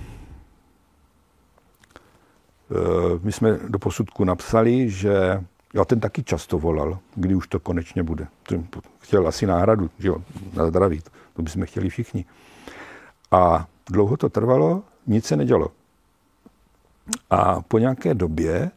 E, 2.74 3.20
my 3.24 3.32
jsme 3.32 3.60
do 3.68 3.80
posudku 3.80 4.24
napsali, 4.24 4.90
že 4.90 5.44
já 5.74 5.86
ten 5.86 6.00
taky 6.00 6.24
často 6.24 6.60
volal, 6.60 7.00
kdy 7.16 7.36
už 7.36 7.48
to 7.48 7.60
konečně 7.60 8.04
bude. 8.04 8.28
Chtěl 9.00 9.28
asi 9.28 9.46
náhradu, 9.46 9.90
že 10.00 10.08
jo, 10.08 10.18
na 10.54 10.68
zdraví, 10.68 11.02
to 11.34 11.42
bychom 11.42 11.66
chtěli 11.66 11.90
všichni. 11.90 12.26
A 13.32 13.68
dlouho 13.90 14.18
to 14.18 14.30
trvalo, 14.30 14.84
nic 15.08 15.26
se 15.26 15.36
nedělo. 15.36 15.68
A 17.30 17.62
po 17.62 17.80
nějaké 17.80 18.14
době 18.14 18.72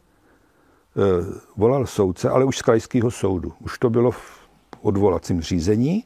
Eh, 0.97 1.39
volal 1.55 1.85
soudce, 1.85 2.29
ale 2.29 2.45
už 2.45 2.57
z 2.57 2.61
krajského 2.61 3.11
soudu. 3.11 3.53
Už 3.59 3.79
to 3.79 3.89
bylo 3.89 4.11
v 4.11 4.47
odvolacím 4.81 5.41
řízení. 5.41 6.03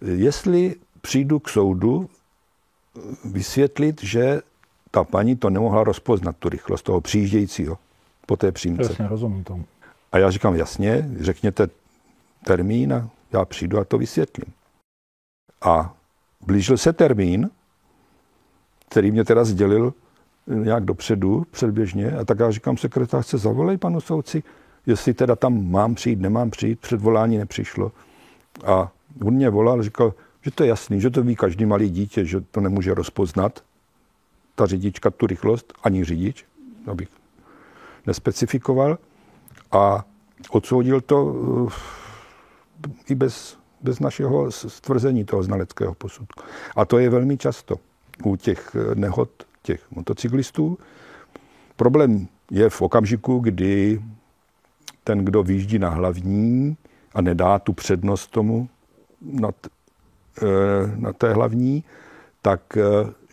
Jestli 0.00 0.76
přijdu 1.00 1.38
k 1.38 1.48
soudu 1.48 2.08
eh, 2.08 3.00
vysvětlit, 3.24 4.02
že 4.02 4.40
ta 4.94 5.04
paní 5.04 5.36
to 5.36 5.50
nemohla 5.50 5.84
rozpoznat, 5.84 6.36
tu 6.36 6.48
rychlost 6.48 6.82
toho 6.82 7.00
přijíždějícího 7.00 7.78
po 8.26 8.36
té 8.36 8.52
přímce. 8.52 8.82
Jasně, 8.82 9.08
rozumím 9.08 9.44
tomu. 9.44 9.64
A 10.12 10.18
já 10.18 10.30
říkám, 10.30 10.54
jasně, 10.54 11.08
řekněte 11.20 11.68
termín 12.44 12.92
a 12.92 13.08
já 13.32 13.44
přijdu 13.44 13.78
a 13.78 13.84
to 13.84 13.98
vysvětlím. 13.98 14.52
A 15.62 15.94
blížil 16.46 16.76
se 16.76 16.92
termín, 16.92 17.50
který 18.88 19.10
mě 19.10 19.24
teda 19.24 19.44
sdělil 19.44 19.94
nějak 20.46 20.84
dopředu, 20.84 21.46
předběžně, 21.50 22.12
a 22.12 22.24
tak 22.24 22.38
já 22.38 22.50
říkám 22.50 22.76
sekretářce, 22.76 23.38
zavolej 23.38 23.78
panu 23.78 24.00
soudci, 24.00 24.42
jestli 24.86 25.14
teda 25.14 25.36
tam 25.36 25.70
mám 25.70 25.94
přijít, 25.94 26.20
nemám 26.20 26.50
přijít, 26.50 26.80
předvolání 26.80 27.38
nepřišlo. 27.38 27.92
A 28.64 28.92
on 29.24 29.34
mě 29.34 29.50
volal, 29.50 29.82
říkal, 29.82 30.14
že 30.42 30.50
to 30.50 30.62
je 30.62 30.68
jasný, 30.68 31.00
že 31.00 31.10
to 31.10 31.22
ví 31.22 31.36
každý 31.36 31.66
malý 31.66 31.90
dítě, 31.90 32.24
že 32.24 32.40
to 32.40 32.60
nemůže 32.60 32.94
rozpoznat, 32.94 33.62
ta 34.62 34.66
řidička, 34.66 35.10
tu 35.10 35.26
rychlost, 35.26 35.72
ani 35.82 36.04
řidič, 36.04 36.44
abych 36.86 37.08
nespecifikoval. 38.06 38.98
A 39.72 40.04
odsoudil 40.50 41.00
to 41.00 41.24
uh, 41.24 41.72
i 43.08 43.14
bez, 43.14 43.58
bez 43.80 44.00
našeho 44.00 44.50
stvrzení 44.50 45.24
toho 45.24 45.42
znaleckého 45.42 45.94
posudku. 45.94 46.42
A 46.76 46.84
to 46.84 46.98
je 46.98 47.10
velmi 47.10 47.36
často 47.36 47.76
u 48.24 48.36
těch 48.36 48.76
eh, 48.76 48.94
nehod 48.94 49.30
těch 49.62 49.90
motocyklistů. 49.90 50.78
Problém 51.76 52.28
je 52.50 52.70
v 52.70 52.82
okamžiku, 52.82 53.38
kdy 53.38 54.02
ten, 55.04 55.24
kdo 55.24 55.42
výjíždí 55.42 55.78
na 55.78 55.88
hlavní 55.88 56.76
a 57.14 57.20
nedá 57.20 57.58
tu 57.58 57.72
přednost 57.72 58.30
tomu 58.30 58.68
na, 59.20 59.52
t, 59.52 59.68
eh, 60.42 60.46
na 60.96 61.12
té 61.12 61.32
hlavní, 61.32 61.84
tak 62.42 62.76
eh, 62.76 62.82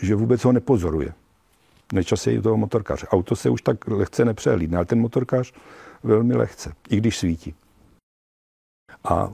že 0.02 0.16
vůbec 0.16 0.44
ho 0.44 0.52
nepozoruje. 0.52 1.19
Nejčastěji 1.94 2.42
toho 2.42 2.58
motorkáře. 2.58 3.08
Auto 3.08 3.36
se 3.36 3.50
už 3.50 3.62
tak 3.62 3.88
lehce 3.88 4.26
nepřehlídne, 4.26 4.78
ale 4.78 4.86
ten 4.86 5.00
motorkář 5.00 5.54
velmi 6.04 6.36
lehce, 6.36 6.74
i 6.90 6.98
když 6.98 7.18
svítí. 7.18 7.56
A 9.04 9.32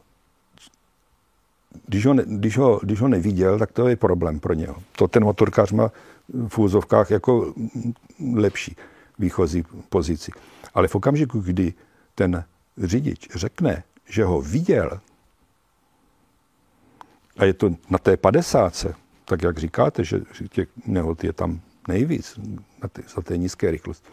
když 1.87 2.05
ho, 2.05 2.13
když, 2.13 2.57
ho, 2.57 2.79
když 2.83 3.01
ho 3.01 3.07
neviděl, 3.07 3.59
tak 3.59 3.71
to 3.71 3.87
je 3.87 3.95
problém 3.95 4.39
pro 4.39 4.53
něho. 4.53 4.75
To 4.91 5.07
ten 5.07 5.23
motorkář 5.23 5.71
má 5.71 5.91
v 6.47 6.59
úzovkách 6.59 7.11
jako 7.11 7.53
lepší 8.33 8.75
výchozí 9.19 9.63
pozici. 9.89 10.31
Ale 10.73 10.87
v 10.87 10.95
okamžiku, 10.95 11.39
kdy 11.39 11.73
ten 12.15 12.43
řidič 12.77 13.29
řekne, 13.35 13.83
že 14.09 14.23
ho 14.23 14.41
viděl, 14.41 14.99
a 17.37 17.45
je 17.45 17.53
to 17.53 17.75
na 17.89 17.97
té 17.97 18.17
padesátce, 18.17 18.95
tak 19.25 19.43
jak 19.43 19.57
říkáte, 19.57 20.03
že 20.03 20.21
těch 20.49 20.69
nehod 20.85 21.23
je 21.23 21.33
tam 21.33 21.61
nejvíc 21.87 22.39
na 22.83 22.89
té, 22.89 23.01
za 23.15 23.21
té 23.21 23.37
nízké 23.37 23.71
rychlost, 23.71 24.05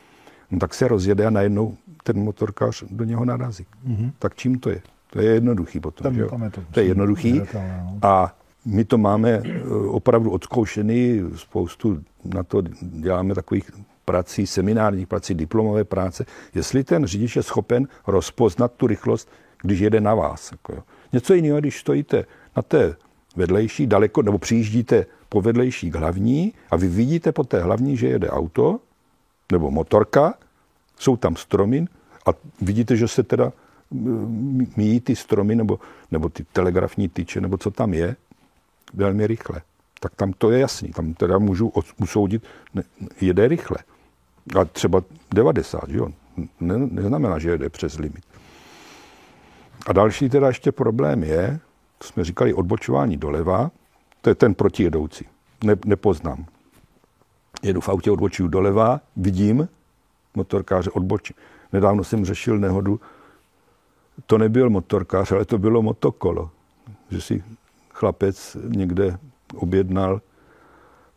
no 0.50 0.58
tak 0.58 0.74
se 0.74 0.88
rozjede 0.88 1.26
a 1.26 1.30
najednou 1.30 1.76
ten 2.02 2.18
motorkář 2.18 2.84
do 2.90 3.04
něho 3.04 3.24
narazí. 3.24 3.66
Mm-hmm. 3.86 4.12
Tak 4.18 4.34
čím 4.34 4.58
to 4.58 4.70
je? 4.70 4.82
To 5.10 5.20
je 5.20 5.34
jednoduchý 5.34 5.80
potom. 5.80 6.04
Tam, 6.04 6.14
že? 6.14 6.26
Tam 6.26 6.42
je 6.42 6.50
to, 6.50 6.64
to 6.70 6.80
je 6.80 6.86
jednoduchý. 6.86 7.42
No. 7.54 7.98
A 8.02 8.36
my 8.64 8.84
to 8.84 8.98
máme 8.98 9.30
eh, 9.30 9.62
opravdu 9.88 10.30
odzkoušený, 10.30 11.20
spoustu 11.36 12.02
na 12.24 12.42
to 12.42 12.62
děláme 12.80 13.34
takových 13.34 13.70
prací, 14.04 14.46
seminárních 14.46 15.06
prací, 15.06 15.34
diplomové 15.34 15.84
práce, 15.84 16.24
jestli 16.54 16.84
ten 16.84 17.06
řidič 17.06 17.36
je 17.36 17.42
schopen 17.42 17.88
rozpoznat 18.06 18.72
tu 18.72 18.86
rychlost, 18.86 19.30
když 19.62 19.80
jede 19.80 20.00
na 20.00 20.14
vás. 20.14 20.52
Jako 20.52 20.72
jo. 20.72 20.82
Něco 21.12 21.34
jiného, 21.34 21.60
když 21.60 21.80
stojíte 21.80 22.24
na 22.56 22.62
té 22.62 22.96
vedlejší, 23.37 23.87
daleko, 23.87 24.22
nebo 24.22 24.39
přijíždíte 24.39 25.07
po 25.28 25.41
vedlejší 25.41 25.91
k 25.91 25.95
hlavní 25.95 26.53
a 26.70 26.76
vy 26.76 26.89
vidíte 26.89 27.33
po 27.33 27.45
té 27.45 27.62
hlavní, 27.62 27.97
že 27.97 28.09
jede 28.09 28.30
auto 28.30 28.80
nebo 29.53 29.70
motorka, 29.70 30.35
jsou 30.99 31.16
tam 31.16 31.37
stromy 31.37 31.87
a 32.26 32.30
vidíte, 32.61 32.97
že 32.97 33.09
se 33.09 33.22
teda 33.22 33.53
míjí 34.76 35.01
ty 35.01 35.16
stromy 35.16 35.57
nebo, 35.57 35.80
nebo 36.11 36.28
ty 36.28 36.45
telegrafní 36.53 37.09
tyče, 37.09 37.41
nebo 37.41 37.59
co 37.59 37.70
tam 37.70 37.95
je, 37.95 38.16
velmi 38.95 39.26
rychle. 39.26 39.62
Tak 40.01 40.14
tam 40.14 40.33
to 40.33 40.51
je 40.51 40.59
jasný. 40.59 40.89
Tam 40.89 41.14
teda 41.14 41.39
můžu 41.39 41.72
usoudit, 42.01 42.43
ne, 42.74 42.83
jede 43.20 43.49
rychle. 43.49 43.78
A 44.61 44.64
třeba 44.64 45.03
90, 45.35 45.89
jo? 45.89 46.09
Ne, 46.61 46.78
neznamená, 46.78 47.39
že 47.39 47.51
jede 47.51 47.68
přes 47.68 47.99
limit. 47.99 48.24
A 49.87 49.93
další 49.93 50.28
teda 50.28 50.49
ještě 50.49 50.72
problém 50.72 51.24
je, 51.24 51.61
to 52.03 52.09
jsme 52.09 52.24
říkali 52.24 52.55
odbočování 52.55 53.16
doleva, 53.16 53.70
to 54.20 54.30
je 54.30 54.34
ten 54.34 54.55
protijedoucí. 54.55 55.26
Ne, 55.64 55.76
nepoznám. 55.84 56.46
Jedu 57.62 57.80
v 57.80 57.88
autě, 57.88 58.11
odbočuju 58.11 58.48
doleva, 58.48 59.00
vidím 59.16 59.68
motorkáře 60.34 60.90
odbočí. 60.90 61.34
Nedávno 61.72 62.05
jsem 62.05 62.24
řešil 62.24 62.59
nehodu, 62.59 63.00
to 64.26 64.38
nebyl 64.38 64.70
motorkář, 64.70 65.32
ale 65.32 65.44
to 65.44 65.59
bylo 65.59 65.82
motokolo. 65.82 66.50
Že 67.11 67.20
si 67.20 67.44
chlapec 67.90 68.57
někde 68.68 69.18
objednal 69.55 70.20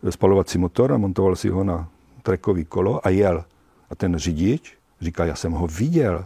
spalovací 0.09 0.57
motor 0.57 0.93
a 0.93 0.97
montoval 0.97 1.36
si 1.36 1.49
ho 1.49 1.63
na 1.63 1.89
trekový 2.23 2.65
kolo 2.65 3.07
a 3.07 3.09
jel. 3.09 3.45
A 3.89 3.95
ten 3.95 4.17
řidič 4.17 4.77
říká, 5.01 5.25
já 5.25 5.36
jsem 5.36 5.51
ho 5.51 5.67
viděl. 5.67 6.25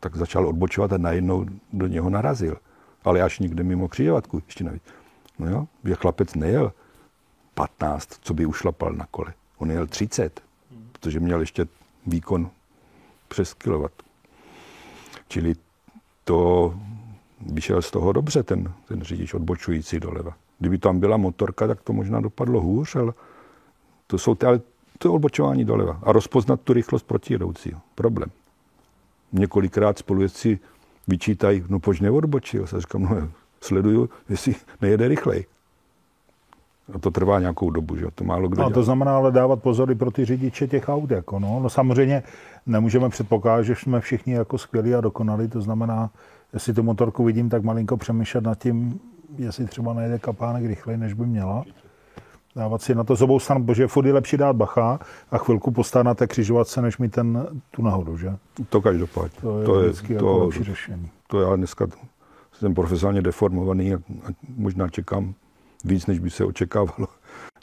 Tak 0.00 0.16
začal 0.16 0.48
odbočovat 0.48 0.92
a 0.92 0.98
najednou 0.98 1.46
do 1.72 1.86
něho 1.86 2.10
narazil. 2.10 2.56
Ale 3.06 3.22
až 3.22 3.38
někde 3.38 3.62
mimo 3.62 3.88
křižovatku, 3.88 4.42
ještě 4.46 4.64
navíc. 4.64 4.82
No 5.38 5.50
jo, 5.50 5.66
že 5.84 5.94
chlapec 5.94 6.34
nejel 6.34 6.72
15, 7.54 8.18
co 8.20 8.34
by 8.34 8.46
ušlapal 8.46 8.92
na 8.92 9.06
kole. 9.10 9.34
On 9.58 9.70
jel 9.70 9.86
30, 9.86 10.40
protože 10.92 11.20
měl 11.20 11.40
ještě 11.40 11.66
výkon 12.06 12.50
přes 13.28 13.54
kilowatt. 13.54 14.02
Čili 15.28 15.54
to 16.24 16.74
by 17.40 17.60
šel 17.60 17.82
z 17.82 17.90
toho 17.90 18.12
dobře 18.12 18.42
ten, 18.42 18.72
ten 18.88 19.02
řidič 19.02 19.34
odbočující 19.34 20.00
doleva. 20.00 20.36
Kdyby 20.58 20.78
tam 20.78 21.00
byla 21.00 21.16
motorka, 21.16 21.66
tak 21.66 21.82
to 21.82 21.92
možná 21.92 22.20
dopadlo 22.20 22.60
hůř, 22.60 22.96
ale 22.96 23.12
to 24.06 24.18
jsou 24.18 24.34
ty, 24.34 24.46
ale 24.46 24.60
to 24.98 25.08
je 25.08 25.12
odbočování 25.12 25.64
doleva. 25.64 26.00
A 26.02 26.12
rozpoznat 26.12 26.60
tu 26.60 26.72
rychlost 26.72 27.06
protijedoucího. 27.06 27.80
Problém. 27.94 28.30
Několikrát 29.32 29.98
spolujezdci 29.98 30.58
vyčítají, 31.08 31.64
no 31.68 31.80
proč 31.80 32.00
neodbočil? 32.00 32.66
Já 32.72 32.80
říkám, 32.80 33.02
no 33.02 33.28
sleduju, 33.60 34.10
jestli 34.28 34.54
nejede 34.80 35.08
rychleji. 35.08 35.46
A 36.94 36.98
to 36.98 37.10
trvá 37.10 37.40
nějakou 37.40 37.70
dobu, 37.70 37.96
že 37.96 38.06
to 38.14 38.24
málo 38.24 38.48
kdo 38.48 38.62
A 38.62 38.70
to 38.70 38.82
znamená 38.82 39.16
ale 39.16 39.32
dávat 39.32 39.62
pozory 39.62 39.94
pro 39.94 40.10
ty 40.10 40.24
řidiče 40.24 40.66
těch 40.66 40.88
aut. 40.88 41.10
Jako 41.10 41.38
no. 41.38 41.60
no 41.62 41.70
samozřejmě 41.70 42.22
nemůžeme 42.66 43.08
předpokládat, 43.08 43.62
že 43.62 43.74
jsme 43.74 44.00
všichni 44.00 44.32
jako 44.32 44.58
skvělí 44.58 44.94
a 44.94 45.00
dokonalí. 45.00 45.48
To 45.48 45.60
znamená, 45.60 46.10
jestli 46.52 46.74
tu 46.74 46.82
motorku 46.82 47.24
vidím, 47.24 47.48
tak 47.48 47.62
malinko 47.62 47.96
přemýšlet 47.96 48.44
nad 48.44 48.58
tím, 48.58 49.00
jestli 49.38 49.66
třeba 49.66 49.92
najde 49.92 50.18
kapánek 50.18 50.64
rychleji, 50.64 50.98
než 50.98 51.12
by 51.12 51.26
měla. 51.26 51.64
Dávat 52.56 52.82
si 52.82 52.94
na 52.94 53.04
to 53.04 53.16
z 53.16 53.22
obou 53.22 53.38
stran, 53.38 53.66
protože 53.66 53.86
furt 53.86 54.06
je 54.06 54.12
lepší 54.12 54.36
dát 54.36 54.52
bacha 54.56 54.98
a 55.30 55.38
chvilku 55.38 55.70
postát 55.70 56.02
na 56.06 56.14
té 56.14 56.26
křižovatce, 56.26 56.82
než 56.82 56.98
mít 56.98 57.12
ten, 57.12 57.46
tu 57.70 57.82
nahodu, 57.82 58.16
že? 58.16 58.32
To 58.68 58.80
každopádně. 58.80 59.30
To 59.40 59.58
je, 59.60 59.66
to 59.66 59.80
je 59.80 59.88
vždycky 59.88 60.08
to, 60.08 60.14
jako 60.14 60.38
lepší 60.44 60.64
řešení. 60.64 61.10
to 61.26 61.40
já 61.40 61.56
dneska 61.56 61.86
jsem 62.52 62.74
profesionálně 62.74 63.22
deformovaný 63.22 63.94
a, 63.94 63.98
možná 64.56 64.88
čekám 64.88 65.34
víc, 65.84 66.06
než 66.06 66.18
by 66.18 66.30
se 66.30 66.44
očekávalo. 66.44 67.08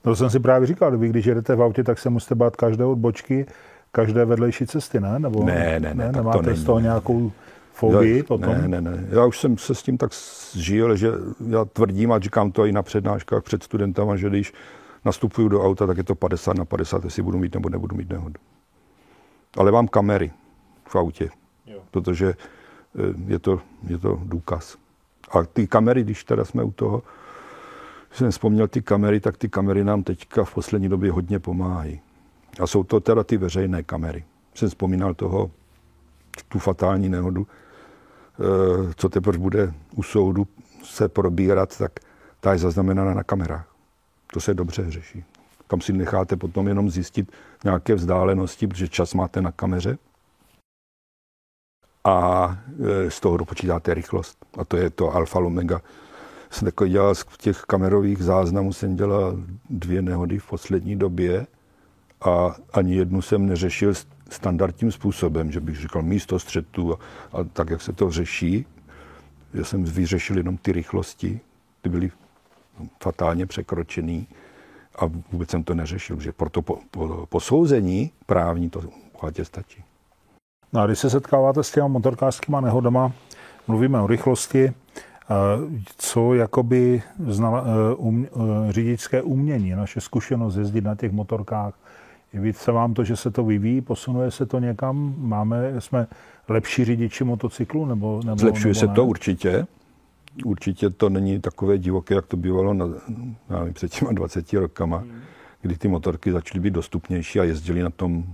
No 0.06 0.12
to 0.12 0.16
jsem 0.16 0.30
si 0.30 0.40
právě 0.40 0.68
říkal, 0.68 0.98
vy 0.98 1.10
když 1.10 1.26
jedete 1.26 1.56
v 1.56 1.62
autě, 1.62 1.84
tak 1.84 2.00
se 2.00 2.10
musíte 2.10 2.36
bát 2.36 2.56
každé 2.56 2.86
odbočky, 2.86 3.46
každé 3.92 4.26
vedlejší 4.26 4.68
cesty, 4.68 5.00
ne? 5.00 5.20
Nebo 5.20 5.44
Ne, 5.44 5.80
ne, 5.80 5.94
ne, 5.94 6.12
to 6.12 6.18
Nemáte 6.18 6.42
není, 6.42 6.58
z 6.58 6.64
toho 6.64 6.78
ne. 6.80 6.84
nějakou 6.84 7.32
fobii 7.74 8.18
Já- 8.18 8.24
potom? 8.24 8.50
Ne, 8.50 8.68
ne, 8.68 8.82
ne. 8.82 9.06
Já 9.10 9.26
už 9.26 9.40
jsem 9.40 9.58
se 9.58 9.76
s 9.76 9.84
tím 9.84 9.98
tak 9.98 10.12
zžil, 10.54 10.96
že 10.96 11.12
já 11.50 11.66
tvrdím 11.66 12.12
a 12.12 12.20
říkám 12.20 12.52
to 12.52 12.66
i 12.66 12.72
na 12.72 12.84
přednáškách 12.84 13.44
před 13.44 13.64
studentama, 13.64 14.16
že 14.16 14.30
když 14.30 14.54
nastupuju 15.06 15.48
do 15.48 15.64
auta, 15.64 15.88
tak 15.88 15.98
je 15.98 16.04
to 16.04 16.16
50 16.16 16.58
na 16.58 16.66
50, 16.66 17.04
jestli 17.04 17.24
budu 17.24 17.38
mít 17.38 17.54
nebo 17.54 17.70
nebudu 17.70 17.96
mít 17.96 18.10
nehodu. 18.10 18.36
Ale 19.58 19.72
mám 19.72 19.88
kamery 19.88 20.32
v 20.88 20.96
autě, 20.96 21.30
Jo. 21.66 21.80
protože 21.92 22.28
eh, 22.30 23.02
je 23.28 23.40
to, 23.40 23.62
je 23.88 23.98
to 23.98 24.20
důkaz. 24.24 24.78
A 25.32 25.44
ty 25.44 25.68
kamery, 25.68 26.04
když 26.04 26.24
teda 26.24 26.46
jsme 26.46 26.64
u 26.64 26.72
toho, 26.72 27.04
jsem 28.12 28.32
vzpomněl 28.32 28.68
ty 28.68 28.82
kamery, 28.82 29.20
tak 29.20 29.38
ty 29.38 29.50
kamery 29.50 29.84
nám 29.84 30.04
teďka 30.04 30.44
v 30.44 30.54
poslední 30.54 30.90
době 30.90 31.12
hodně 31.12 31.40
pomáhají. 31.40 32.02
A 32.60 32.68
jsou 32.68 32.84
to 32.84 33.00
teda 33.00 33.24
ty 33.24 33.38
veřejné 33.38 33.84
kamery. 33.84 34.24
Jsem 34.56 34.70
vzpomínal 34.70 35.14
toho, 35.14 35.52
tu 36.48 36.60
fatální 36.60 37.10
nehodu, 37.10 37.48
eh, 37.48 38.94
co 38.96 39.10
teprve 39.10 39.38
bude 39.38 39.74
u 39.96 40.04
soudu 40.04 40.48
se 40.84 41.10
probírat, 41.10 41.78
tak 41.78 41.92
ta 42.40 42.54
je 42.54 42.58
zaznamenána 42.60 43.14
na 43.14 43.24
kamerách. 43.24 43.73
To 44.34 44.40
se 44.40 44.54
dobře 44.54 44.92
řeší. 44.92 45.24
Tam 45.68 45.82
si 45.82 45.94
necháte 45.94 46.36
potom 46.36 46.68
jenom 46.68 46.90
zjistit 46.90 47.32
nějaké 47.64 47.96
vzdálenosti, 47.96 48.68
protože 48.68 48.88
čas 48.88 49.14
máte 49.14 49.42
na 49.42 49.52
kameře 49.52 49.98
a 52.04 52.48
eh, 53.06 53.12
z 53.12 53.20
toho 53.20 53.38
dopočítáte 53.38 53.94
rychlost. 53.94 54.46
A 54.58 54.66
to 54.66 54.78
je 54.78 54.90
to 54.90 55.16
alfa 55.16 55.40
omega. 55.40 55.82
Jsem 56.50 56.66
takový 56.66 56.90
dělal 56.90 57.16
z 57.16 57.26
těch 57.38 57.62
kamerových 57.62 58.24
záznamů, 58.24 58.74
jsem 58.74 58.96
dělal 58.96 59.38
dvě 59.70 60.02
nehody 60.02 60.40
v 60.40 60.48
poslední 60.48 60.96
době 60.96 61.48
a 62.22 62.56
ani 62.74 62.96
jednu 62.96 63.22
jsem 63.22 63.46
neřešil 63.46 63.94
standardním 64.30 64.92
způsobem, 64.92 65.52
že 65.52 65.60
bych 65.60 65.78
říkal 65.78 66.02
místo 66.02 66.40
střetu 66.40 66.94
a, 66.94 66.98
a 67.34 67.44
tak, 67.44 67.70
jak 67.70 67.82
se 67.82 67.94
to 67.94 68.12
řeší. 68.12 68.66
Já 69.54 69.64
jsem 69.64 69.84
vyřešil 69.84 70.38
jenom 70.38 70.58
ty 70.58 70.72
rychlosti, 70.72 71.40
ty 71.82 71.90
byly 71.90 72.12
fatálně 73.04 73.46
překročený 73.46 74.28
a 74.96 75.06
vůbec 75.32 75.50
jsem 75.50 75.64
to 75.64 75.74
neřešil, 75.74 76.20
že 76.20 76.32
proto 76.32 76.62
po, 76.62 76.78
po, 76.92 77.28
posouzení 77.30 78.12
právní 78.26 78.70
to 78.70 78.82
bohatě 79.22 79.46
stačí. 79.46 79.84
No 80.74 80.82
a 80.82 80.86
když 80.86 81.00
se 81.00 81.10
setkáváte 81.10 81.64
s 81.64 81.72
těma 81.72 81.88
motorkářskýma 81.88 82.62
nehodama, 82.62 83.12
mluvíme 83.68 84.02
o 84.02 84.08
rychlosti, 84.08 84.66
eh, 84.66 84.74
co 85.98 86.34
jakoby 86.34 87.04
znala, 87.28 87.64
eh, 87.64 87.96
um, 87.96 88.26
eh, 88.26 88.72
řidičské 88.72 89.22
umění, 89.22 89.72
naše 89.72 90.02
zkušenost 90.02 90.56
jezdit 90.56 90.84
na 90.84 90.96
těch 90.96 91.12
motorkách. 91.12 91.74
Jeví 92.34 92.54
se 92.54 92.72
vám 92.72 92.94
to, 92.94 93.04
že 93.04 93.16
se 93.16 93.32
to 93.32 93.44
vyvíjí, 93.44 93.82
posunuje 93.82 94.32
se 94.32 94.46
to 94.46 94.60
někam? 94.60 95.16
Máme, 95.18 95.82
jsme 95.82 96.08
lepší 96.50 96.86
řidiči 96.86 97.24
motocyklu? 97.24 97.86
Nebo, 97.86 98.22
nebo, 98.26 98.38
Zlepšuje 98.38 98.74
nebo 98.74 98.80
se 98.80 98.88
ne? 98.88 98.94
to 98.94 99.06
určitě. 99.06 99.68
Určitě 100.46 100.90
to 100.90 101.10
není 101.10 101.42
takové 101.42 101.78
divoké, 101.78 102.16
jak 102.16 102.26
to 102.28 102.38
bývalo 102.38 102.74
na, 102.74 102.86
nevím, 103.50 103.74
před 103.74 103.92
těma 103.92 104.12
20 104.12 104.54
rokama, 104.54 105.04
kdy 105.62 105.78
ty 105.78 105.88
motorky 105.88 106.32
začaly 106.32 106.60
být 106.60 106.74
dostupnější 106.74 107.40
a 107.40 107.44
jezdili 107.44 107.84
na 107.84 107.90
tom 107.90 108.26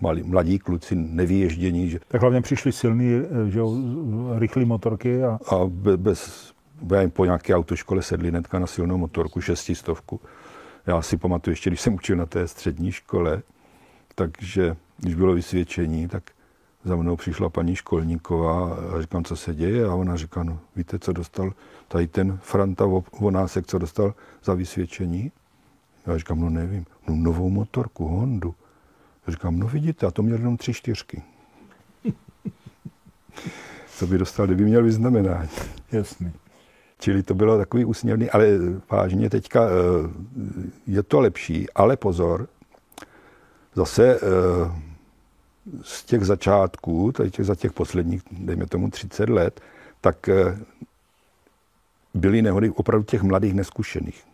malí, 0.00 0.22
mladí 0.22 0.58
kluci 0.58 0.94
nevyježdění, 0.94 1.90
že, 1.90 1.98
Tak 2.08 2.20
hlavně 2.20 2.40
přišly 2.40 2.72
silný, 2.72 3.12
eh, 3.12 3.50
že 3.50 3.58
jo, 3.58 3.76
rychlé 4.38 4.64
motorky 4.64 5.24
a 5.24 5.38
a 5.48 5.66
be- 5.66 5.96
bez, 5.96 6.52
já 6.94 7.08
po 7.08 7.24
nějaké 7.24 7.54
autoškole 7.54 8.02
sedli 8.02 8.28
hnedka 8.28 8.58
na 8.58 8.66
silnou 8.66 8.98
motorku, 8.98 9.40
šestistovku. 9.40 10.20
Já 10.86 11.02
si 11.02 11.16
pamatuju 11.16 11.52
ještě, 11.52 11.70
když 11.70 11.80
jsem 11.80 11.94
učil 11.94 12.16
na 12.16 12.26
té 12.26 12.48
střední 12.48 12.92
škole, 12.92 13.42
takže 14.14 14.76
když 14.98 15.14
bylo 15.14 15.34
vysvědčení, 15.34 16.08
tak 16.08 16.22
za 16.84 16.96
mnou 16.96 17.16
přišla 17.16 17.48
paní 17.48 17.76
školníková 17.76 18.74
a 18.74 19.00
říkám, 19.00 19.24
co 19.24 19.36
se 19.36 19.54
děje 19.54 19.84
a 19.84 19.94
ona 19.94 20.16
říká, 20.16 20.42
no 20.42 20.58
víte, 20.76 20.98
co 20.98 21.12
dostal 21.12 21.52
tady 21.88 22.06
ten 22.06 22.38
Franta 22.42 22.84
Vo- 22.84 23.20
Vonásek, 23.20 23.66
co 23.66 23.78
dostal 23.78 24.14
za 24.44 24.54
vysvědčení? 24.54 25.32
Já 26.06 26.18
říkám, 26.18 26.40
no 26.40 26.50
nevím, 26.50 26.86
no 27.08 27.14
novou 27.16 27.50
motorku, 27.50 28.08
Hondu. 28.08 28.54
Já 29.26 29.30
říkám, 29.32 29.58
no 29.58 29.66
vidíte, 29.68 30.06
a 30.06 30.10
to 30.10 30.22
měl 30.22 30.38
jenom 30.38 30.56
tři 30.56 30.74
čtyřky. 30.74 31.22
co 33.96 34.06
by 34.06 34.18
dostal, 34.18 34.46
kdyby 34.46 34.64
měl 34.64 34.82
vyznamenání. 34.82 35.48
jasný. 35.92 36.32
Čili 37.00 37.22
to 37.22 37.34
bylo 37.34 37.58
takový 37.58 37.84
úsměvný, 37.84 38.30
ale 38.30 38.46
vážně 38.90 39.30
teďka 39.30 39.62
eh, 39.62 39.70
je 40.86 41.02
to 41.02 41.20
lepší, 41.20 41.70
ale 41.70 41.96
pozor, 41.96 42.48
zase 43.74 44.14
eh, 44.16 44.87
z 45.82 46.04
těch 46.04 46.24
začátků, 46.24 47.12
tady 47.12 47.30
těch, 47.30 47.46
za 47.46 47.54
těch 47.54 47.72
posledních, 47.72 48.22
dejme 48.30 48.66
tomu 48.66 48.90
30 48.90 49.28
let, 49.28 49.60
tak 50.00 50.28
eh, 50.28 50.58
byly 52.14 52.42
nehody 52.42 52.70
opravdu 52.70 53.04
těch 53.04 53.22
mladých 53.22 53.54
neskušených. 53.54 54.24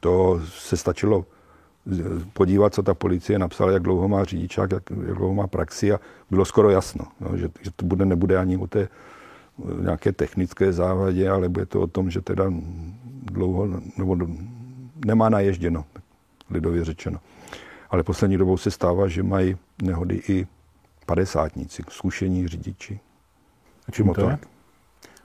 To 0.00 0.40
se 0.44 0.76
stačilo 0.76 1.24
eh, 1.92 1.96
podívat, 2.32 2.74
co 2.74 2.82
ta 2.82 2.94
policie 2.94 3.38
napsala, 3.38 3.72
jak 3.72 3.82
dlouho 3.82 4.08
má 4.08 4.24
řidičák, 4.24 4.72
jak, 4.72 4.82
jak 4.90 5.16
dlouho 5.16 5.34
má 5.34 5.46
praxi 5.46 5.92
a 5.92 6.00
bylo 6.30 6.44
skoro 6.44 6.70
jasno, 6.70 7.04
no, 7.20 7.36
že, 7.36 7.48
že 7.60 7.70
to 7.76 7.86
bude, 7.86 8.04
nebude 8.04 8.38
ani 8.38 8.56
o 8.56 8.66
té 8.66 8.80
eh, 8.80 9.82
nějaké 9.82 10.12
technické 10.12 10.72
závadě, 10.72 11.30
ale 11.30 11.48
bude 11.48 11.66
to 11.66 11.80
o 11.80 11.86
tom, 11.86 12.10
že 12.10 12.20
teda 12.20 12.44
dlouho 13.24 13.80
nebo 13.98 14.16
nemá 15.04 15.28
naježděno, 15.28 15.84
lidově 16.50 16.84
řečeno. 16.84 17.18
Ale 17.94 18.02
poslední 18.02 18.36
dobou 18.36 18.56
se 18.56 18.70
stává, 18.70 19.08
že 19.08 19.22
mají 19.22 19.56
nehody 19.82 20.22
i 20.28 20.46
padesátníci, 21.06 21.82
zkušení 21.88 22.48
řidiči. 22.48 23.00
A 23.88 23.92
čím 23.92 24.12
to 24.14 24.30
je? 24.30 24.38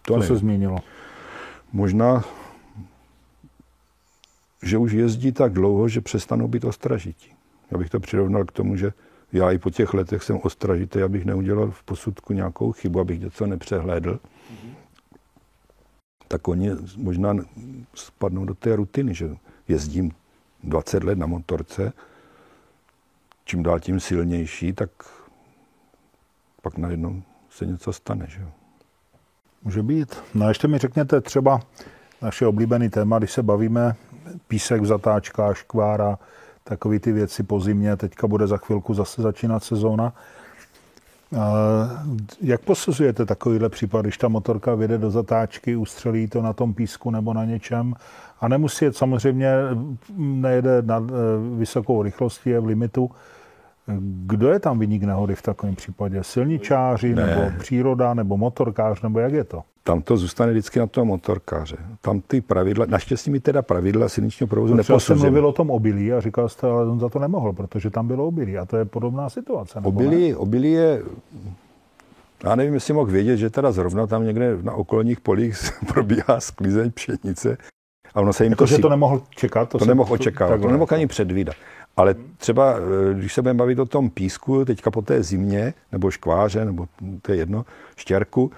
To 0.02 0.14
To 0.14 0.22
se 0.22 0.36
změnilo. 0.36 0.78
Možná, 1.74 2.24
že 4.64 4.78
už 4.78 4.92
jezdí 4.92 5.32
tak 5.32 5.54
dlouho, 5.54 5.88
že 5.88 6.02
přestanou 6.02 6.48
být 6.48 6.64
ostražití. 6.64 7.34
Já 7.72 7.78
bych 7.78 7.90
to 7.90 8.00
přirovnal 8.00 8.46
k 8.46 8.52
tomu, 8.52 8.76
že 8.76 8.94
já 9.34 9.52
i 9.52 9.58
po 9.58 9.70
těch 9.70 9.94
letech 9.94 10.24
jsem 10.24 10.40
ostražitý, 10.44 11.02
abych 11.02 11.26
neudělal 11.26 11.72
v 11.72 11.84
posudku 11.84 12.34
nějakou 12.34 12.72
chybu, 12.72 13.00
abych 13.00 13.20
něco 13.20 13.48
nepřehlédl. 13.48 14.20
Tak 16.28 16.48
oni 16.48 16.70
možná 16.98 17.36
spadnou 17.96 18.46
do 18.46 18.54
té 18.54 18.76
rutiny, 18.76 19.14
že 19.14 19.36
jezdím 19.68 20.12
20 20.64 21.04
let 21.04 21.18
na 21.18 21.26
motorce, 21.26 21.94
čím 23.50 23.64
dál 23.64 23.80
tím 23.80 24.00
silnější, 24.00 24.74
tak 24.74 24.89
pak 26.62 26.78
najednou 26.78 27.22
se 27.50 27.66
něco 27.66 27.93
stane. 27.93 28.26
Že? 28.30 28.45
Může 29.64 29.84
být. 29.84 30.18
No 30.34 30.45
a 30.45 30.50
ještě 30.50 30.68
mi 30.68 30.78
řekněte 30.78 31.22
třeba 31.22 31.62
naše 32.22 32.47
oblíbený 32.47 32.89
téma, 32.89 33.18
když 33.18 33.32
se 33.32 33.43
bavíme 33.43 33.95
písek 34.47 34.82
v 34.82 34.86
zatáčkách, 34.86 35.58
škvára, 35.58 36.20
takové 36.64 37.00
ty 37.00 37.12
věci 37.12 37.43
po 37.43 37.60
zimě, 37.60 37.95
teďka 37.95 38.28
bude 38.28 38.47
za 38.47 38.58
chvilku 38.58 38.93
zase 38.93 39.22
začínat 39.22 39.64
sezóna. 39.64 40.14
Jak 42.41 42.62
posuzujete 42.62 43.26
takovýhle 43.26 43.70
případ, 43.70 44.02
když 44.02 44.18
ta 44.18 44.28
motorka 44.28 44.76
vyjde 44.76 44.97
do 44.97 45.12
zatáčky, 45.12 45.76
ustřelí 45.76 46.28
to 46.28 46.41
na 46.41 46.54
tom 46.54 46.74
písku 46.74 47.12
nebo 47.12 47.34
na 47.34 47.45
něčem 47.45 47.93
a 48.41 48.47
nemusí 48.47 48.86
samozřejmě, 48.91 49.52
nejede 50.18 50.82
na 50.82 50.97
eh, 50.97 51.12
vysokou 51.58 52.04
rychlostí, 52.04 52.50
je 52.50 52.60
v 52.60 52.66
limitu. 52.66 53.12
Kdo 54.26 54.50
je 54.52 54.60
tam 54.60 54.80
vyník 54.80 55.04
nehody 55.04 55.36
v 55.36 55.42
takovém 55.42 55.76
případě? 55.76 56.24
Silničáři, 56.24 57.16
Ne. 57.16 57.26
nebo 57.26 57.42
příroda, 57.60 58.14
nebo 58.14 58.38
motorkář, 58.38 59.02
nebo 59.02 59.20
jak 59.20 59.34
je 59.34 59.44
to? 59.44 59.64
tam 59.84 60.02
to 60.02 60.18
zůstane 60.18 60.52
vždycky 60.52 60.80
na 60.80 60.88
toho 60.88 61.06
motorkáře. 61.06 61.78
Tam 62.02 62.22
ty 62.22 62.42
pravidla, 62.42 62.86
naštěstí 62.90 63.32
mi 63.32 63.40
teda 63.40 63.62
pravidla 63.62 64.10
silničního 64.10 64.48
provozu 64.48 64.78
Třeba 64.78 65.00
jste 65.00 65.16
mluvil 65.16 65.48
o 65.48 65.52
tom 65.52 65.70
obilí 65.72 66.14
a 66.14 66.20
říkal 66.22 66.50
jste, 66.50 66.68
ale 66.68 66.86
on 66.88 67.00
za 67.00 67.10
to 67.10 67.20
nemohl, 67.20 67.54
protože 67.54 67.90
tam 67.90 68.08
bylo 68.08 68.28
obilí 68.28 68.58
a 68.58 68.66
to 68.66 68.78
je 68.78 68.86
podobná 68.86 69.30
situace. 69.30 69.80
Obilí, 69.84 70.36
obilí 70.36 70.72
je, 70.72 71.02
já 72.44 72.56
nevím, 72.56 72.74
jestli 72.74 72.94
mohl 72.94 73.12
vědět, 73.12 73.38
že 73.38 73.50
teda 73.50 73.72
zrovna 73.72 74.08
tam 74.08 74.24
někde 74.26 74.58
na 74.62 74.74
okolních 74.74 75.20
polích 75.22 75.58
probíhá 75.94 76.40
sklizeň 76.40 76.92
pšenice 76.92 77.58
a 78.16 78.22
ono 78.22 78.34
se 78.34 78.44
jim 78.44 78.52
Jako, 78.52 78.64
to, 78.64 78.68
že 78.68 78.76
si- 78.76 78.82
to 78.82 78.90
nemohl 78.90 79.22
čekat? 79.30 79.70
to 79.70 79.80
se- 79.80 79.86
nemohl 79.86 80.14
očekávat, 80.14 80.62
to 80.62 80.68
nemohl 80.72 80.94
ani 80.94 81.08
předvídat. 81.08 81.56
Ale 81.98 82.16
třeba, 82.38 82.76
eh, 82.78 83.14
když 83.14 83.34
se 83.34 83.42
budeme 83.42 83.58
bavit 83.58 83.80
o 83.80 83.86
tom 83.86 84.10
písku, 84.10 84.66
teďka 84.66 84.92
po 84.92 85.02
té 85.02 85.24
zimě, 85.24 85.74
nebo 85.92 86.12
škváře, 86.12 86.66
nebo 86.66 86.88
to 87.22 87.32
je 87.32 87.38
jedno, 87.38 87.66
štěrku, 87.96 88.52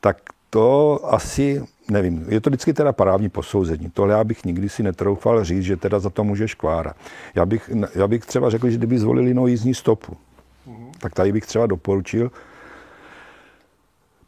tak 0.00 0.16
to 0.50 1.00
asi, 1.14 1.62
nevím, 1.90 2.24
je 2.28 2.40
to 2.40 2.50
vždycky 2.50 2.72
teda 2.72 2.92
právní 2.92 3.28
posouzení. 3.28 3.90
Tohle 3.90 4.14
já 4.14 4.24
bych 4.24 4.44
nikdy 4.44 4.68
si 4.68 4.82
netroufal 4.82 5.44
říct, 5.44 5.62
že 5.62 5.76
teda 5.76 5.98
za 5.98 6.10
to 6.10 6.24
může 6.24 6.48
škvára. 6.48 6.94
Já 7.34 7.46
bych, 7.46 7.70
já 7.94 8.06
bych 8.06 8.26
třeba 8.26 8.50
řekl, 8.50 8.70
že 8.70 8.76
kdyby 8.76 8.98
zvolili 8.98 9.28
jinou 9.28 9.46
jízdní 9.46 9.74
stopu, 9.74 10.16
tak 11.00 11.14
tady 11.14 11.32
bych 11.32 11.46
třeba 11.46 11.66
doporučil, 11.66 12.30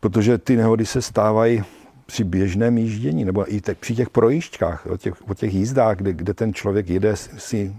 protože 0.01 0.39
ty 0.39 0.57
nehody 0.57 0.87
se 0.87 1.03
stávají 1.03 1.65
při 2.07 2.25
běžném 2.25 2.79
jíždění, 2.79 3.25
nebo 3.25 3.55
i 3.55 3.61
te, 3.61 3.75
při 3.75 3.95
těch 3.95 4.11
projížďkách, 4.11 4.87
o 4.87 4.97
těch, 4.97 5.29
o 5.29 5.35
těch 5.35 5.55
jízdách, 5.55 5.97
kde, 5.97 6.13
kde 6.13 6.35
ten 6.35 6.55
člověk 6.55 6.89
jede 6.89 7.17
si 7.17 7.77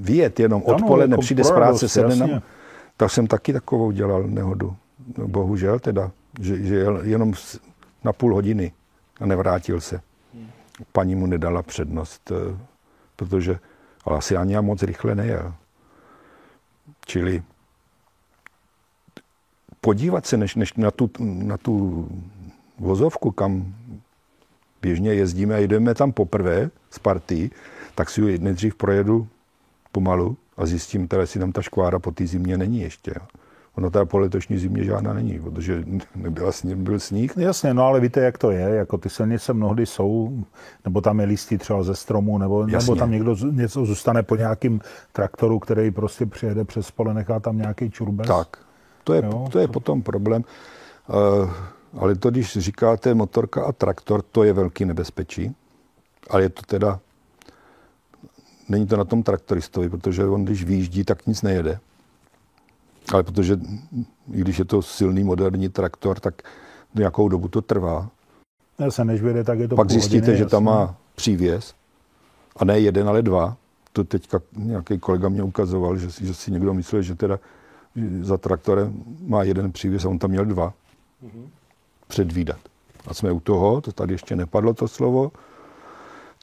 vyjet 0.00 0.40
jenom 0.40 0.62
Ano, 0.66 0.76
odpoledne, 0.76 1.14
jako 1.14 1.20
přijde 1.20 1.44
z 1.44 1.50
práce, 1.50 1.88
sedne 1.88 2.16
na... 2.16 2.42
Tak 2.96 3.10
jsem 3.10 3.26
taky 3.26 3.52
takovou 3.52 3.90
dělal 3.90 4.22
nehodu. 4.22 4.76
No, 5.18 5.28
bohužel 5.28 5.78
teda, 5.78 6.10
že, 6.40 6.62
že 6.62 6.74
jel 6.74 7.00
jenom 7.02 7.32
na 8.04 8.12
půl 8.12 8.34
hodiny 8.34 8.72
a 9.20 9.26
nevrátil 9.26 9.80
se. 9.80 10.00
Paní 10.92 11.14
mu 11.14 11.26
nedala 11.26 11.62
přednost, 11.62 12.32
eh, 12.32 12.58
protože, 13.16 13.58
ale 14.04 14.18
asi 14.18 14.36
ani 14.36 14.54
já 14.54 14.60
moc 14.60 14.82
rychle 14.82 15.14
nejel. 15.14 15.54
Čili 17.06 17.42
podívat 19.80 20.26
se 20.26 20.36
než, 20.36 20.54
než 20.54 20.74
na, 20.74 20.90
tu, 20.90 21.10
na 21.20 21.56
tu 21.56 22.08
vozovku, 22.78 23.30
kam 23.30 23.74
běžně 24.82 25.14
jezdíme 25.14 25.54
a 25.54 25.58
jdeme 25.58 25.94
tam 25.94 26.12
poprvé 26.12 26.70
z 26.90 26.98
partii, 26.98 27.50
tak 27.98 28.10
si 28.10 28.20
ji 28.20 28.38
nejdřív 28.38 28.74
projedu 28.74 29.28
pomalu 29.92 30.36
a 30.56 30.66
zjistím, 30.66 31.08
teda, 31.08 31.22
jestli 31.22 31.40
tam 31.40 31.52
ta 31.52 31.62
škvára 31.62 31.98
po 31.98 32.10
té 32.10 32.26
zimě 32.26 32.58
není 32.58 32.80
ještě. 32.80 33.12
jo. 33.16 33.26
Ono 33.74 33.90
teda 33.90 34.04
po 34.04 34.18
letošní 34.18 34.58
zimě 34.58 34.84
žádná 34.84 35.12
není, 35.12 35.38
protože 35.38 35.84
nebyla 36.14 36.52
sníh, 36.52 36.76
byl 36.76 37.00
sníh. 37.00 37.36
Jasně, 37.36 37.74
no 37.74 37.84
ale 37.84 38.00
víte, 38.00 38.20
jak 38.20 38.38
to 38.38 38.50
je, 38.50 38.60
jako 38.60 38.98
ty 38.98 39.08
silnice 39.08 39.52
mnohdy 39.52 39.86
jsou, 39.86 40.44
nebo 40.84 41.00
tam 41.00 41.20
je 41.20 41.26
listí 41.26 41.58
třeba 41.58 41.82
ze 41.82 41.94
stromu, 41.94 42.38
nebo, 42.38 42.66
nebo 42.66 42.76
Jasně. 42.76 42.96
tam 42.96 43.10
někdo 43.10 43.36
něco 43.50 43.84
zůstane 43.84 44.22
po 44.22 44.36
nějakým 44.36 44.80
traktoru, 45.12 45.58
který 45.58 45.90
prostě 45.90 46.26
přijede 46.26 46.64
přes 46.64 46.90
pole, 46.90 47.14
nechá 47.14 47.40
tam 47.40 47.58
nějaký 47.58 47.90
čurbes. 47.90 48.26
Tak, 48.26 48.48
to 49.04 49.14
je, 49.14 49.22
Jo, 49.24 49.48
to 49.52 49.58
je 49.58 49.68
potom 49.68 50.02
problém. 50.02 50.44
Uh, 51.08 51.50
ale 51.98 52.14
to, 52.14 52.30
když 52.30 52.58
říkáte 52.58 53.14
motorka 53.14 53.64
a 53.64 53.72
traktor, 53.72 54.22
to 54.22 54.44
je 54.44 54.52
velký 54.52 54.84
nebezpečí. 54.84 55.54
Ale 56.30 56.42
je 56.42 56.48
to 56.48 56.62
teda, 56.62 57.00
není 58.68 58.86
to 58.86 58.96
na 58.96 59.04
tom 59.04 59.22
traktoristovi, 59.22 59.88
protože 59.88 60.26
on, 60.26 60.44
když 60.44 60.64
výjíždí, 60.64 61.04
tak 61.04 61.26
nic 61.26 61.42
nejede. 61.42 61.78
Ale 63.12 63.22
protože, 63.22 63.58
i 64.32 64.40
když 64.40 64.58
je 64.58 64.64
to 64.64 64.82
silný 64.82 65.24
moderní 65.24 65.68
traktor, 65.68 66.20
tak 66.20 66.42
nějakou 66.94 67.28
dobu 67.28 67.48
to 67.48 67.62
trvá. 67.62 68.10
Jasně, 68.78 69.04
než 69.04 69.20
tak 69.44 69.58
je 69.58 69.68
to 69.68 69.76
Pak 69.76 69.90
zjistíte, 69.90 70.20
hodiny, 70.26 70.38
že 70.38 70.46
tam 70.46 70.64
má 70.64 70.96
přívěs. 71.14 71.74
A 72.56 72.64
ne 72.64 72.80
jeden, 72.80 73.08
ale 73.08 73.22
dva. 73.22 73.56
To 73.92 74.04
teďka 74.04 74.40
nějaký 74.56 74.98
kolega 74.98 75.28
mě 75.28 75.42
ukazoval, 75.42 75.96
že, 75.96 76.12
si- 76.12 76.26
že 76.26 76.34
si 76.34 76.50
někdo 76.50 76.74
myslel, 76.74 77.02
že 77.02 77.14
teda 77.14 77.38
za 78.20 78.36
traktorem 78.36 79.02
má 79.26 79.42
jeden 79.42 79.72
přívěs 79.72 80.04
a 80.04 80.08
on 80.08 80.18
tam 80.18 80.30
měl 80.30 80.44
dva. 80.44 80.72
Předvídat. 82.08 82.58
A 83.06 83.14
jsme 83.14 83.32
u 83.32 83.40
toho, 83.40 83.80
to 83.80 83.92
tady 83.92 84.14
ještě 84.14 84.36
nepadlo 84.36 84.74
to 84.74 84.88
slovo, 84.88 85.32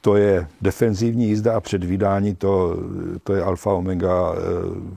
to 0.00 0.16
je 0.16 0.48
defenzivní 0.60 1.28
jízda 1.28 1.56
a 1.56 1.60
předvídání, 1.60 2.34
to, 2.34 2.76
to 3.22 3.34
je 3.34 3.42
alfa 3.42 3.72
omega 3.72 4.34
eh, 4.34 4.40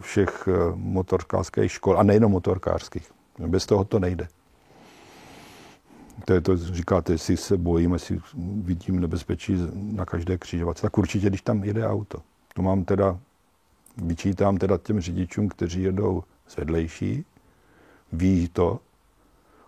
všech 0.02 0.48
eh, 0.48 0.52
motorkářských 0.76 1.72
škol, 1.72 2.00
a 2.00 2.04
nejenom 2.04 2.32
motorkářských. 2.32 3.12
Bez 3.48 3.66
toho 3.66 3.84
to 3.84 4.00
nejde. 4.00 4.28
To 6.26 6.34
je 6.34 6.42
to, 6.42 6.58
říkáte, 6.58 7.14
jestli 7.14 7.38
se 7.38 7.58
bojím, 7.58 7.94
jestli 7.94 8.20
vidím 8.56 9.00
nebezpečí 9.00 9.58
na 9.74 10.06
každé 10.06 10.38
křižovatce. 10.38 10.82
Tak 10.82 10.98
určitě, 10.98 11.28
když 11.28 11.42
tam 11.42 11.64
jede 11.64 11.88
auto. 11.88 12.20
To 12.54 12.62
mám 12.62 12.84
teda, 12.84 13.20
vyčítám 13.98 14.58
teda 14.58 14.78
těm 14.78 15.02
řidičům, 15.02 15.50
kteří 15.50 15.82
jedou 15.82 16.24
z 16.48 16.58
vedlejší, 16.58 17.26
ví 18.12 18.50
to, 18.54 18.80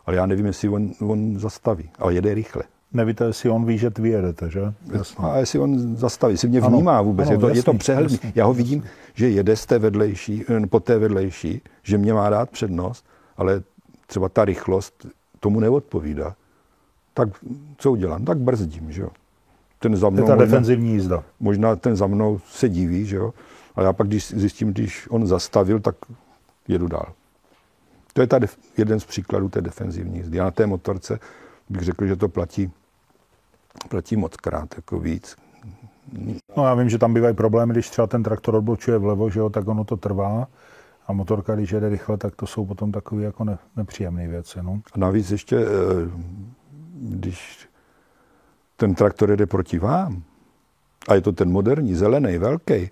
ale 0.06 0.16
já 0.16 0.26
nevím, 0.26 0.46
jestli 0.46 0.70
on, 0.70 0.92
on 1.00 1.40
zastaví, 1.40 1.90
ale 2.00 2.14
jede 2.14 2.34
rychle. 2.34 2.64
Nevíte, 2.94 3.24
jestli 3.26 3.50
on 3.50 3.66
ví, 3.66 3.78
že 3.78 3.92
vy 4.00 4.10
jedete, 4.10 4.50
že? 4.50 4.74
Jasně. 4.92 5.26
A 5.26 5.38
jestli 5.38 5.60
on 5.60 5.96
zastaví, 5.98 6.34
jestli 6.34 6.48
mě 6.50 6.62
Ano, 6.62 6.70
vnímá 6.78 7.02
vůbec, 7.02 7.28
ano, 7.28 7.34
je 7.34 7.40
to, 7.40 7.48
je 7.50 7.64
to 7.64 7.70
jasný, 7.72 7.78
přehledný. 7.80 8.14
jasný, 8.14 8.32
Já 8.36 8.46
ho 8.46 8.54
vidím, 8.54 8.84
že 9.14 9.30
jede 9.30 9.56
z 9.56 9.66
té 9.66 9.80
vedlejší, 9.80 10.46
po 10.70 10.80
té 10.80 10.98
vedlejší, 11.00 11.62
že 11.84 11.98
mě 11.98 12.14
má 12.14 12.30
dát 12.30 12.50
přednost, 12.50 13.06
ale 13.38 13.64
třeba 14.08 14.30
ta 14.30 14.46
rychlost 14.46 15.06
tomu 15.40 15.60
neodpovídá. 15.60 16.36
Tak 17.14 17.30
co 17.78 17.92
udělám? 17.92 18.26
Tak 18.26 18.38
brzdím, 18.38 18.92
že 18.92 19.02
jo. 19.02 19.10
Ten 19.80 19.96
za 19.96 20.00
To 20.02 20.06
je 20.08 20.12
mnou, 20.12 20.28
ta 20.28 20.36
možná, 20.36 20.46
defenzivní 20.46 20.92
jízda. 20.94 21.24
možná 21.40 21.76
ten 21.76 21.96
za 21.96 22.08
mnou 22.08 22.40
se 22.50 22.70
diví, 22.70 23.06
že 23.06 23.16
jo. 23.16 23.34
Ale 23.76 23.86
já 23.86 23.94
pak, 23.94 24.08
když 24.08 24.28
zjistím, 24.32 24.72
když 24.72 25.08
on 25.10 25.28
zastavil, 25.28 25.80
tak 25.80 25.96
jedu 26.68 26.88
dál. 26.88 27.06
To 28.14 28.22
je 28.22 28.28
ta 28.28 28.40
def, 28.40 28.58
jeden 28.78 29.00
z 29.00 29.06
příkladů 29.06 29.50
té 29.50 29.62
defenzivní 29.62 30.18
jízdy. 30.18 30.40
A 30.40 30.44
na 30.44 30.52
té 30.52 30.68
motorce 30.68 31.20
bych 31.70 31.82
řekl, 31.82 32.06
že 32.08 32.16
to 32.16 32.28
platí, 32.30 32.72
platí 33.90 34.16
moc 34.16 34.36
krát, 34.36 34.76
jako 34.76 35.00
víc. 35.00 35.36
No 36.58 36.66
já 36.66 36.74
vím, 36.74 36.90
že 36.90 36.98
tam 36.98 37.14
bývají 37.14 37.36
problémy, 37.36 37.74
když 37.74 37.90
třeba 37.90 38.08
ten 38.08 38.24
traktor 38.24 38.56
odbočuje 38.56 38.98
vlevo, 38.98 39.30
že 39.30 39.40
jo, 39.40 39.50
tak 39.50 39.68
ono 39.68 39.84
to 39.84 39.98
trvá. 39.98 40.48
A 41.08 41.14
motorka, 41.14 41.56
když 41.56 41.72
jede 41.72 41.90
rychle, 41.90 42.18
tak 42.18 42.36
to 42.36 42.48
jsou 42.48 42.66
potom 42.66 42.92
takové 42.92 43.24
jako 43.24 43.44
ne, 43.44 43.58
nepříjemné 43.76 44.28
věci. 44.28 44.60
No. 44.62 44.82
A 44.94 45.00
navíc 45.00 45.32
ještě, 45.32 45.58
eh, 45.58 45.66
když 46.94 47.70
ten 48.78 48.96
traktor 48.96 49.32
jede 49.32 49.46
proti 49.46 49.80
vám, 49.80 50.24
a 51.08 51.16
je 51.16 51.22
to 51.22 51.32
ten 51.32 51.52
moderní, 51.52 51.96
zelený, 51.96 52.38
velký, 52.38 52.90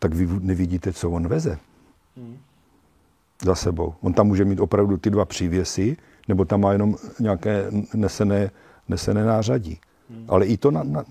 tak 0.00 0.14
vy 0.14 0.28
nevidíte, 0.40 0.92
co 0.92 1.10
on 1.10 1.28
veze 1.28 1.58
za 3.44 3.54
sebou. 3.54 3.94
On 4.00 4.12
tam 4.12 4.26
může 4.26 4.44
mít 4.44 4.60
opravdu 4.60 4.96
ty 4.96 5.10
dva 5.10 5.24
přívěsy, 5.24 5.96
nebo 6.28 6.44
tam 6.44 6.60
má 6.60 6.72
jenom 6.72 6.96
nějaké 7.20 7.70
nesené, 7.94 8.50
nesené 8.88 9.24
nářadí. 9.24 9.80
Ale 10.28 10.46
i 10.46 10.56
to, 10.56 10.70
na, 10.70 10.82
na, 10.82 11.04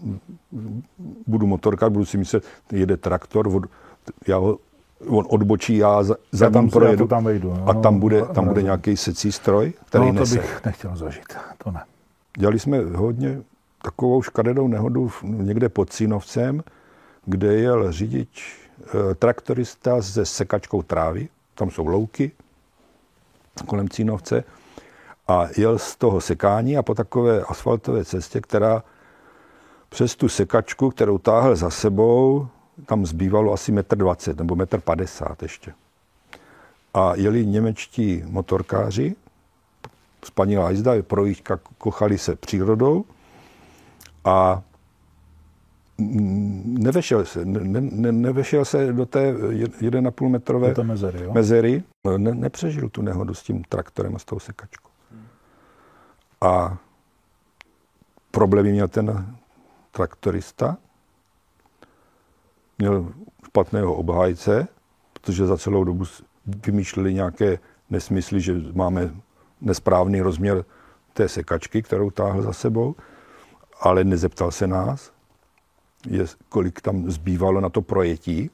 budu 1.27 1.47
motorka, 1.47 1.89
budu 1.89 2.05
si 2.05 2.17
myslet, 2.17 2.43
jede 2.71 2.97
traktor, 2.97 3.47
od, 3.47 3.63
já 4.27 4.37
ho, 4.37 4.57
on 5.07 5.25
odbočí, 5.29 5.77
já 5.77 6.03
za, 6.03 6.15
za 6.31 6.45
Já 6.45 6.51
tam, 6.51 6.61
ním 6.63 6.69
já 6.69 6.73
projedu 6.73 7.03
to 7.03 7.07
tam 7.07 7.23
vejdu. 7.23 7.47
jo. 7.49 7.65
a 7.67 7.73
tam 7.73 7.99
bude, 7.99 8.21
tam 8.25 8.47
bude 8.47 8.61
nějaký 8.61 8.97
secí 8.97 9.31
stroj, 9.31 9.73
který 9.85 10.05
no, 10.05 10.13
to 10.13 10.19
nese. 10.19 10.35
bych 10.37 10.65
nechtěl 10.65 10.95
zažít, 10.95 11.23
to 11.63 11.71
ne. 11.71 11.83
Dělali 12.37 12.59
jsme 12.59 12.79
hodně 12.95 13.41
takovou 13.81 14.21
škaredou 14.21 14.67
nehodu 14.67 15.07
v- 15.07 15.23
někde 15.23 15.69
pod 15.69 15.89
Cínovcem, 15.89 16.63
kde 17.25 17.53
jel 17.55 17.91
řidič, 17.91 18.59
eh, 19.11 19.15
traktorista 19.15 20.01
se 20.01 20.25
sekačkou 20.25 20.81
trávy, 20.81 21.29
tam 21.55 21.69
jsou 21.71 21.87
louky 21.87 22.31
kolem 23.65 23.89
Cínovce, 23.89 24.43
a 25.28 25.47
jel 25.57 25.80
z 25.80 25.95
toho 25.95 26.21
sekání 26.21 26.78
a 26.78 26.84
po 26.84 26.95
takové 26.95 27.41
asfaltové 27.41 28.05
cestě, 28.05 28.41
která 28.41 28.84
přes 29.89 30.15
tu 30.15 30.30
sekačku, 30.30 30.89
kterou 30.89 31.17
táhl 31.17 31.55
za 31.55 31.69
sebou, 31.69 32.47
tam 32.86 33.05
zbývalo 33.05 33.53
asi 33.53 33.73
1,20 33.73 34.32
m 34.32 34.38
nebo 34.38 34.55
1,50 34.55 35.30
m 35.30 35.36
ještě. 35.41 35.73
A 36.93 37.15
jeli 37.15 37.45
němečtí 37.45 38.23
motorkáři, 38.28 39.15
spanilá 40.25 40.69
jízda, 40.69 40.91
projížďka, 41.01 41.59
kochali 41.78 42.17
se 42.17 42.36
přírodou 42.36 43.05
a 44.25 44.61
nevešel 46.65 47.25
se, 47.25 47.45
ne, 47.45 47.82
ne, 47.82 48.11
nevešel 48.11 48.65
se 48.65 48.93
do 48.93 49.05
té 49.05 49.34
jed- 49.34 49.82
1,5 49.82 50.30
metrové 50.30 50.69
Do 50.69 50.75
té 50.75 50.84
mezery, 50.84 51.23
jo? 51.23 51.34
mezery, 51.34 51.84
ne, 52.17 52.36
nepřežil 52.36 52.89
tu 52.89 53.01
nehodu 53.01 53.34
s 53.34 53.43
tím 53.43 53.63
traktorem 53.63 54.15
a 54.15 54.19
s 54.19 54.25
tou 54.25 54.39
sekačkou. 54.39 54.86
A 56.41 56.77
problémy 58.31 58.71
měl 58.71 58.88
ten 58.88 59.38
traktorista, 59.91 60.77
měl 62.77 63.13
špatného 63.45 63.95
obhájce, 63.95 64.67
protože 65.13 65.45
za 65.45 65.57
celou 65.57 65.83
dobu 65.83 66.05
vymýšleli 66.45 67.13
nějaké 67.13 67.59
nesmysly, 67.89 68.41
že 68.41 68.53
máme 68.73 69.15
nesprávný 69.61 70.21
rozměr 70.21 70.65
té 71.13 71.29
sekačky, 71.29 71.81
kterou 71.81 72.11
táhl 72.11 72.41
za 72.41 72.53
sebou, 72.53 72.95
ale 73.79 74.03
nezeptal 74.03 74.51
se 74.51 74.67
nás, 74.67 75.11
je, 76.07 76.25
kolik 76.49 76.81
tam 76.81 77.11
zbývalo 77.11 77.61
na 77.61 77.69
to 77.69 77.81
projetí, 77.81 78.51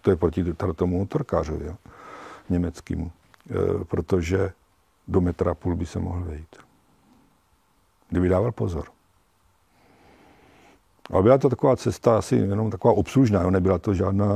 to 0.00 0.10
je 0.10 0.16
proti 0.16 0.44
tomu 0.76 0.98
motorkářovi, 0.98 1.66
jo, 1.66 1.76
německému, 2.48 3.12
e, 3.50 3.84
protože 3.84 4.52
do 5.08 5.20
metra 5.20 5.54
půl 5.54 5.76
by 5.76 5.86
se 5.86 5.98
mohl 5.98 6.24
vejít. 6.24 6.69
Kdyby 8.10 8.28
dával 8.28 8.52
pozor. 8.52 8.84
Ale 11.12 11.22
byla 11.22 11.38
to 11.38 11.48
taková 11.48 11.76
cesta 11.76 12.18
asi 12.18 12.36
jenom 12.36 12.70
taková 12.70 12.94
obslužná, 12.94 13.42
jo? 13.42 13.50
nebyla 13.50 13.78
to 13.78 13.94
žádná 13.94 14.26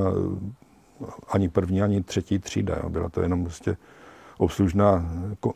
ani 1.28 1.48
první, 1.48 1.82
ani 1.82 2.02
třetí 2.02 2.38
třída. 2.38 2.76
Jo? 2.82 2.88
Byla 2.88 3.08
to 3.08 3.20
jenom 3.20 3.44
prostě 3.44 3.76
obslužná, 4.38 5.06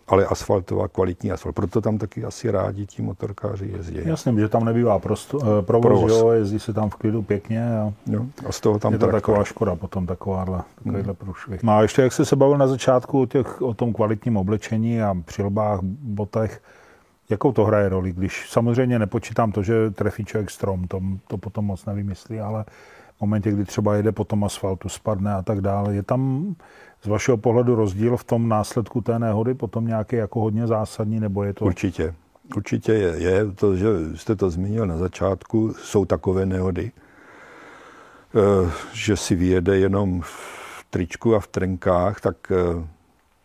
ale 0.08 0.26
asfaltová, 0.26 0.88
kvalitní 0.88 1.32
asfalt. 1.32 1.54
Proto 1.54 1.80
tam 1.80 1.98
taky 1.98 2.24
asi 2.24 2.50
rádi 2.50 2.86
ti 2.86 3.02
motorkáři 3.02 3.66
jezdí. 3.76 3.98
Jasně, 4.04 4.40
že 4.40 4.48
tam 4.48 4.64
nebývá 4.64 4.98
prosto, 4.98 5.38
eh, 5.38 5.62
provoz, 5.62 5.86
provoz. 5.86 6.12
Jo, 6.12 6.30
jezdí 6.30 6.58
se 6.58 6.72
tam 6.72 6.90
v 6.90 6.94
klidu 6.94 7.22
pěkně. 7.22 7.78
A, 7.78 7.92
jo, 8.06 8.26
a 8.46 8.52
z 8.52 8.60
toho 8.60 8.78
tam 8.78 8.92
je 8.92 8.98
to 8.98 9.06
traktor. 9.06 9.20
taková 9.20 9.44
škoda 9.44 9.76
potom 9.76 10.06
takováhle, 10.06 10.62
takovýhle 10.74 11.02
hmm. 11.02 11.14
průšvih. 11.14 11.62
No 11.62 11.72
a 11.72 11.82
ještě 11.82 12.02
jak 12.02 12.12
jsi 12.12 12.24
se 12.24 12.36
bavil 12.36 12.58
na 12.58 12.66
začátku 12.66 13.22
o, 13.22 13.26
těch, 13.26 13.62
o 13.62 13.74
tom 13.74 13.92
kvalitním 13.92 14.36
oblečení 14.36 15.02
a 15.02 15.14
přilbách, 15.24 15.80
botech, 16.02 16.62
jakou 17.28 17.52
to 17.52 17.64
hraje 17.64 17.88
roli, 17.88 18.12
když 18.12 18.50
samozřejmě 18.50 18.98
nepočítám 18.98 19.52
to, 19.52 19.62
že 19.62 19.90
trefí 19.90 20.24
člověk 20.24 20.50
strom, 20.50 20.88
to, 20.88 21.00
to 21.26 21.38
potom 21.38 21.64
moc 21.64 21.84
nevymyslí, 21.84 22.40
ale 22.40 22.64
v 23.16 23.20
momentě, 23.20 23.50
kdy 23.50 23.64
třeba 23.64 23.94
jede 23.94 24.12
po 24.12 24.24
tom 24.24 24.44
asfaltu, 24.44 24.88
spadne 24.88 25.34
a 25.34 25.42
tak 25.42 25.60
dále, 25.60 25.94
je 25.94 26.02
tam 26.02 26.54
z 27.02 27.06
vašeho 27.06 27.36
pohledu 27.36 27.74
rozdíl 27.74 28.16
v 28.16 28.24
tom 28.24 28.48
následku 28.48 29.00
té 29.00 29.18
nehody 29.18 29.54
potom 29.54 29.86
nějaký 29.86 30.16
jako 30.16 30.40
hodně 30.40 30.66
zásadní, 30.66 31.20
nebo 31.20 31.44
je 31.44 31.52
to... 31.52 31.64
Určitě. 31.64 32.14
Určitě 32.56 32.92
je, 32.92 33.22
je 33.22 33.52
to, 33.52 33.76
že 33.76 33.86
jste 34.14 34.36
to 34.36 34.50
zmínil 34.50 34.86
na 34.86 34.96
začátku, 34.96 35.74
jsou 35.74 36.04
takové 36.04 36.46
nehody, 36.46 36.92
eh, 38.34 38.70
že 38.92 39.16
si 39.16 39.34
vyjede 39.34 39.78
jenom 39.78 40.20
v 40.20 40.84
tričku 40.90 41.34
a 41.34 41.40
v 41.40 41.46
trenkách, 41.46 42.20
tak 42.20 42.36
eh, 42.52 42.86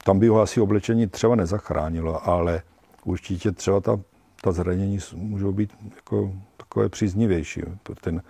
tam 0.03 0.19
by 0.19 0.27
ho 0.27 0.41
asi 0.41 0.61
oblečení 0.61 1.07
třeba 1.07 1.35
nezachránilo, 1.35 2.27
ale 2.27 2.61
určitě 3.05 3.51
třeba 3.51 3.79
ta, 3.79 3.99
ta 4.41 4.51
zranění 4.51 4.99
můžou 5.15 5.51
být 5.51 5.73
jako 5.95 6.33
takové 6.57 6.89
příznivější 6.89 7.61
pro, 7.83 7.95
ten, 7.95 8.21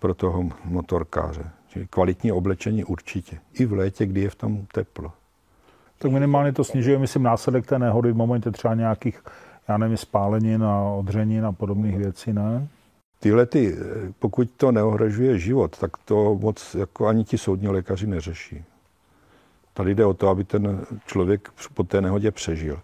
pro 0.00 0.14
toho 0.14 0.48
motorkáře. 0.64 1.50
Čili 1.68 1.86
kvalitní 1.86 2.32
oblečení 2.32 2.84
určitě. 2.84 3.38
I 3.52 3.66
v 3.66 3.72
létě, 3.72 4.06
kdy 4.06 4.20
je 4.20 4.30
v 4.30 4.34
tom 4.34 4.66
teplo. 4.72 5.12
Tak 5.98 6.12
minimálně 6.12 6.52
to 6.52 6.64
snižuje, 6.64 6.98
myslím, 6.98 7.22
následek 7.22 7.66
té 7.66 7.78
nehody 7.78 8.12
v 8.12 8.16
momentě 8.16 8.50
třeba 8.50 8.74
nějakých, 8.74 9.22
já 9.68 9.78
nevím, 9.78 9.96
spálenin 9.96 10.64
a 10.64 10.82
odřenin 10.82 11.46
a 11.46 11.52
podobných 11.52 11.96
věcí, 11.96 12.32
ne? 12.32 12.68
Tyhle 13.20 13.46
ty, 13.46 13.76
pokud 14.18 14.50
to 14.50 14.72
neohrožuje 14.72 15.38
život, 15.38 15.78
tak 15.78 15.90
to 16.04 16.38
moc 16.40 16.74
jako 16.74 17.06
ani 17.06 17.24
ti 17.24 17.38
soudní 17.38 17.68
lékaři 17.68 18.06
neřeší. 18.06 18.64
Tady 19.74 19.94
jde 19.94 20.04
o 20.04 20.14
to, 20.14 20.28
aby 20.28 20.44
ten 20.44 20.86
člověk 21.06 21.50
po 21.74 21.84
té 21.84 22.00
nehodě 22.00 22.30
přežil. 22.30 22.80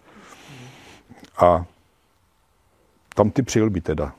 A 1.37 1.65
tam 3.15 3.31
ty 3.31 3.43
přilby 3.43 3.81
teda. 3.81 4.13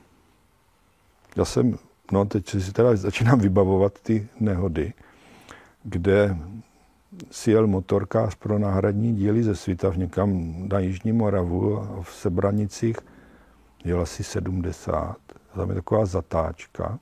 Já 1.36 1.44
jsem 1.44 1.78
No 2.12 2.24
teď 2.24 2.48
si 2.48 2.72
teda 2.72 2.96
začínám 2.96 3.38
vybavovat 3.38 3.98
ty 4.00 4.28
nehody, 4.40 4.92
kde 5.84 6.36
si 7.30 7.50
jel 7.50 7.66
motorkář 7.66 8.34
pro 8.34 8.58
náhradní 8.58 9.14
díly 9.14 9.42
ze 9.42 9.56
Svitav 9.56 9.96
někam 9.96 10.54
na 10.68 10.78
Jižní 10.78 11.12
Moravu 11.12 11.80
a 11.80 12.02
v 12.02 12.14
Sebranicích 12.14 12.96
jel 13.84 14.00
asi 14.00 14.24
70. 14.24 15.16
Tam 15.54 15.68
je 15.68 15.74
taková 15.74 16.06
zatáčka. 16.06 16.98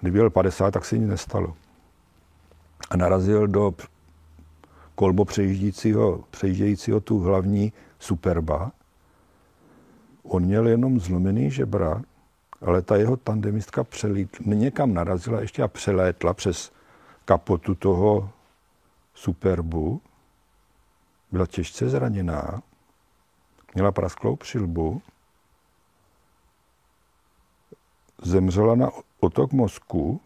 Kdyby 0.00 0.18
jel 0.18 0.30
50, 0.30 0.70
tak 0.70 0.84
se 0.84 0.98
nic 0.98 1.08
nestalo. 1.08 1.54
A 2.90 2.96
narazil 2.96 3.46
do 3.46 3.74
kolbo 4.94 5.24
přejíždějícího, 5.24 6.24
přejíždějícího 6.30 7.00
tu 7.00 7.18
hlavní 7.18 7.72
Superba. 8.04 8.72
On 10.22 10.42
měl 10.42 10.68
jenom 10.68 11.00
zlomený 11.00 11.50
žebra 11.50 12.02
ale 12.66 12.82
ta 12.82 12.96
jeho 12.96 13.16
tandemistka 13.16 13.84
přelít, 13.84 14.36
někam 14.40 14.94
narazila 14.94 15.40
ještě 15.40 15.62
a 15.62 15.68
přelétla 15.68 16.34
přes 16.34 16.72
kapotu 17.24 17.74
toho 17.74 18.30
Superbu. 19.14 20.02
Byla 21.32 21.46
těžce 21.46 21.88
zraněná, 21.88 22.62
měla 23.74 23.92
prasklou 23.92 24.36
přilbu, 24.36 25.02
zemřela 28.22 28.74
na 28.74 28.90
otok 29.20 29.52
mozku, 29.52 30.20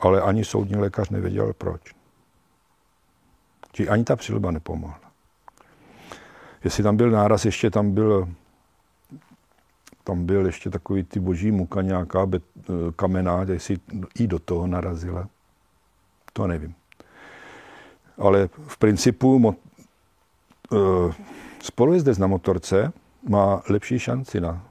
ale 0.00 0.22
ani 0.22 0.44
soudní 0.44 0.76
lékař 0.76 1.08
nevěděl 1.08 1.52
proč. 1.52 1.94
Či 3.72 3.88
ani 3.88 4.04
ta 4.04 4.16
přilba 4.16 4.50
nepomohla. 4.50 5.07
Jestli 6.64 6.82
tam 6.82 6.96
byl 6.96 7.10
náraz, 7.10 7.44
ještě 7.44 7.70
tam 7.70 7.90
byl 7.90 8.28
tam 10.04 10.26
byl 10.26 10.46
ještě 10.46 10.70
takový 10.70 11.02
ty 11.02 11.20
boží 11.20 11.50
muka 11.50 11.82
nějaká 11.82 12.26
bet, 12.26 12.42
eh, 12.58 12.72
kamená, 12.96 13.46
jestli 13.52 13.76
i 14.18 14.26
do 14.26 14.38
toho 14.38 14.66
narazila. 14.66 15.28
To 16.32 16.46
nevím. 16.46 16.74
Ale 18.18 18.48
v 18.66 18.76
principu 18.78 19.38
mo, 19.38 19.54
uh, 20.70 21.12
spolujezdec 21.62 22.18
na 22.18 22.26
motorce 22.26 22.92
má 23.28 23.62
lepší 23.68 23.98
šanci 23.98 24.40
na, 24.40 24.64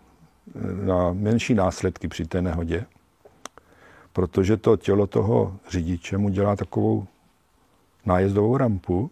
na 0.86 1.14
menší 1.14 1.54
následky 1.54 2.08
při 2.08 2.26
té 2.26 2.42
nehodě, 2.42 2.86
protože 4.14 4.58
to 4.58 4.78
tělo 4.78 5.08
toho 5.08 5.58
řidiče 5.70 6.18
mu 6.18 6.30
dělá 6.30 6.56
takovou 6.56 7.08
nájezdovou 8.06 8.58
rampu 8.58 9.12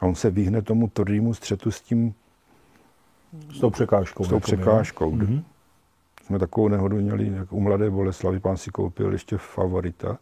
a 0.00 0.06
on 0.06 0.14
se 0.14 0.30
vyhne 0.30 0.62
tomu 0.62 0.88
tvrdému 0.88 1.34
střetu 1.34 1.70
s 1.70 1.80
tím 1.80 2.14
s 3.56 3.60
tou 3.60 3.70
překážkou. 3.70 4.24
S 4.24 4.28
tou 4.28 4.40
překážkou. 4.40 5.12
Mm-hmm. 5.12 5.42
Jsme 6.22 6.38
takovou 6.38 6.68
nehodu 6.68 6.96
měli 6.96 7.32
jak 7.32 7.52
u 7.52 7.60
Mladé 7.60 7.90
Boleslavy, 7.90 8.40
pán 8.40 8.56
si 8.56 8.70
koupil 8.70 9.12
ještě 9.12 9.38
Favorita, 9.38 10.18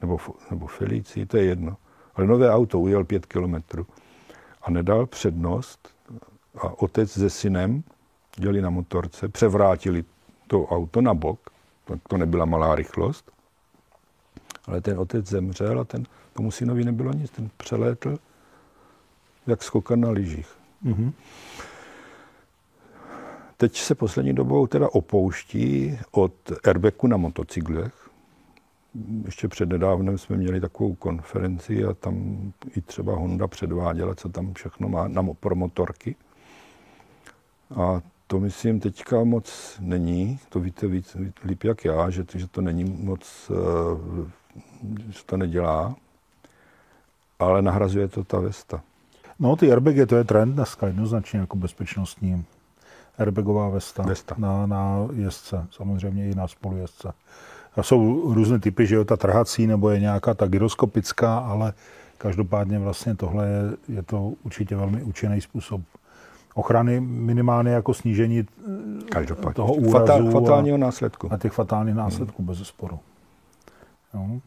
nebo, 0.00 0.18
nebo 0.50 0.66
Felici, 0.66 1.26
to 1.26 1.36
je 1.36 1.44
jedno. 1.44 1.76
Ale 2.14 2.26
nové 2.26 2.50
auto 2.50 2.80
ujel 2.80 3.04
pět 3.04 3.26
kilometrů 3.26 3.86
a 4.62 4.70
nedal 4.70 5.06
přednost 5.06 5.88
a 6.58 6.82
otec 6.82 7.10
se 7.12 7.30
synem 7.30 7.82
dělali 8.36 8.62
na 8.62 8.70
motorce, 8.70 9.28
převrátili 9.28 10.04
to 10.46 10.66
auto 10.66 11.00
na 11.00 11.14
bok, 11.14 11.50
tak 11.84 11.98
to 12.08 12.16
nebyla 12.16 12.44
malá 12.44 12.74
rychlost, 12.74 13.32
ale 14.66 14.80
ten 14.80 14.98
otec 14.98 15.26
zemřel 15.26 15.80
a 15.80 15.84
ten, 15.84 16.06
tomu 16.32 16.50
synovi 16.50 16.84
nebylo 16.84 17.12
nic, 17.12 17.30
ten 17.30 17.50
přelétl 17.56 18.18
jak 19.50 19.62
skokan 19.62 20.00
na 20.00 20.10
lyžích. 20.10 20.48
Mm-hmm. 20.84 21.12
Teď 23.56 23.76
se 23.76 23.94
poslední 23.94 24.32
dobou 24.32 24.66
teda 24.66 24.88
opouští 24.88 25.98
od 26.10 26.32
airbagu 26.64 27.06
na 27.06 27.16
motocyklech. 27.16 28.10
Ještě 29.24 29.48
přednedávnem 29.48 30.18
jsme 30.18 30.36
měli 30.36 30.60
takovou 30.60 30.94
konferenci 30.94 31.84
a 31.84 31.94
tam 31.94 32.52
i 32.76 32.80
třeba 32.80 33.16
Honda 33.16 33.48
předváděla, 33.48 34.14
co 34.14 34.28
tam 34.28 34.54
všechno 34.54 34.88
má 34.88 35.08
na, 35.08 35.22
pro 35.40 35.54
motorky. 35.54 36.16
A 37.76 38.00
to 38.26 38.40
myslím 38.40 38.80
teďka 38.80 39.24
moc 39.24 39.76
není, 39.80 40.38
to 40.48 40.60
víte 40.60 40.86
víc, 40.86 41.16
líp 41.44 41.64
jak 41.64 41.84
já, 41.84 42.10
že, 42.10 42.24
že 42.34 42.46
to 42.46 42.60
není 42.60 42.84
moc, 42.84 43.50
eh, 43.50 44.30
že 45.08 45.24
to 45.26 45.36
nedělá, 45.36 45.96
ale 47.38 47.62
nahrazuje 47.62 48.08
to 48.08 48.24
ta 48.24 48.40
Vesta. 48.40 48.82
No 49.40 49.56
ty 49.56 49.70
airbagy, 49.70 50.06
to 50.06 50.16
je 50.16 50.24
trend 50.24 50.52
dneska 50.52 50.86
jednoznačně 50.86 51.40
jako 51.40 51.56
bezpečnostní 51.56 52.44
airbagová 53.18 53.68
vesta, 53.68 54.02
vesta. 54.02 54.34
Na, 54.38 54.66
na 54.66 55.08
jezdce, 55.12 55.66
samozřejmě 55.70 56.30
i 56.30 56.34
na 56.34 56.48
spolujezdce. 56.48 57.12
A 57.76 57.82
jsou 57.82 58.34
různé 58.34 58.58
typy, 58.58 58.86
že 58.86 58.96
je 58.96 59.04
ta 59.04 59.16
trhací 59.16 59.66
nebo 59.66 59.90
je 59.90 60.00
nějaká 60.00 60.34
ta 60.34 60.46
gyroskopická, 60.46 61.38
ale 61.38 61.72
každopádně 62.18 62.78
vlastně 62.78 63.14
tohle 63.14 63.48
je, 63.48 63.94
je 63.96 64.02
to 64.02 64.32
určitě 64.42 64.76
velmi 64.76 65.02
účinný 65.02 65.40
způsob 65.40 65.80
ochrany, 66.54 67.00
minimálně 67.00 67.70
jako 67.70 67.94
snížení 67.94 68.46
eh, 69.16 69.52
toho 69.54 69.74
úrazu 69.74 69.90
Fatál, 69.92 70.30
fatálního 70.30 70.78
následku. 70.78 71.32
A 71.32 71.38
těch 71.38 71.52
fatálních 71.52 71.94
následků, 71.94 72.42
hmm. 72.42 72.46
bez 72.46 72.58
sporu. 72.58 72.98
Jo. 74.14 74.40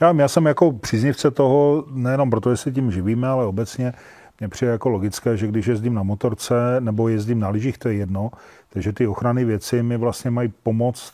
Já, 0.00 0.12
já 0.12 0.28
jsem 0.28 0.46
jako 0.46 0.72
příznivce 0.72 1.30
toho, 1.30 1.84
nejenom 1.90 2.30
proto, 2.30 2.50
že 2.50 2.56
se 2.56 2.72
tím 2.72 2.90
živíme, 2.90 3.28
ale 3.28 3.46
obecně 3.46 3.92
mně 4.40 4.48
přijde 4.48 4.72
jako 4.72 4.88
logické, 4.88 5.36
že 5.36 5.46
když 5.46 5.66
jezdím 5.66 5.94
na 5.94 6.02
motorce 6.02 6.80
nebo 6.80 7.08
jezdím 7.08 7.40
na 7.40 7.48
lyžích, 7.48 7.78
to 7.78 7.88
je 7.88 7.94
jedno, 7.94 8.30
takže 8.68 8.92
ty 8.92 9.06
ochrany 9.06 9.44
věci 9.44 9.82
mi 9.82 9.96
vlastně 9.96 10.30
mají 10.30 10.52
pomoct 10.62 11.12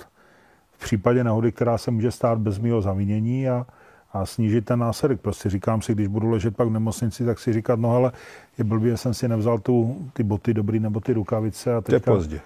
v 0.72 0.84
případě 0.84 1.24
nehody, 1.24 1.52
která 1.52 1.78
se 1.78 1.90
může 1.90 2.10
stát 2.10 2.38
bez 2.38 2.58
mého 2.58 2.82
zavinění 2.82 3.48
a, 3.48 3.66
a 4.12 4.26
snížit 4.26 4.64
ten 4.64 4.78
následek. 4.78 5.20
Prostě 5.20 5.50
říkám 5.50 5.82
si, 5.82 5.94
když 5.94 6.06
budu 6.06 6.30
ležet 6.30 6.56
pak 6.56 6.68
v 6.68 6.72
nemocnici, 6.72 7.24
tak 7.24 7.38
si 7.38 7.52
říkat, 7.52 7.80
no 7.80 7.96
ale 7.96 8.12
je 8.58 8.64
blbě, 8.64 8.96
jsem 8.96 9.14
si 9.14 9.28
nevzal 9.28 9.58
tu, 9.58 9.96
ty 10.12 10.22
boty 10.22 10.54
dobrý 10.54 10.80
nebo 10.80 11.00
ty 11.00 11.12
rukavice. 11.12 11.74
A 11.74 11.80
teďka, 11.80 12.00
to 12.00 12.10
je 12.10 12.16
pozdě. 12.16 12.40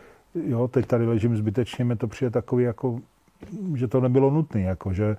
Jo, 0.47 0.69
teď 0.69 0.87
tady 0.87 1.07
ležím 1.07 1.37
zbytečně, 1.37 1.85
mi 1.85 1.97
to 1.97 2.07
přijde 2.07 2.31
takový, 2.31 2.65
jako, 2.65 3.01
že 3.75 3.89
to 3.89 4.01
nebylo 4.01 4.31
nutné, 4.31 4.61
jako, 4.61 4.93
že 4.93 5.17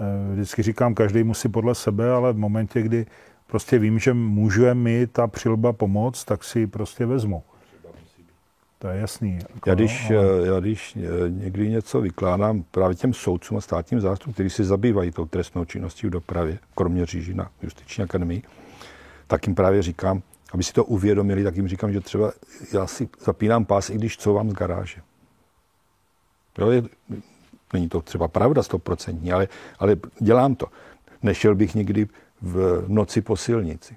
eh, 0.00 0.32
vždycky 0.32 0.62
říkám, 0.62 0.94
každý 0.94 1.22
musí 1.22 1.48
podle 1.48 1.74
sebe, 1.74 2.12
ale 2.12 2.32
v 2.32 2.38
momentě, 2.38 2.82
kdy 2.82 3.06
prostě 3.50 3.78
vím, 3.78 3.98
že 3.98 4.14
může 4.14 4.74
mi 4.74 5.06
ta 5.06 5.26
přilba 5.26 5.72
pomoct, 5.72 6.24
tak 6.24 6.44
si 6.44 6.58
ji 6.58 6.66
prostě 6.66 7.06
vezmu. 7.06 7.42
To 8.78 8.88
je 8.88 9.00
jasný. 9.00 9.34
Jako, 9.34 9.70
já, 9.70 9.74
když, 9.74 10.10
ale... 10.10 10.46
já 10.46 10.60
když 10.60 10.96
eh, 10.96 11.30
někdy 11.30 11.68
něco 11.68 12.00
vykládám 12.00 12.64
právě 12.70 12.96
těm 12.96 13.14
soudcům 13.14 13.56
a 13.56 13.60
státním 13.60 14.00
zástupcům, 14.00 14.32
kteří 14.32 14.50
se 14.50 14.64
zabývají 14.64 15.10
tou 15.10 15.26
trestnou 15.26 15.64
činností 15.64 16.06
v 16.06 16.10
dopravě, 16.10 16.58
kromě 16.74 17.06
říží 17.06 17.34
na 17.34 17.50
justiční 17.62 18.04
akademii, 18.04 18.42
tak 19.26 19.46
jim 19.46 19.54
právě 19.54 19.82
říkám, 19.82 20.22
aby 20.52 20.62
si 20.62 20.72
to 20.72 20.84
uvědomili, 20.84 21.44
tak 21.44 21.56
jim 21.56 21.68
říkám, 21.68 21.92
že 21.92 22.00
třeba 22.00 22.32
já 22.72 22.86
si 22.86 23.08
zapínám 23.20 23.64
pás, 23.64 23.90
i 23.90 23.94
když 23.94 24.16
co 24.16 24.32
vám 24.32 24.50
z 24.50 24.54
garáže. 24.54 25.00
Jo, 26.58 26.70
je, 26.70 26.82
není 27.72 27.88
to 27.88 28.00
třeba 28.00 28.28
pravda 28.28 28.62
stoprocentní, 28.62 29.32
ale, 29.32 29.48
ale 29.78 29.96
dělám 30.20 30.54
to. 30.54 30.66
Nešel 31.22 31.54
bych 31.54 31.74
nikdy 31.74 32.08
v 32.42 32.84
noci 32.88 33.20
po 33.20 33.36
silnici. 33.36 33.96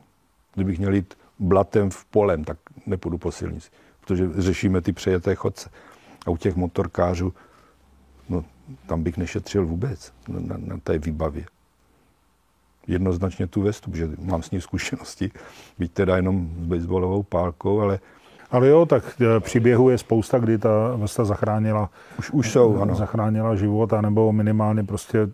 Kdybych 0.54 0.80
měl 0.80 0.94
jít 0.94 1.14
blatem 1.40 1.90
v 1.90 2.06
polem, 2.06 2.44
tak 2.44 2.58
nepůjdu 2.86 3.18
po 3.18 3.32
silnici 3.32 3.70
protože 4.06 4.30
řešíme 4.38 4.82
ty 4.82 4.94
přejeté 4.94 5.36
chodce. 5.36 5.70
A 6.26 6.30
u 6.30 6.38
těch 6.38 6.56
motorkářů, 6.56 7.34
no, 8.30 8.46
tam 8.88 9.04
bych 9.04 9.18
nešetřil 9.18 9.66
vůbec 9.66 10.14
na, 10.28 10.58
na, 10.58 10.78
té 10.78 10.98
výbavě. 10.98 11.46
Jednoznačně 12.88 13.48
tu 13.48 13.62
vestu, 13.62 13.92
protože 13.92 14.10
mám 14.20 14.44
s 14.44 14.52
ní 14.52 14.62
zkušenosti, 14.62 15.32
byť 15.80 15.92
teda 15.92 16.16
jenom 16.16 16.50
s 16.60 16.66
baseballovou 16.66 17.24
pálkou, 17.24 17.80
ale 17.80 18.00
ale 18.54 18.68
jo, 18.68 18.86
tak 18.86 19.22
e, 19.22 19.40
příběhů 19.40 19.90
je 19.90 19.98
spousta, 19.98 20.40
kdy 20.40 20.58
ta 20.58 20.96
vesta 20.96 21.26
zachránila, 21.26 21.90
už, 22.20 22.32
už 22.32 22.52
jsou, 22.52 22.82
ano. 22.82 22.96
zachránila 22.96 23.56
život, 23.56 23.94
nebo 24.02 24.32
minimálně 24.32 24.84
prostě, 24.84 25.30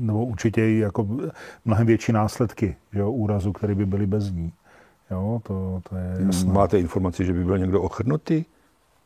nebo 0.00 0.24
určitě 0.24 0.78
jako 0.78 1.08
mnohem 1.64 1.86
větší 1.86 2.12
následky 2.12 2.76
že 2.92 3.00
jo, 3.00 3.10
úrazu, 3.10 3.52
které 3.52 3.74
by 3.74 3.86
byly 3.86 4.06
bez 4.06 4.30
ní. 4.30 4.52
Jo, 5.10 5.40
to, 5.42 5.82
to 5.88 5.96
je 5.96 6.26
jasné. 6.26 6.52
Máte 6.52 6.80
informaci, 6.80 7.24
že 7.24 7.32
by 7.32 7.44
byl 7.44 7.58
někdo 7.58 7.82
ochrnutý, 7.82 8.44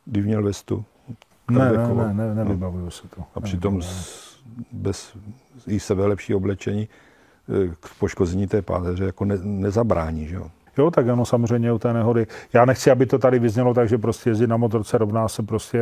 když 0.05 0.25
měl 0.25 0.43
vestu? 0.43 0.85
Ne, 1.51 1.71
ne, 1.71 2.13
ne, 2.13 2.13
ne, 2.13 2.35
nevybavuju 2.35 2.85
no. 2.85 2.91
se 2.91 3.07
to. 3.07 3.23
A 3.35 3.39
přitom 3.39 3.81
z, 3.81 4.39
bez 4.71 5.17
i 5.67 5.79
sebe 5.79 6.05
lepší 6.05 6.35
oblečení 6.35 6.89
eh, 7.49 7.75
k 7.79 7.89
poškození 7.99 8.47
té 8.47 8.61
páteře 8.61 9.05
jako 9.05 9.25
ne, 9.25 9.37
nezabrání, 9.43 10.27
že 10.27 10.35
jo? 10.35 10.51
Jo, 10.79 10.91
tak 10.91 11.07
ano, 11.07 11.25
samozřejmě 11.25 11.73
u 11.73 11.79
té 11.79 11.93
nehody. 11.93 12.27
Já 12.53 12.65
nechci, 12.65 12.91
aby 12.91 13.05
to 13.05 13.19
tady 13.19 13.39
vyznělo 13.39 13.73
tak, 13.73 13.89
že 13.89 13.97
prostě 13.97 14.29
jezdit 14.29 14.47
na 14.47 14.57
motorce 14.57 14.97
rovná 14.97 15.27
se 15.27 15.43
prostě 15.43 15.79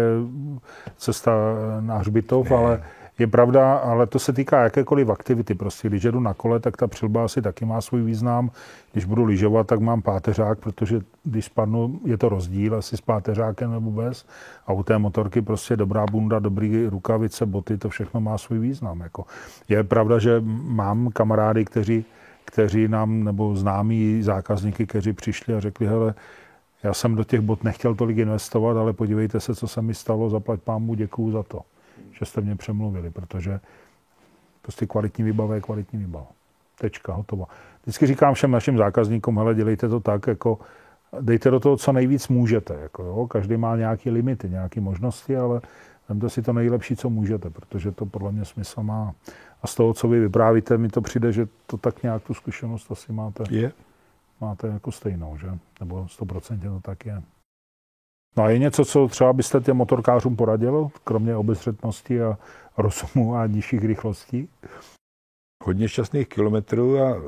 cesta 0.98 1.32
na 1.80 1.98
hřbitov, 1.98 2.50
ne. 2.50 2.58
ale 2.58 2.84
je 3.20 3.28
pravda, 3.28 3.78
ale 3.78 4.08
to 4.08 4.20
se 4.20 4.34
týká 4.34 4.64
jakékoliv 4.64 5.10
aktivity. 5.10 5.56
Prostě 5.56 5.90
když 5.90 6.04
jedu 6.04 6.20
na 6.20 6.34
kole, 6.34 6.60
tak 6.60 6.78
ta 6.78 6.88
přilba 6.88 7.26
asi 7.26 7.42
taky 7.42 7.66
má 7.66 7.82
svůj 7.82 8.02
význam. 8.02 8.52
Když 8.92 9.06
budu 9.06 9.24
lyžovat, 9.24 9.68
tak 9.68 9.80
mám 9.80 10.02
páteřák, 10.02 10.60
protože 10.60 11.02
když 11.24 11.46
spadnu, 11.46 12.00
je 12.06 12.18
to 12.18 12.30
rozdíl 12.30 12.76
asi 12.76 12.98
s 12.98 13.02
páteřákem 13.02 13.72
nebo 13.72 13.92
bez. 13.92 14.26
A 14.68 14.74
u 14.74 14.84
té 14.84 14.98
motorky 14.98 15.42
prostě 15.42 15.76
dobrá 15.76 16.06
bunda, 16.12 16.40
dobrý 16.40 16.88
rukavice, 16.88 17.46
boty, 17.46 17.78
to 17.78 17.90
všechno 17.90 18.22
má 18.22 18.38
svůj 18.38 18.60
význam. 18.60 19.00
Jako. 19.00 19.26
Je 19.70 19.84
pravda, 19.84 20.20
že 20.20 20.42
mám 20.64 21.10
kamarády, 21.10 21.66
kteří, 21.66 22.06
kteří 22.48 22.88
nám, 22.88 23.24
nebo 23.24 23.56
známí 23.56 24.22
zákazníky, 24.24 24.86
kteří 24.86 25.14
přišli 25.14 25.54
a 25.54 25.60
řekli, 25.60 25.88
hele, 25.88 26.14
já 26.84 26.94
jsem 26.94 27.16
do 27.16 27.24
těch 27.24 27.42
bot 27.42 27.64
nechtěl 27.64 27.96
tolik 27.96 28.18
investovat, 28.18 28.78
ale 28.78 28.94
podívejte 28.94 29.40
se, 29.40 29.56
co 29.56 29.68
se 29.68 29.82
mi 29.82 29.94
stalo, 29.94 30.30
zaplať 30.30 30.60
pámu, 30.60 30.94
děkuju 30.94 31.32
za 31.32 31.44
to 31.44 31.62
že 32.20 32.26
jste 32.26 32.42
mě 32.42 32.56
přemluvili, 32.56 33.10
protože 33.10 33.60
prostě 34.62 34.86
kvalitní 34.86 35.24
výbava 35.24 35.56
je 35.56 35.62
kvalitní 35.62 36.00
výbava. 36.00 36.28
Tečka, 36.80 37.14
hotovo. 37.14 37.48
Vždycky 37.84 38.08
říkám 38.08 38.34
všem 38.34 38.52
našim 38.52 38.78
zákazníkům, 38.78 39.38
hele, 39.38 39.56
dělejte 39.56 39.90
to 39.90 40.00
tak, 40.00 40.28
jako 40.28 40.60
dejte 41.22 41.52
do 41.52 41.60
toho, 41.60 41.78
co 41.78 41.92
nejvíc 41.92 42.28
můžete. 42.28 42.74
Jako, 42.74 43.04
jo. 43.04 43.28
Každý 43.28 43.58
má 43.58 43.76
nějaké 43.76 44.12
limity, 44.12 44.50
nějaké 44.50 44.82
možnosti, 44.82 45.38
ale 45.38 45.62
vemte 46.10 46.30
si 46.30 46.42
to 46.42 46.54
nejlepší, 46.54 46.96
co 46.96 47.10
můžete, 47.10 47.50
protože 47.50 47.92
to 47.92 48.06
podle 48.06 48.32
mě 48.32 48.46
smysl 48.46 48.84
má. 48.84 49.14
A 49.62 49.68
z 49.68 49.76
toho, 49.76 49.94
co 49.94 50.08
vy 50.08 50.20
vyprávíte, 50.20 50.78
mi 50.78 50.90
to 50.90 51.02
přijde, 51.02 51.34
že 51.34 51.48
to 51.66 51.78
tak 51.78 52.04
nějak 52.04 52.24
tu 52.24 52.34
zkušenost 52.34 52.92
asi 52.92 53.14
máte, 53.14 53.44
je. 53.50 53.72
máte 54.42 54.68
jako 54.68 54.92
stejnou, 54.92 55.38
že? 55.38 55.48
Nebo 55.80 56.06
100% 56.06 56.60
to 56.60 56.80
tak 56.80 57.06
je. 57.06 57.22
No 58.38 58.44
a 58.44 58.50
je 58.50 58.60
něco, 58.60 58.86
co 58.86 59.08
třeba 59.08 59.34
byste 59.34 59.62
těm 59.62 59.78
motorkářům 59.78 60.36
poradil, 60.36 60.90
kromě 61.04 61.36
obezřetnosti 61.36 62.22
a 62.22 62.38
rozumu 62.78 63.36
a 63.36 63.48
nižších 63.48 63.86
rychlostí? 63.86 64.50
Hodně 65.64 65.90
šťastných 65.90 66.28
kilometrů 66.28 67.00
a 67.00 67.22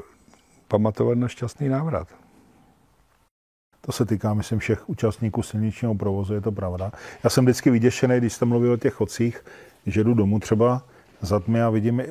pamatovat 0.67 1.17
na 1.17 1.27
šťastný 1.27 1.69
návrat. 1.69 2.07
To 3.81 3.91
se 3.91 4.05
týká, 4.05 4.33
myslím, 4.33 4.59
všech 4.59 4.89
účastníků 4.89 5.43
silničního 5.43 5.95
provozu, 5.95 6.33
je 6.33 6.41
to 6.41 6.51
pravda. 6.51 6.91
Já 7.23 7.29
jsem 7.29 7.45
vždycky 7.45 7.69
vyděšený, 7.69 8.17
když 8.17 8.33
jste 8.33 8.45
mluvil 8.45 8.71
o 8.71 8.77
těch 8.77 8.93
chodcích, 8.93 9.45
že 9.85 10.03
jdu 10.03 10.13
domů 10.13 10.39
třeba 10.39 10.83
za 11.21 11.39
tmy 11.39 11.61
a 11.61 11.69
vidím, 11.69 12.01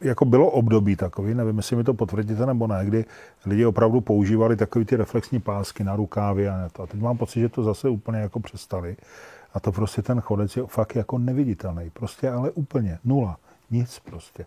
jako 0.00 0.24
bylo 0.24 0.50
období 0.50 0.96
takový, 0.96 1.34
nevím, 1.34 1.56
jestli 1.56 1.76
mi 1.76 1.84
to 1.84 1.94
potvrdíte 1.94 2.46
nebo 2.46 2.66
ne, 2.66 2.80
kdy 2.84 3.04
lidi 3.46 3.66
opravdu 3.66 4.00
používali 4.00 4.56
takové 4.56 4.84
ty 4.84 4.96
reflexní 4.96 5.40
pásky 5.40 5.84
na 5.84 5.96
rukávy 5.96 6.48
a 6.48 6.70
to. 6.72 6.82
A 6.82 6.86
teď 6.86 7.00
mám 7.00 7.16
pocit, 7.16 7.40
že 7.40 7.48
to 7.48 7.62
zase 7.62 7.88
úplně 7.88 8.18
jako 8.18 8.40
přestali. 8.40 8.96
A 9.54 9.60
to 9.60 9.72
prostě 9.72 10.02
ten 10.02 10.20
chodec 10.20 10.56
je 10.56 10.62
fakt 10.66 10.96
jako 10.96 11.18
neviditelný. 11.18 11.90
Prostě 11.90 12.30
ale 12.30 12.50
úplně 12.50 12.98
nula. 13.04 13.36
Nic 13.70 13.98
prostě. 13.98 14.46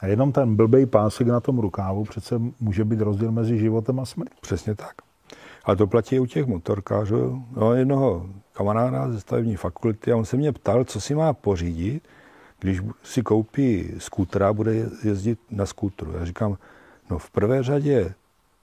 A 0.00 0.06
jenom 0.06 0.32
ten 0.32 0.56
blbej 0.56 0.86
pásek 0.86 1.26
na 1.26 1.40
tom 1.40 1.58
rukávu 1.58 2.04
přece 2.04 2.40
může 2.60 2.84
být 2.84 3.00
rozdíl 3.00 3.32
mezi 3.32 3.58
životem 3.58 4.00
a 4.00 4.04
smrtí. 4.04 4.36
Přesně 4.40 4.74
tak. 4.74 4.94
Ale 5.64 5.76
to 5.76 5.86
platí 5.86 6.16
i 6.16 6.20
u 6.20 6.26
těch 6.26 6.46
motorkářů. 6.46 7.44
No, 7.56 7.74
jednoho 7.74 8.26
kamaráda 8.52 9.12
ze 9.12 9.20
stavební 9.20 9.56
fakulty 9.56 10.12
a 10.12 10.16
on 10.16 10.24
se 10.24 10.36
mě 10.36 10.52
ptal, 10.52 10.84
co 10.84 11.00
si 11.00 11.14
má 11.14 11.32
pořídit, 11.32 12.08
když 12.60 12.80
si 13.02 13.22
koupí 13.22 13.94
skútra, 13.98 14.52
bude 14.52 14.74
jezdit 15.04 15.38
na 15.50 15.66
skútru. 15.66 16.12
Já 16.12 16.24
říkám, 16.24 16.58
no 17.10 17.18
v 17.18 17.30
prvé 17.30 17.62
řadě 17.62 18.14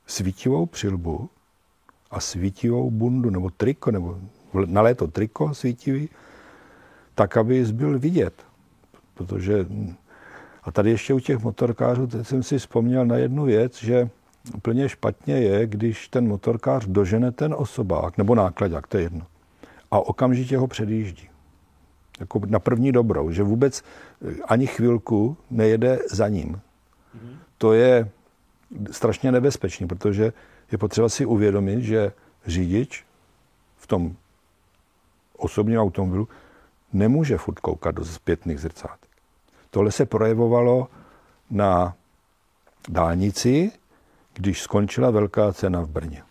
svítivou 0.08 0.66
přilbu 0.66 1.30
a 2.12 2.20
svítivou 2.20 2.92
bundu, 2.92 3.30
nebo 3.30 3.50
triko, 3.50 3.92
nebo 3.92 4.20
na 4.66 4.82
léto 4.82 5.08
triko 5.08 5.54
svítivý, 5.54 6.10
tak, 7.16 7.38
aby 7.38 7.66
byl 7.66 8.00
vidět. 8.00 8.34
Protože, 9.14 9.66
a 10.64 10.72
tady 10.72 10.90
ještě 10.90 11.14
u 11.14 11.20
těch 11.20 11.44
motorkářů, 11.44 12.08
teď 12.08 12.28
jsem 12.28 12.44
si 12.44 12.58
vzpomněl 12.58 13.06
na 13.06 13.18
jednu 13.18 13.46
věc, 13.46 13.84
že 13.84 14.10
úplně 14.56 14.90
špatně 14.90 15.38
je, 15.38 15.68
když 15.68 16.08
ten 16.08 16.28
motorkář 16.28 16.86
dožene 16.86 17.32
ten 17.32 17.56
osobák, 17.58 18.18
nebo 18.18 18.36
nákladák, 18.36 18.88
to 18.88 18.98
je 18.98 19.04
jedno, 19.04 19.26
a 19.92 20.00
okamžitě 20.00 20.58
ho 20.58 20.68
předjíždí 20.68 21.31
jako 22.22 22.42
na 22.46 22.60
první 22.60 22.92
dobrou, 22.92 23.32
že 23.32 23.44
vůbec 23.44 23.84
eh, 23.84 24.36
ani 24.48 24.68
chvilku 24.68 25.38
nejede 25.50 26.00
za 26.10 26.28
ním. 26.28 26.62
To 27.58 27.74
je 27.74 28.10
strašně 28.92 29.32
nebezpečný, 29.32 29.88
protože 29.88 30.34
je 30.72 30.78
potřeba 30.78 31.10
si 31.10 31.26
uvědomit, 31.26 31.82
že 31.82 32.12
řidič 32.46 33.06
v 33.78 33.88
tom 33.88 34.16
osobním 35.38 35.80
automobilu 35.80 36.28
nemůže 36.94 37.38
furt 37.38 37.60
koukat 37.60 37.96
do 37.96 38.06
zpětných 38.06 38.60
zrcátek. 38.60 39.10
Tohle 39.70 39.92
se 39.92 40.06
projevovalo 40.06 40.88
na 41.50 41.96
dálnici, 42.90 43.72
když 44.34 44.62
skončila 44.62 45.12
velká 45.12 45.54
cena 45.54 45.82
v 45.82 45.90
Brně. 45.90 46.24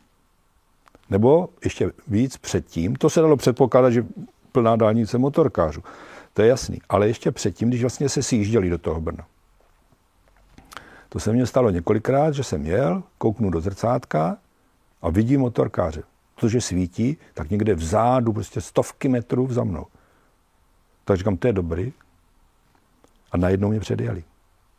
Nebo 1.11 1.49
ještě 1.65 1.93
víc 2.09 2.37
předtím, 2.37 2.97
to 2.97 3.11
se 3.11 3.21
dalo 3.21 3.37
předpokládat, 3.37 3.91
že 3.91 4.05
plná 4.53 4.77
dálnice 4.77 5.19
motorkářů. 5.19 5.83
To 6.33 6.43
je 6.43 6.49
jasný. 6.49 6.79
Ale 6.89 7.09
ještě 7.09 7.31
předtím, 7.31 7.69
když 7.69 7.81
vlastně 7.81 8.09
se 8.09 8.23
sjížděli 8.23 8.71
do 8.71 8.79
toho 8.79 9.01
Brna. 9.01 9.27
To 11.09 11.21
se 11.21 11.33
mně 11.33 11.47
stalo 11.47 11.71
několikrát, 11.71 12.35
že 12.35 12.45
jsem 12.45 12.67
jel, 12.67 13.03
kouknu 13.19 13.51
do 13.51 13.61
zrcátka 13.61 14.37
a 15.03 15.11
vidím 15.11 15.41
motorkáře. 15.41 16.03
Protože 16.35 16.61
svítí, 16.61 17.17
tak 17.35 17.51
někde 17.51 17.75
vzadu, 17.75 18.33
prostě 18.33 18.61
stovky 18.61 19.09
metrů 19.09 19.49
za 19.51 19.65
mnou. 19.65 19.87
Tak 21.05 21.17
říkám, 21.17 21.37
to 21.37 21.47
je 21.47 21.53
dobrý. 21.53 21.93
A 23.33 23.37
najednou 23.37 23.69
mě 23.69 23.81
předjeli. 23.81 24.25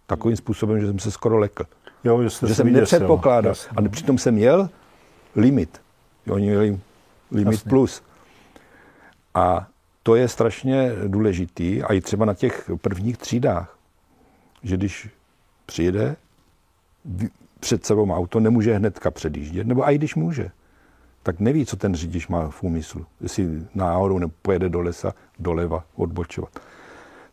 Takovým 0.08 0.38
způsobem, 0.38 0.80
že 0.80 0.88
jsem 0.88 1.00
se 1.00 1.12
skoro 1.12 1.38
lekl. 1.38 1.64
Jo, 2.04 2.24
že, 2.24 2.48
že 2.48 2.56
jsem 2.56 2.74
nepředpokládal. 2.74 3.54
A 3.78 3.90
přitom 3.90 4.18
jsem 4.18 4.38
jel 4.38 4.70
limit. 5.36 5.82
Jo, 6.26 6.36
oni 6.36 6.46
měli 6.46 6.80
limit 7.32 7.52
Jasně. 7.52 7.70
plus. 7.70 8.04
A 9.34 9.68
to 10.04 10.16
je 10.16 10.28
strašně 10.28 10.92
důležitý 11.08 11.84
a 11.84 11.94
i 11.94 12.02
třeba 12.02 12.26
na 12.26 12.34
těch 12.34 12.72
prvních 12.82 13.18
třídách, 13.18 13.78
že 14.64 14.78
když 14.78 15.10
přijede 15.66 16.16
před 17.60 17.86
sebou 17.86 18.12
auto, 18.12 18.40
nemůže 18.40 18.76
hnedka 18.76 19.12
předjíždět, 19.12 19.68
nebo 19.68 19.90
i 19.90 19.96
když 19.96 20.16
může, 20.16 20.52
tak 21.24 21.40
neví, 21.40 21.66
co 21.66 21.76
ten 21.76 21.96
řidič 21.96 22.28
má 22.28 22.50
v 22.50 22.64
úmyslu. 22.64 23.06
Jestli 23.22 23.66
náhodou 23.76 24.20
nepojede 24.20 24.70
do 24.70 24.82
lesa, 24.82 25.14
doleva, 25.40 25.84
odbočovat. 25.96 26.60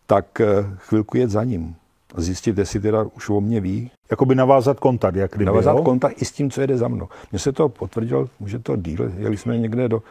Tak 0.06 0.40
eh, 0.40 0.46
chvilku 0.76 1.16
jet 1.16 1.30
za 1.30 1.44
ním 1.44 1.76
a 2.14 2.20
zjistit, 2.20 2.58
jestli 2.58 2.80
teda 2.80 3.02
už 3.02 3.28
o 3.28 3.40
mě 3.40 3.60
ví. 3.60 3.90
Jakoby 4.10 4.34
navázat 4.34 4.80
kontakt, 4.80 5.14
jak 5.14 5.30
kdyby, 5.30 5.44
Navázat 5.44 5.76
jo? 5.76 5.82
kontakt 5.82 6.22
i 6.22 6.24
s 6.24 6.32
tím, 6.32 6.50
co 6.50 6.60
jede 6.60 6.78
za 6.78 6.88
mnou. 6.88 7.08
Mně 7.32 7.38
se 7.38 7.52
to 7.52 7.68
potvrdilo, 7.68 8.28
že 8.46 8.58
to 8.58 8.76
díl, 8.76 9.12
jeli 9.16 9.36
jsme 9.36 9.58
někde 9.58 9.88
do, 9.88 10.02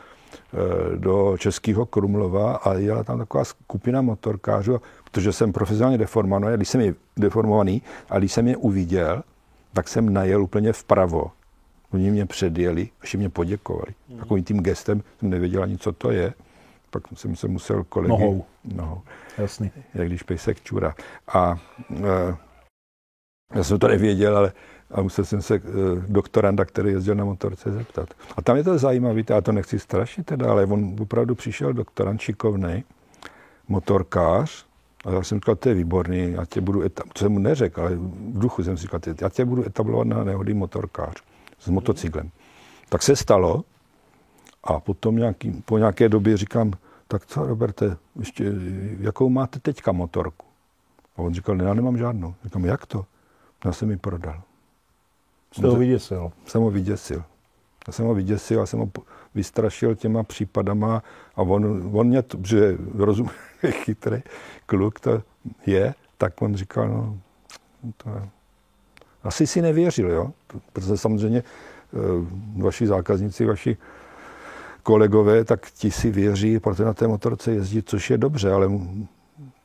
do 0.95 1.37
Českého 1.37 1.85
Krumlova 1.85 2.55
a 2.55 2.73
jela 2.73 3.03
tam 3.03 3.17
taková 3.17 3.43
skupina 3.43 4.01
motorkářů, 4.01 4.81
protože 5.03 5.33
jsem 5.33 5.53
profesionálně 5.53 5.97
deformovaný, 5.97 6.55
když 6.55 6.69
jsem 6.69 6.81
je 6.81 6.95
deformovaný, 7.17 7.81
a 8.09 8.19
když 8.19 8.31
jsem 8.31 8.47
je 8.47 8.57
uviděl, 8.57 9.23
tak 9.73 9.87
jsem 9.87 10.13
najel 10.13 10.43
úplně 10.43 10.73
vpravo. 10.73 11.31
Oni 11.93 12.11
mě 12.11 12.25
předjeli, 12.25 12.89
až 13.01 13.15
mě 13.15 13.29
poděkovali. 13.29 13.93
Hmm. 14.09 14.19
Takovým 14.19 14.43
tím 14.43 14.59
gestem 14.59 15.03
jsem 15.19 15.29
nevěděl 15.29 15.63
ani, 15.63 15.77
co 15.77 15.91
to 15.91 16.11
je. 16.11 16.33
Pak 16.89 17.03
jsem 17.13 17.35
se 17.35 17.47
musel 17.47 17.83
kolegy... 17.83 18.09
Nohou. 18.09 18.45
Nohou. 18.75 19.01
Jasný. 19.37 19.71
Jak 19.93 20.07
když 20.07 20.23
pejsek 20.23 20.61
čura. 20.61 20.95
A 21.33 21.59
e, 21.95 22.35
já 23.55 23.63
jsem 23.63 23.79
to 23.79 23.87
nevěděl, 23.87 24.37
ale 24.37 24.51
a 24.91 25.01
musel 25.01 25.25
jsem 25.25 25.41
se 25.41 25.55
e, 25.55 25.61
doktoranda, 26.07 26.65
který 26.65 26.91
jezdil 26.91 27.15
na 27.15 27.25
motorce, 27.25 27.71
zeptat. 27.71 28.09
A 28.37 28.41
tam 28.41 28.57
je 28.57 28.63
to 28.63 28.77
zajímavé, 28.77 29.21
já 29.29 29.41
to 29.41 29.51
nechci 29.51 29.79
strašit 29.79 30.25
teda, 30.25 30.51
ale 30.51 30.65
on 30.65 30.95
opravdu 30.99 31.35
přišel 31.35 31.73
doktorant 31.73 32.21
šikovný, 32.21 32.83
motorkář, 33.67 34.65
a 35.05 35.11
já 35.11 35.23
jsem 35.23 35.37
říkal, 35.37 35.55
to 35.55 35.69
je 35.69 35.75
výborný, 35.75 36.31
já 36.31 36.45
tě 36.45 36.61
budu, 36.61 36.81
etab- 36.81 37.09
co 37.13 37.23
jsem 37.23 37.31
mu 37.31 37.39
neřekl, 37.39 37.81
ale 37.81 37.95
v 37.95 38.39
duchu 38.39 38.63
jsem 38.63 38.77
říkal, 38.77 38.99
já 39.21 39.29
tě 39.29 39.45
budu 39.45 39.65
etablovat 39.65 40.07
na 40.07 40.23
nehody 40.23 40.53
motorkář 40.53 41.23
s 41.59 41.69
motocyklem. 41.69 42.31
Tak 42.89 43.03
se 43.03 43.15
stalo 43.15 43.63
a 44.63 44.79
potom 44.79 45.15
nějaký, 45.15 45.63
po 45.65 45.77
nějaké 45.77 46.09
době 46.09 46.37
říkám, 46.37 46.73
tak 47.07 47.25
co, 47.25 47.45
Roberte, 47.45 47.97
ještě, 48.19 48.53
jakou 48.99 49.29
máte 49.29 49.59
teďka 49.59 49.91
motorku? 49.91 50.45
A 51.17 51.21
on 51.21 51.33
říkal, 51.33 51.55
ne, 51.55 51.65
já 51.65 51.73
nemám 51.73 51.97
žádnou. 51.97 52.35
Říkám, 52.43 52.65
jak 52.65 52.85
to? 52.85 53.05
Já 53.65 53.71
jsem 53.71 53.91
ji 53.91 53.97
prodal. 53.97 54.41
Jste 55.57 55.67
ho 55.67 55.75
vyděsil. 55.75 56.31
Jsem 56.45 56.61
ho 56.61 56.71
vyděsil. 56.71 57.23
Já 57.87 57.93
jsem 57.93 58.05
ho 58.05 58.13
vyděsil, 58.13 58.59
já 58.59 58.65
jsem 58.65 58.79
ho 58.79 58.89
vystrašil 59.35 59.95
těma 59.95 60.23
případama 60.23 61.03
a 61.35 61.41
on, 61.41 61.89
on 61.93 62.07
mě, 62.07 62.21
to, 62.21 62.37
že 62.43 62.77
rozumí, 62.95 63.29
chytrý 63.69 64.21
kluk 64.65 64.99
to 64.99 65.23
je, 65.65 65.93
tak 66.17 66.41
on 66.41 66.55
říkal, 66.55 66.87
no, 66.87 67.17
to 67.97 68.09
je. 68.09 68.29
Asi 69.23 69.47
si 69.47 69.61
nevěřil, 69.61 70.11
jo? 70.11 70.31
Protože 70.73 70.97
samozřejmě 70.97 71.39
eh, 71.39 71.97
vaši 72.57 72.87
zákazníci, 72.87 73.45
vaši 73.45 73.77
kolegové, 74.83 75.43
tak 75.43 75.71
ti 75.71 75.91
si 75.91 76.11
věří, 76.11 76.59
protože 76.59 76.83
na 76.83 76.93
té 76.93 77.07
motorce 77.07 77.51
jezdí, 77.51 77.83
což 77.83 78.09
je 78.09 78.17
dobře, 78.17 78.51
ale 78.51 78.69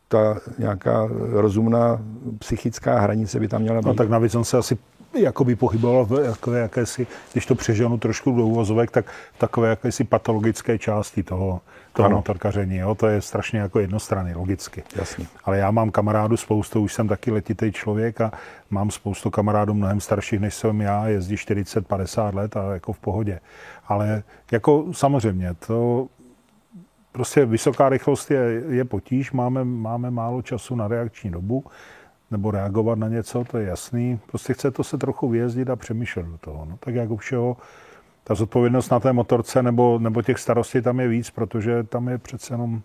ta 0.08 0.36
nějaká 0.58 1.08
rozumná 1.30 2.02
psychická 2.38 2.98
hranice 2.98 3.40
by 3.40 3.48
tam 3.48 3.62
měla 3.62 3.80
být. 3.80 3.86
No 3.86 3.94
tak 3.94 4.08
navíc 4.08 4.34
on 4.34 4.44
se 4.44 4.58
asi 4.58 4.78
jakoby 5.14 5.56
pohyboval 5.56 6.04
v 6.04 6.30
takové 6.30 6.58
jakési, 6.58 7.06
když 7.32 7.46
to 7.46 7.54
přeženu 7.54 7.98
trošku 7.98 8.36
do 8.36 8.46
úvozovek, 8.46 8.90
tak 8.90 9.06
v 9.34 9.38
takové 9.38 9.68
jakési 9.68 10.04
patologické 10.04 10.78
části 10.78 11.22
toho, 11.22 11.60
toho 11.92 12.10
motorkaření. 12.10 12.76
Jo? 12.76 12.94
To 12.94 13.06
je 13.06 13.20
strašně 13.20 13.58
jako 13.58 13.80
jednostranný, 13.80 14.34
logicky. 14.34 14.82
Jasně. 14.96 15.26
Ale 15.44 15.58
já 15.58 15.70
mám 15.70 15.90
kamarádu 15.90 16.36
spoustu, 16.36 16.80
už 16.80 16.94
jsem 16.94 17.08
taky 17.08 17.30
letitý 17.30 17.72
člověk 17.72 18.20
a 18.20 18.32
mám 18.70 18.90
spoustu 18.90 19.30
kamarádů 19.30 19.74
mnohem 19.74 20.00
starších, 20.00 20.40
než 20.40 20.54
jsem 20.54 20.80
já, 20.80 21.08
jezdí 21.08 21.34
40-50 21.34 22.34
let 22.34 22.56
a 22.56 22.72
jako 22.72 22.92
v 22.92 22.98
pohodě. 22.98 23.40
Ale 23.88 24.22
jako 24.52 24.86
samozřejmě, 24.92 25.54
to 25.66 26.06
prostě 27.12 27.46
vysoká 27.46 27.88
rychlost 27.88 28.30
je, 28.30 28.62
je 28.68 28.84
potíž, 28.84 29.32
máme, 29.32 29.64
máme 29.64 30.10
málo 30.10 30.42
času 30.42 30.76
na 30.76 30.88
reakční 30.88 31.30
dobu, 31.30 31.64
nebo 32.32 32.50
reagovat 32.50 32.98
na 32.98 33.08
něco, 33.08 33.44
to 33.44 33.58
je 33.58 33.66
jasný. 33.66 34.20
Prostě 34.26 34.54
chce 34.54 34.70
to 34.70 34.84
se 34.84 34.98
trochu 34.98 35.28
vyjezdit 35.28 35.70
a 35.70 35.76
přemýšlet 35.76 36.26
do 36.26 36.38
toho. 36.38 36.66
No, 36.70 36.76
tak 36.80 36.94
jak 36.94 37.10
u 37.10 37.16
všeho, 37.16 37.56
ta 38.24 38.34
zodpovědnost 38.34 38.90
na 38.90 39.00
té 39.00 39.12
motorce 39.12 39.62
nebo, 39.62 39.98
nebo 39.98 40.22
těch 40.22 40.38
starostí 40.38 40.82
tam 40.82 41.00
je 41.00 41.08
víc, 41.08 41.30
protože 41.30 41.82
tam 41.82 42.08
je 42.08 42.18
přece 42.18 42.54
jenom 42.54 42.80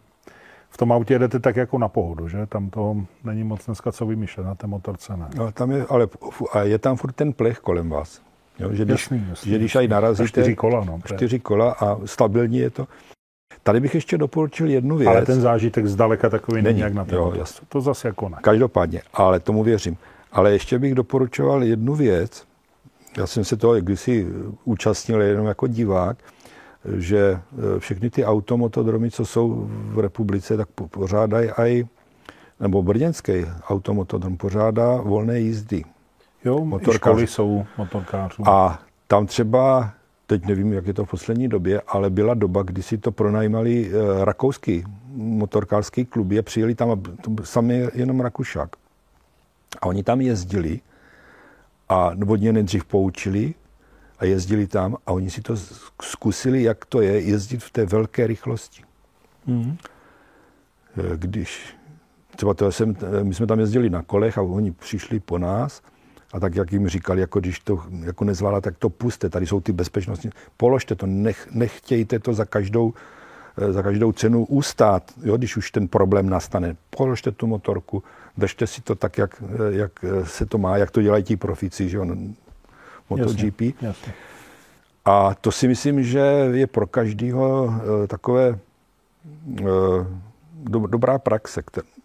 v 0.69 0.77
tom 0.77 0.91
autě 0.91 1.13
jedete 1.13 1.39
tak 1.39 1.55
jako 1.55 1.77
na 1.77 1.87
pohodu, 1.87 2.27
že? 2.27 2.45
Tam 2.45 2.69
to 2.69 2.95
není 3.23 3.43
moc 3.43 3.65
dneska 3.65 3.91
co 3.91 4.05
vymýšlet, 4.05 4.43
na 4.43 4.55
té 4.55 4.67
motorce 4.67 5.17
ne. 5.17 5.27
No, 5.35 5.51
tam 5.51 5.71
je, 5.71 5.85
ale 5.89 6.07
a 6.51 6.61
je 6.61 6.79
tam 6.79 6.95
furt 6.95 7.11
ten 7.11 7.33
plech 7.33 7.59
kolem 7.59 7.89
vás. 7.89 8.21
Jo, 8.59 8.69
že 8.73 8.85
když, 8.85 9.01
jasný, 9.01 9.25
jasný, 9.29 9.51
že 9.51 9.57
když 9.57 9.75
aj 9.75 9.87
narazíte... 9.87 10.27
čtyři 10.27 10.55
kola, 10.55 10.85
no. 10.85 10.99
Čtyři 11.05 11.39
kola 11.39 11.71
a 11.71 11.97
stabilní 12.05 12.57
je 12.57 12.69
to. 12.69 12.87
Tady 13.67 13.79
bych 13.79 13.95
ještě 13.95 14.17
doporučil 14.17 14.69
jednu 14.69 14.97
věc. 14.97 15.07
Ale 15.07 15.25
ten 15.25 15.41
zážitek 15.41 15.87
zdaleka 15.87 16.29
takový 16.29 16.61
není, 16.61 16.79
jak 16.79 16.93
na 16.93 17.05
to. 17.05 17.15
Jo, 17.15 17.45
to 17.69 17.81
zase 17.81 18.07
jako 18.07 18.29
ne. 18.29 18.37
Každopádně, 18.41 19.01
ale 19.13 19.39
tomu 19.39 19.63
věřím. 19.63 19.97
Ale 20.31 20.51
ještě 20.51 20.79
bych 20.79 20.95
doporučoval 20.95 21.63
jednu 21.63 21.95
věc. 21.95 22.43
Já 23.17 23.27
jsem 23.27 23.43
se 23.43 23.57
toho 23.57 23.75
kdysi 23.75 24.27
účastnil 24.65 25.21
jenom 25.21 25.45
jako 25.47 25.67
divák, 25.67 26.17
že 26.97 27.19
e, 27.75 27.79
všechny 27.79 28.09
ty 28.09 28.25
automotodromy, 28.25 29.11
co 29.11 29.25
jsou 29.25 29.67
v 29.69 29.99
republice, 29.99 30.57
tak 30.57 30.67
pořádají 30.91 31.49
i, 31.57 31.87
nebo 32.59 32.83
brněnský 32.83 33.33
automotodrom 33.67 34.37
pořádá 34.37 34.95
volné 34.95 35.39
jízdy. 35.39 35.83
Jo, 36.45 36.79
školy 36.91 37.27
jsou 37.27 37.65
motorkářů. 37.77 38.43
A 38.49 38.79
tam 39.07 39.25
třeba 39.25 39.91
teď 40.27 40.45
nevím, 40.45 40.73
jak 40.73 40.87
je 40.87 40.93
to 40.93 41.05
v 41.05 41.09
poslední 41.09 41.47
době, 41.47 41.81
ale 41.87 42.09
byla 42.09 42.33
doba, 42.33 42.63
kdy 42.63 42.83
si 42.83 42.97
to 42.97 43.11
pronajímali 43.11 43.91
eh, 43.91 44.25
rakouský 44.25 44.83
motorkářský 45.13 46.05
kluby 46.05 46.39
a 46.39 46.41
přijeli 46.41 46.75
tam 46.75 47.01
sami 47.43 47.87
jenom 47.93 48.19
Rakušák. 48.19 48.69
A 49.81 49.85
oni 49.85 50.03
tam 50.03 50.21
jezdili 50.21 50.79
a 51.89 52.11
vodně 52.25 52.53
nejdřív 52.53 52.85
poučili 52.85 53.53
a 54.19 54.25
jezdili 54.25 54.67
tam 54.67 54.97
a 55.05 55.11
oni 55.11 55.29
si 55.29 55.41
to 55.41 55.55
zkusili, 56.01 56.63
jak 56.63 56.85
to 56.85 57.01
je 57.01 57.21
jezdit 57.21 57.63
v 57.63 57.71
té 57.71 57.85
velké 57.85 58.27
rychlosti. 58.27 58.83
Mm. 59.45 59.77
Když 61.15 61.75
třeba 62.35 62.53
to 62.53 62.71
jsem, 62.71 62.95
my 63.23 63.33
jsme 63.33 63.47
tam 63.47 63.59
jezdili 63.59 63.89
na 63.89 64.03
kolech 64.03 64.37
a 64.37 64.41
oni 64.41 64.71
přišli 64.71 65.19
po 65.19 65.37
nás 65.37 65.81
a 66.33 66.39
tak, 66.39 66.55
jak 66.55 66.71
jim 66.71 66.87
říkali, 66.87 67.21
jako 67.21 67.39
když 67.39 67.59
to 67.59 67.83
jako 68.05 68.23
nezvládá, 68.25 68.61
tak 68.61 68.77
to 68.77 68.89
puste, 68.89 69.29
tady 69.29 69.47
jsou 69.47 69.59
ty 69.59 69.71
bezpečnostní, 69.71 70.29
položte 70.57 70.95
to, 70.95 71.05
nech, 71.05 71.47
nechtějte 71.51 72.19
to 72.19 72.33
za 72.33 72.45
každou, 72.45 72.93
eh, 73.57 73.73
za 73.73 73.83
každou 73.83 74.11
cenu 74.11 74.45
ustát, 74.45 75.11
jo, 75.23 75.37
když 75.37 75.57
už 75.57 75.71
ten 75.71 75.87
problém 75.87 76.29
nastane. 76.29 76.75
Položte 76.89 77.31
tu 77.31 77.47
motorku, 77.47 78.03
držte 78.37 78.67
si 78.67 78.81
to 78.81 78.95
tak, 78.95 79.17
jak, 79.17 79.43
eh, 79.43 79.73
jak 79.73 79.91
eh, 80.03 80.25
se 80.25 80.45
to 80.45 80.57
má, 80.57 80.77
jak 80.77 80.91
to 80.91 81.01
dělají 81.01 81.23
ti 81.23 81.37
profici, 81.37 81.89
že 81.89 81.97
jo, 81.97 82.05
MotoGP. 83.09 83.61
Jasně, 83.61 83.87
jasně. 83.87 84.13
A 85.05 85.35
to 85.41 85.51
si 85.51 85.67
myslím, 85.67 86.03
že 86.03 86.19
je 86.51 86.67
pro 86.67 86.87
každého 86.87 87.73
takové 88.07 88.59
do, 90.53 90.79
dobrá 90.87 91.19
praxe. 91.19 91.61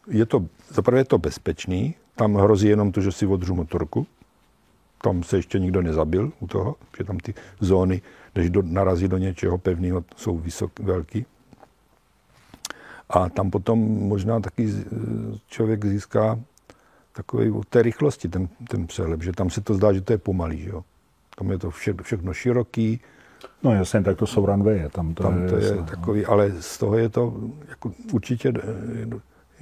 Je 0.09 0.27
to, 0.27 0.47
zaprvé 0.71 1.01
je 1.01 1.05
to 1.05 1.19
bezpečný, 1.19 1.95
tam 2.17 2.35
hrozí 2.35 2.69
jenom 2.69 2.93
to, 2.93 3.01
že 3.01 3.13
si 3.13 3.27
odřu 3.27 3.55
motorku. 3.55 4.07
Tam 5.03 5.23
se 5.23 5.37
ještě 5.37 5.59
nikdo 5.59 5.83
nezabil 5.83 6.33
u 6.41 6.47
toho, 6.47 6.77
že 6.99 7.05
tam 7.05 7.19
ty 7.19 7.35
zóny, 7.61 8.03
když 8.33 8.51
do, 8.51 8.63
narazí 8.63 9.09
do 9.09 9.19
něčeho 9.19 9.59
pevného, 9.59 10.05
jsou 10.17 10.39
vysok, 10.39 10.81
velký. 10.81 11.27
A 13.11 13.29
tam 13.29 13.51
potom 13.51 13.79
možná 14.09 14.41
taky 14.41 14.69
člověk 15.49 15.85
získá 15.85 16.39
takový 17.13 17.51
u 17.51 17.65
té 17.65 17.83
rychlosti 17.83 18.29
ten, 18.29 18.49
ten 18.69 18.87
přehled, 18.87 19.23
že 19.23 19.33
tam 19.33 19.51
se 19.51 19.61
to 19.61 19.75
zdá, 19.75 19.93
že 19.93 20.01
to 20.01 20.13
je 20.13 20.19
pomalý, 20.19 20.63
že 20.63 20.71
jo. 20.71 20.85
Tam 21.37 21.51
je 21.51 21.59
to 21.59 21.71
vše, 21.71 21.95
všechno 22.03 22.35
široký. 22.35 23.01
No 23.63 23.75
jasně, 23.75 24.03
tak 24.03 24.19
to 24.19 24.27
jsou 24.27 24.47
runwaye, 24.47 24.89
tam 24.89 25.15
to 25.15 25.23
tam 25.23 25.43
je, 25.43 25.49
to 25.49 25.57
je 25.57 25.67
jasný, 25.67 25.85
takový, 25.85 26.23
no. 26.23 26.31
ale 26.31 26.53
z 26.61 26.79
toho 26.79 26.99
je 26.99 27.09
to 27.09 27.35
jako 27.69 27.93
určitě 28.13 28.53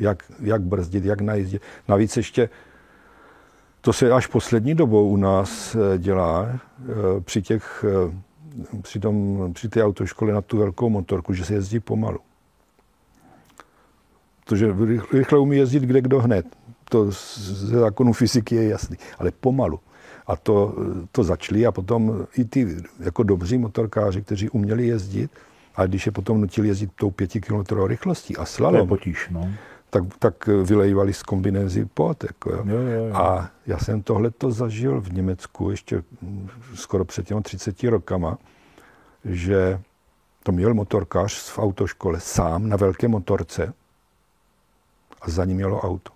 jak, 0.01 0.25
jak 0.41 0.63
brzdit, 0.63 1.05
jak 1.05 1.21
najízdit. 1.21 1.63
Navíc 1.89 2.17
ještě 2.17 2.49
to 3.81 3.93
se 3.93 4.13
až 4.13 4.27
poslední 4.27 4.75
dobou 4.75 5.09
u 5.09 5.17
nás 5.17 5.75
eh, 5.75 5.99
dělá 5.99 6.49
eh, 6.51 6.61
při 7.21 7.43
těch, 7.43 7.85
eh, 7.89 8.81
při, 8.83 9.01
tom, 9.01 9.51
při 9.53 9.69
té 9.69 9.85
autoškole 9.85 10.33
na 10.33 10.41
tu 10.41 10.59
velkou 10.59 10.89
motorku, 10.89 11.35
že 11.35 11.45
se 11.45 11.55
jezdí 11.55 11.81
pomalu. 11.81 12.19
Protože 14.45 14.75
rychle 15.13 15.39
umí 15.39 15.57
jezdit 15.57 15.83
kde 15.83 16.01
kdo 16.01 16.21
hned. 16.21 16.47
To 16.89 17.11
ze 17.11 17.79
zákonu 17.79 18.13
fyziky 18.13 18.55
je 18.55 18.69
jasný, 18.69 18.97
ale 19.19 19.31
pomalu. 19.31 19.81
A 20.27 20.37
to, 20.37 20.75
to 21.13 21.25
začali 21.25 21.67
a 21.67 21.73
potom 21.73 22.27
i 22.39 22.45
ty 22.45 22.77
jako 23.01 23.23
dobří 23.23 23.59
motorkáři, 23.59 24.23
kteří 24.23 24.51
uměli 24.51 24.87
jezdit, 24.87 25.31
a 25.77 25.87
když 25.87 26.07
je 26.07 26.13
potom 26.13 26.41
nutili 26.41 26.69
jezdit 26.69 26.91
tou 26.95 27.11
pětikilometrovou 27.11 27.87
rychlostí 27.87 28.37
a 28.37 28.45
slalom, 28.45 28.89
potíž, 28.89 29.29
no 29.31 29.51
tak, 29.91 30.05
tak 30.19 30.47
vylejvali 30.47 31.13
z 31.13 31.23
kombinézy 31.23 31.85
pot. 31.85 32.25
Jako, 32.25 32.51
jo. 32.51 32.65
Jo, 32.67 32.79
jo, 32.79 33.05
jo. 33.05 33.15
A 33.15 33.51
já 33.67 33.79
jsem 33.79 34.03
tohle 34.03 34.31
to 34.31 34.51
zažil 34.51 35.01
v 35.01 35.13
Německu 35.13 35.71
ještě 35.71 36.03
skoro 36.75 37.05
před 37.05 37.27
těmi 37.27 37.43
30 37.43 37.83
rokama, 37.83 38.39
že 39.25 39.81
to 40.43 40.53
měl 40.53 40.75
motorkář 40.75 41.51
v 41.51 41.59
autoškole 41.59 42.21
sám 42.21 42.69
na 42.69 42.77
velké 42.77 43.09
motorce 43.09 43.75
a 45.23 45.31
za 45.31 45.45
ním 45.45 45.57
mělo 45.57 45.81
auto. 45.81 46.13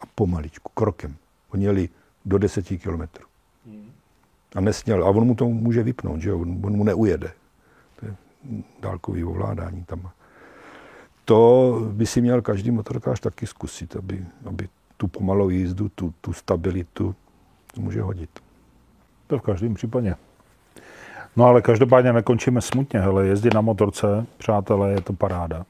A 0.00 0.06
pomaličku, 0.14 0.70
krokem. 0.74 1.16
Oni 1.52 1.64
jeli 1.64 1.88
do 2.24 2.38
10 2.38 2.62
kilometrů. 2.62 3.26
A 4.54 4.60
nesměl. 4.60 5.04
A 5.04 5.08
on 5.08 5.24
mu 5.24 5.34
to 5.34 5.44
může 5.44 5.82
vypnout, 5.82 6.20
že 6.20 6.30
jo? 6.30 6.40
On 6.40 6.76
mu 6.76 6.84
neujede. 6.84 7.32
To 8.00 8.06
je 8.06 8.14
dálkový 8.80 9.24
ovládání 9.24 9.84
tam. 9.84 10.10
To 11.30 11.78
by 11.92 12.06
si 12.06 12.20
měl 12.20 12.42
každý 12.42 12.70
motorkář 12.70 13.20
taky 13.20 13.46
zkusit, 13.46 13.96
aby, 13.96 14.24
aby 14.44 14.68
tu 14.96 15.08
pomalou 15.08 15.48
jízdu, 15.48 15.88
tu, 15.88 16.14
tu 16.20 16.32
stabilitu 16.32 17.14
to 17.74 17.80
může 17.80 18.02
hodit. 18.02 18.30
To 19.26 19.38
v 19.38 19.42
každém 19.42 19.74
případě. 19.74 20.14
No 21.36 21.44
ale 21.44 21.62
každopádně 21.62 22.12
nekončíme 22.12 22.60
smutně. 22.60 23.00
Hele, 23.00 23.26
jezdit 23.26 23.54
na 23.54 23.60
motorce, 23.60 24.26
přátelé, 24.38 24.90
je 24.90 25.00
to 25.00 25.12
paráda. 25.12 25.64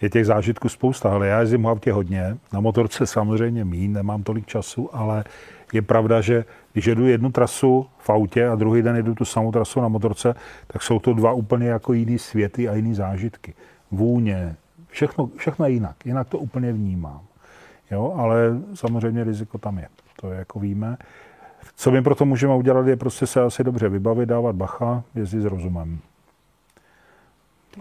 Je 0.00 0.10
těch 0.10 0.26
zážitků 0.26 0.68
spousta. 0.68 1.10
Hele, 1.10 1.28
já 1.28 1.40
jezdím 1.40 1.62
v 1.62 1.68
autě 1.68 1.92
hodně, 1.92 2.36
na 2.52 2.60
motorce 2.60 3.06
samozřejmě 3.06 3.64
mín, 3.64 3.92
nemám 3.92 4.22
tolik 4.22 4.46
času, 4.46 4.96
ale 4.96 5.24
je 5.72 5.82
pravda, 5.82 6.20
že 6.20 6.44
když 6.72 6.86
jedu 6.86 7.06
jednu 7.06 7.32
trasu 7.32 7.86
v 7.98 8.10
autě 8.10 8.48
a 8.48 8.54
druhý 8.54 8.82
den 8.82 8.96
jedu 8.96 9.14
tu 9.14 9.24
samou 9.24 9.52
trasu 9.52 9.80
na 9.80 9.88
motorce, 9.88 10.34
tak 10.66 10.82
jsou 10.82 10.98
to 10.98 11.14
dva 11.14 11.32
úplně 11.32 11.68
jako 11.68 11.92
jiný 11.92 12.18
světy 12.18 12.68
a 12.68 12.74
jiný 12.74 12.94
zážitky. 12.94 13.54
Vůně, 13.90 14.56
všechno, 14.92 15.30
všechno 15.36 15.66
je 15.66 15.72
jinak. 15.72 16.06
Jinak 16.06 16.28
to 16.28 16.38
úplně 16.38 16.72
vnímám. 16.72 17.20
Jo, 17.90 18.14
ale 18.16 18.60
samozřejmě 18.74 19.24
riziko 19.24 19.58
tam 19.58 19.78
je. 19.78 19.88
To 20.20 20.30
je 20.30 20.38
jako 20.38 20.60
víme. 20.60 20.96
Co 21.76 21.90
my 21.90 22.02
pro 22.02 22.14
to 22.14 22.24
můžeme 22.24 22.54
udělat, 22.54 22.86
je 22.86 22.96
prostě 22.96 23.26
se 23.26 23.42
asi 23.42 23.64
dobře 23.64 23.88
vybavit, 23.88 24.28
dávat 24.28 24.56
bacha, 24.56 25.02
jezdit 25.14 25.40
s 25.40 25.44
rozumem. 25.44 25.98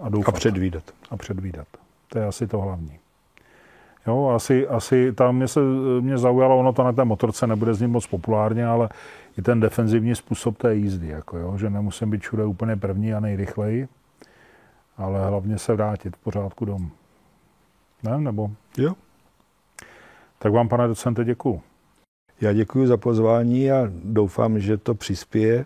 A, 0.02 0.10
doufat. 0.10 0.36
a 0.36 0.38
předvídat. 0.38 0.84
A 1.10 1.18
předvídat. 1.18 1.68
To 2.08 2.20
je 2.20 2.26
asi 2.26 2.48
to 2.48 2.62
hlavní. 2.62 3.00
Jo, 4.08 4.28
asi, 4.36 4.68
asi 4.68 5.14
tam 5.14 5.36
mě, 5.36 5.48
se, 5.48 5.60
mě 6.02 6.18
zaujalo, 6.18 6.60
ono 6.60 6.74
to 6.74 6.84
na 6.84 6.92
té 6.92 7.06
motorce 7.06 7.48
nebude 7.48 7.74
znít 7.74 7.88
moc 7.88 8.08
populárně, 8.08 8.66
ale 8.66 8.90
i 9.38 9.42
ten 9.42 9.60
defenzivní 9.60 10.16
způsob 10.16 10.58
té 10.58 10.76
jízdy, 10.76 11.08
jako 11.08 11.38
jo, 11.38 11.58
že 11.58 11.70
nemusím 11.70 12.10
být 12.10 12.22
všude 12.22 12.46
úplně 12.46 12.76
první 12.76 13.14
a 13.14 13.20
nejrychleji, 13.20 13.88
ale 14.98 15.30
hlavně 15.30 15.58
se 15.58 15.74
vrátit 15.74 16.16
v 16.16 16.20
pořádku 16.20 16.66
dom. 16.66 16.92
Ne, 18.04 18.18
nebo? 18.18 18.52
Jo. 18.78 18.94
Tak 20.40 20.54
vám, 20.54 20.70
pane 20.70 20.88
docente, 20.88 21.26
děkuju. 21.26 21.62
Já 22.42 22.54
děkuji 22.54 22.88
za 22.88 22.98
pozvání 22.98 23.72
a 23.72 23.92
doufám, 24.04 24.60
že 24.60 24.78
to 24.78 24.96
přispěje 24.96 25.66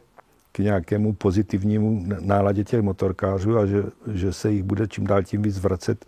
k 0.52 0.60
nějakému 0.60 1.14
pozitivnímu 1.14 2.06
náladě 2.20 2.64
těch 2.64 2.82
motorkářů 2.82 3.58
a 3.58 3.66
že, 3.66 3.84
že 4.12 4.34
se 4.34 4.52
jich 4.52 4.64
bude 4.64 4.88
čím 4.88 5.08
dál 5.08 5.24
tím 5.24 5.42
víc 5.42 5.60
vracet 5.60 6.06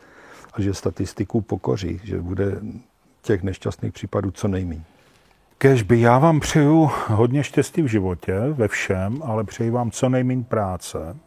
a 0.53 0.61
že 0.61 0.73
statistiku 0.73 1.41
pokoří, 1.41 2.01
že 2.03 2.21
bude 2.21 2.61
těch 3.21 3.43
nešťastných 3.43 3.93
případů 3.93 4.31
co 4.31 4.47
nejméně. 4.47 4.83
Kežby, 5.57 6.01
já 6.01 6.19
vám 6.19 6.39
přeju 6.39 6.89
hodně 7.07 7.43
štěstí 7.43 7.81
v 7.81 7.87
životě, 7.87 8.39
ve 8.39 8.67
všem, 8.67 9.21
ale 9.23 9.43
přeji 9.43 9.69
vám 9.69 9.91
co 9.91 10.09
nejméně 10.09 10.43
práce 10.43 11.17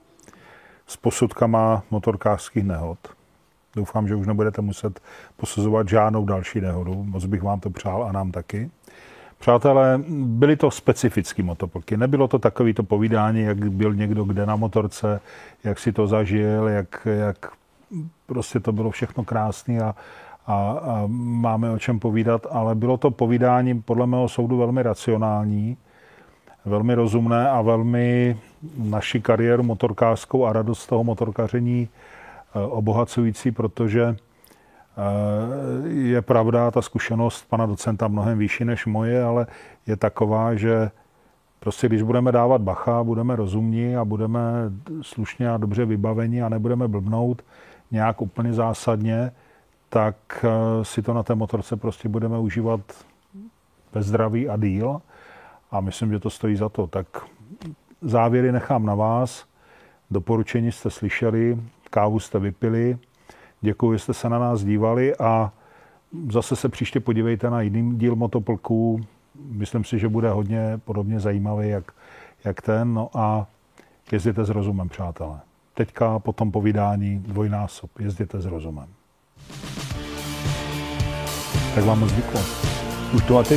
s 0.87 0.97
posudkama 0.97 1.83
motorkářských 1.91 2.65
nehod. 2.65 2.99
Doufám, 3.77 4.09
že 4.09 4.15
už 4.15 4.27
nebudete 4.27 4.63
muset 4.63 5.01
posuzovat 5.37 5.89
žádnou 5.89 6.25
další 6.25 6.61
nehodu. 6.61 7.05
Moc 7.05 7.25
bych 7.25 7.43
vám 7.43 7.61
to 7.61 7.71
přál 7.71 8.05
a 8.05 8.13
nám 8.13 8.31
taky. 8.31 8.71
Přátelé, 9.39 10.01
byly 10.09 10.57
to 10.57 10.71
specifické 10.71 11.43
motoplky. 11.43 11.97
Nebylo 11.97 12.29
to 12.29 12.39
takový 12.39 12.75
to 12.75 12.83
povídání, 12.83 13.43
jak 13.43 13.71
byl 13.71 13.95
někdo 13.95 14.25
kde 14.25 14.47
na 14.47 14.57
motorce, 14.57 15.21
jak 15.65 15.79
si 15.79 15.93
to 15.93 16.07
zažil, 16.07 16.69
jak, 16.69 17.07
jak 17.11 17.37
prostě 18.27 18.61
to 18.61 18.73
bylo 18.73 18.91
všechno 18.91 19.25
krásné 19.25 19.81
a, 19.81 19.95
a, 20.47 20.55
a 20.71 21.03
máme 21.09 21.71
o 21.71 21.79
čem 21.79 21.99
povídat, 21.99 22.47
ale 22.51 22.75
bylo 22.75 22.97
to 22.97 23.11
povídání 23.11 23.83
podle 23.83 24.07
mého 24.07 24.29
soudu 24.29 24.57
velmi 24.57 24.83
racionální, 24.83 25.77
velmi 26.65 26.95
rozumné 26.95 27.51
a 27.51 27.63
velmi 27.63 28.37
naši 28.79 29.21
kariéru 29.21 29.63
motorkářskou 29.63 30.47
a 30.47 30.53
radost 30.53 30.87
toho 30.87 31.05
motorkaření 31.05 31.89
obohacující, 32.55 33.51
protože 33.51 34.17
eh, 34.17 35.89
je 35.89 36.23
pravda, 36.23 36.71
ta 36.71 36.83
zkušenost 36.83 37.49
pana 37.49 37.67
docenta 37.67 38.09
mnohem 38.09 38.39
vyšší 38.39 38.65
než 38.65 38.87
moje, 38.87 39.25
ale 39.25 39.47
je 39.87 39.97
taková, 39.97 40.55
že 40.55 40.91
prostě 41.61 41.87
když 41.89 42.03
budeme 42.03 42.33
dávat 42.33 42.61
bacha, 42.61 43.05
budeme 43.05 43.37
rozumní 43.37 43.97
a 43.97 44.05
budeme 44.05 44.41
slušně 45.03 45.51
a 45.51 45.57
dobře 45.57 45.85
vybaveni 45.85 46.43
a 46.43 46.49
nebudeme 46.49 46.89
blbnout, 46.89 47.43
nějak 47.91 48.23
úplně 48.23 48.53
zásadně, 48.53 49.33
tak 49.89 50.45
eh, 50.45 50.85
si 50.85 51.03
to 51.03 51.15
na 51.15 51.23
té 51.23 51.35
motorce 51.35 51.77
prostě 51.77 52.09
budeme 52.09 52.39
užívat 52.39 52.81
ve 53.93 54.03
zdraví 54.03 54.49
a 54.49 54.57
díl. 54.57 55.01
A 55.71 55.81
myslím, 55.81 56.11
že 56.11 56.19
to 56.19 56.31
stojí 56.31 56.57
za 56.57 56.69
to. 56.69 56.87
Tak 56.87 57.07
závěry 58.01 58.53
nechám 58.53 58.87
na 58.87 58.95
vás. 58.95 59.45
Doporučení 60.11 60.73
jste 60.73 60.91
slyšeli, 60.91 61.59
kávu 61.91 62.21
jste 62.21 62.39
vypili. 62.39 62.99
Děkuji, 63.61 63.93
že 63.93 63.99
jste 63.99 64.15
se 64.15 64.29
na 64.29 64.39
nás 64.39 64.65
dívali 64.65 65.17
a 65.17 65.53
zase 66.31 66.57
se 66.57 66.69
příště 66.69 67.01
podívejte 67.01 67.51
na 67.51 67.61
jiný 67.61 67.99
díl 67.99 68.17
motoplků. 68.17 69.01
Myslím 69.51 69.85
si, 69.85 69.99
že 69.99 70.09
bude 70.09 70.31
hodně 70.31 70.81
podobně 70.85 71.21
zajímavý, 71.21 71.69
jak, 71.69 71.93
jak 72.45 72.61
ten. 72.63 72.95
No 72.95 73.11
a 73.15 73.47
jezděte 74.13 74.45
s 74.45 74.49
rozumem, 74.49 74.89
přátelé 74.89 75.41
teďka 75.81 76.19
po 76.19 76.33
tom 76.33 76.53
povídání 76.53 77.19
dvojnásob. 77.19 77.91
Jezděte 77.99 78.41
s 78.41 78.47
rozumem. 78.47 78.89
Tak 81.75 81.85
vám 81.85 82.01
moc 82.01 82.13
děkuji. 82.13 82.45
Už 83.15 83.25
to 83.25 83.35
máte? 83.35 83.55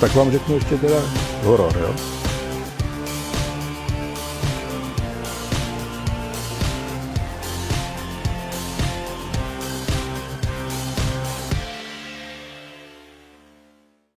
Tak 0.00 0.14
vám 0.14 0.30
řeknu 0.30 0.54
ještě 0.54 0.76
teda 0.76 1.00
horor, 1.44 1.76
jo? 1.78 2.15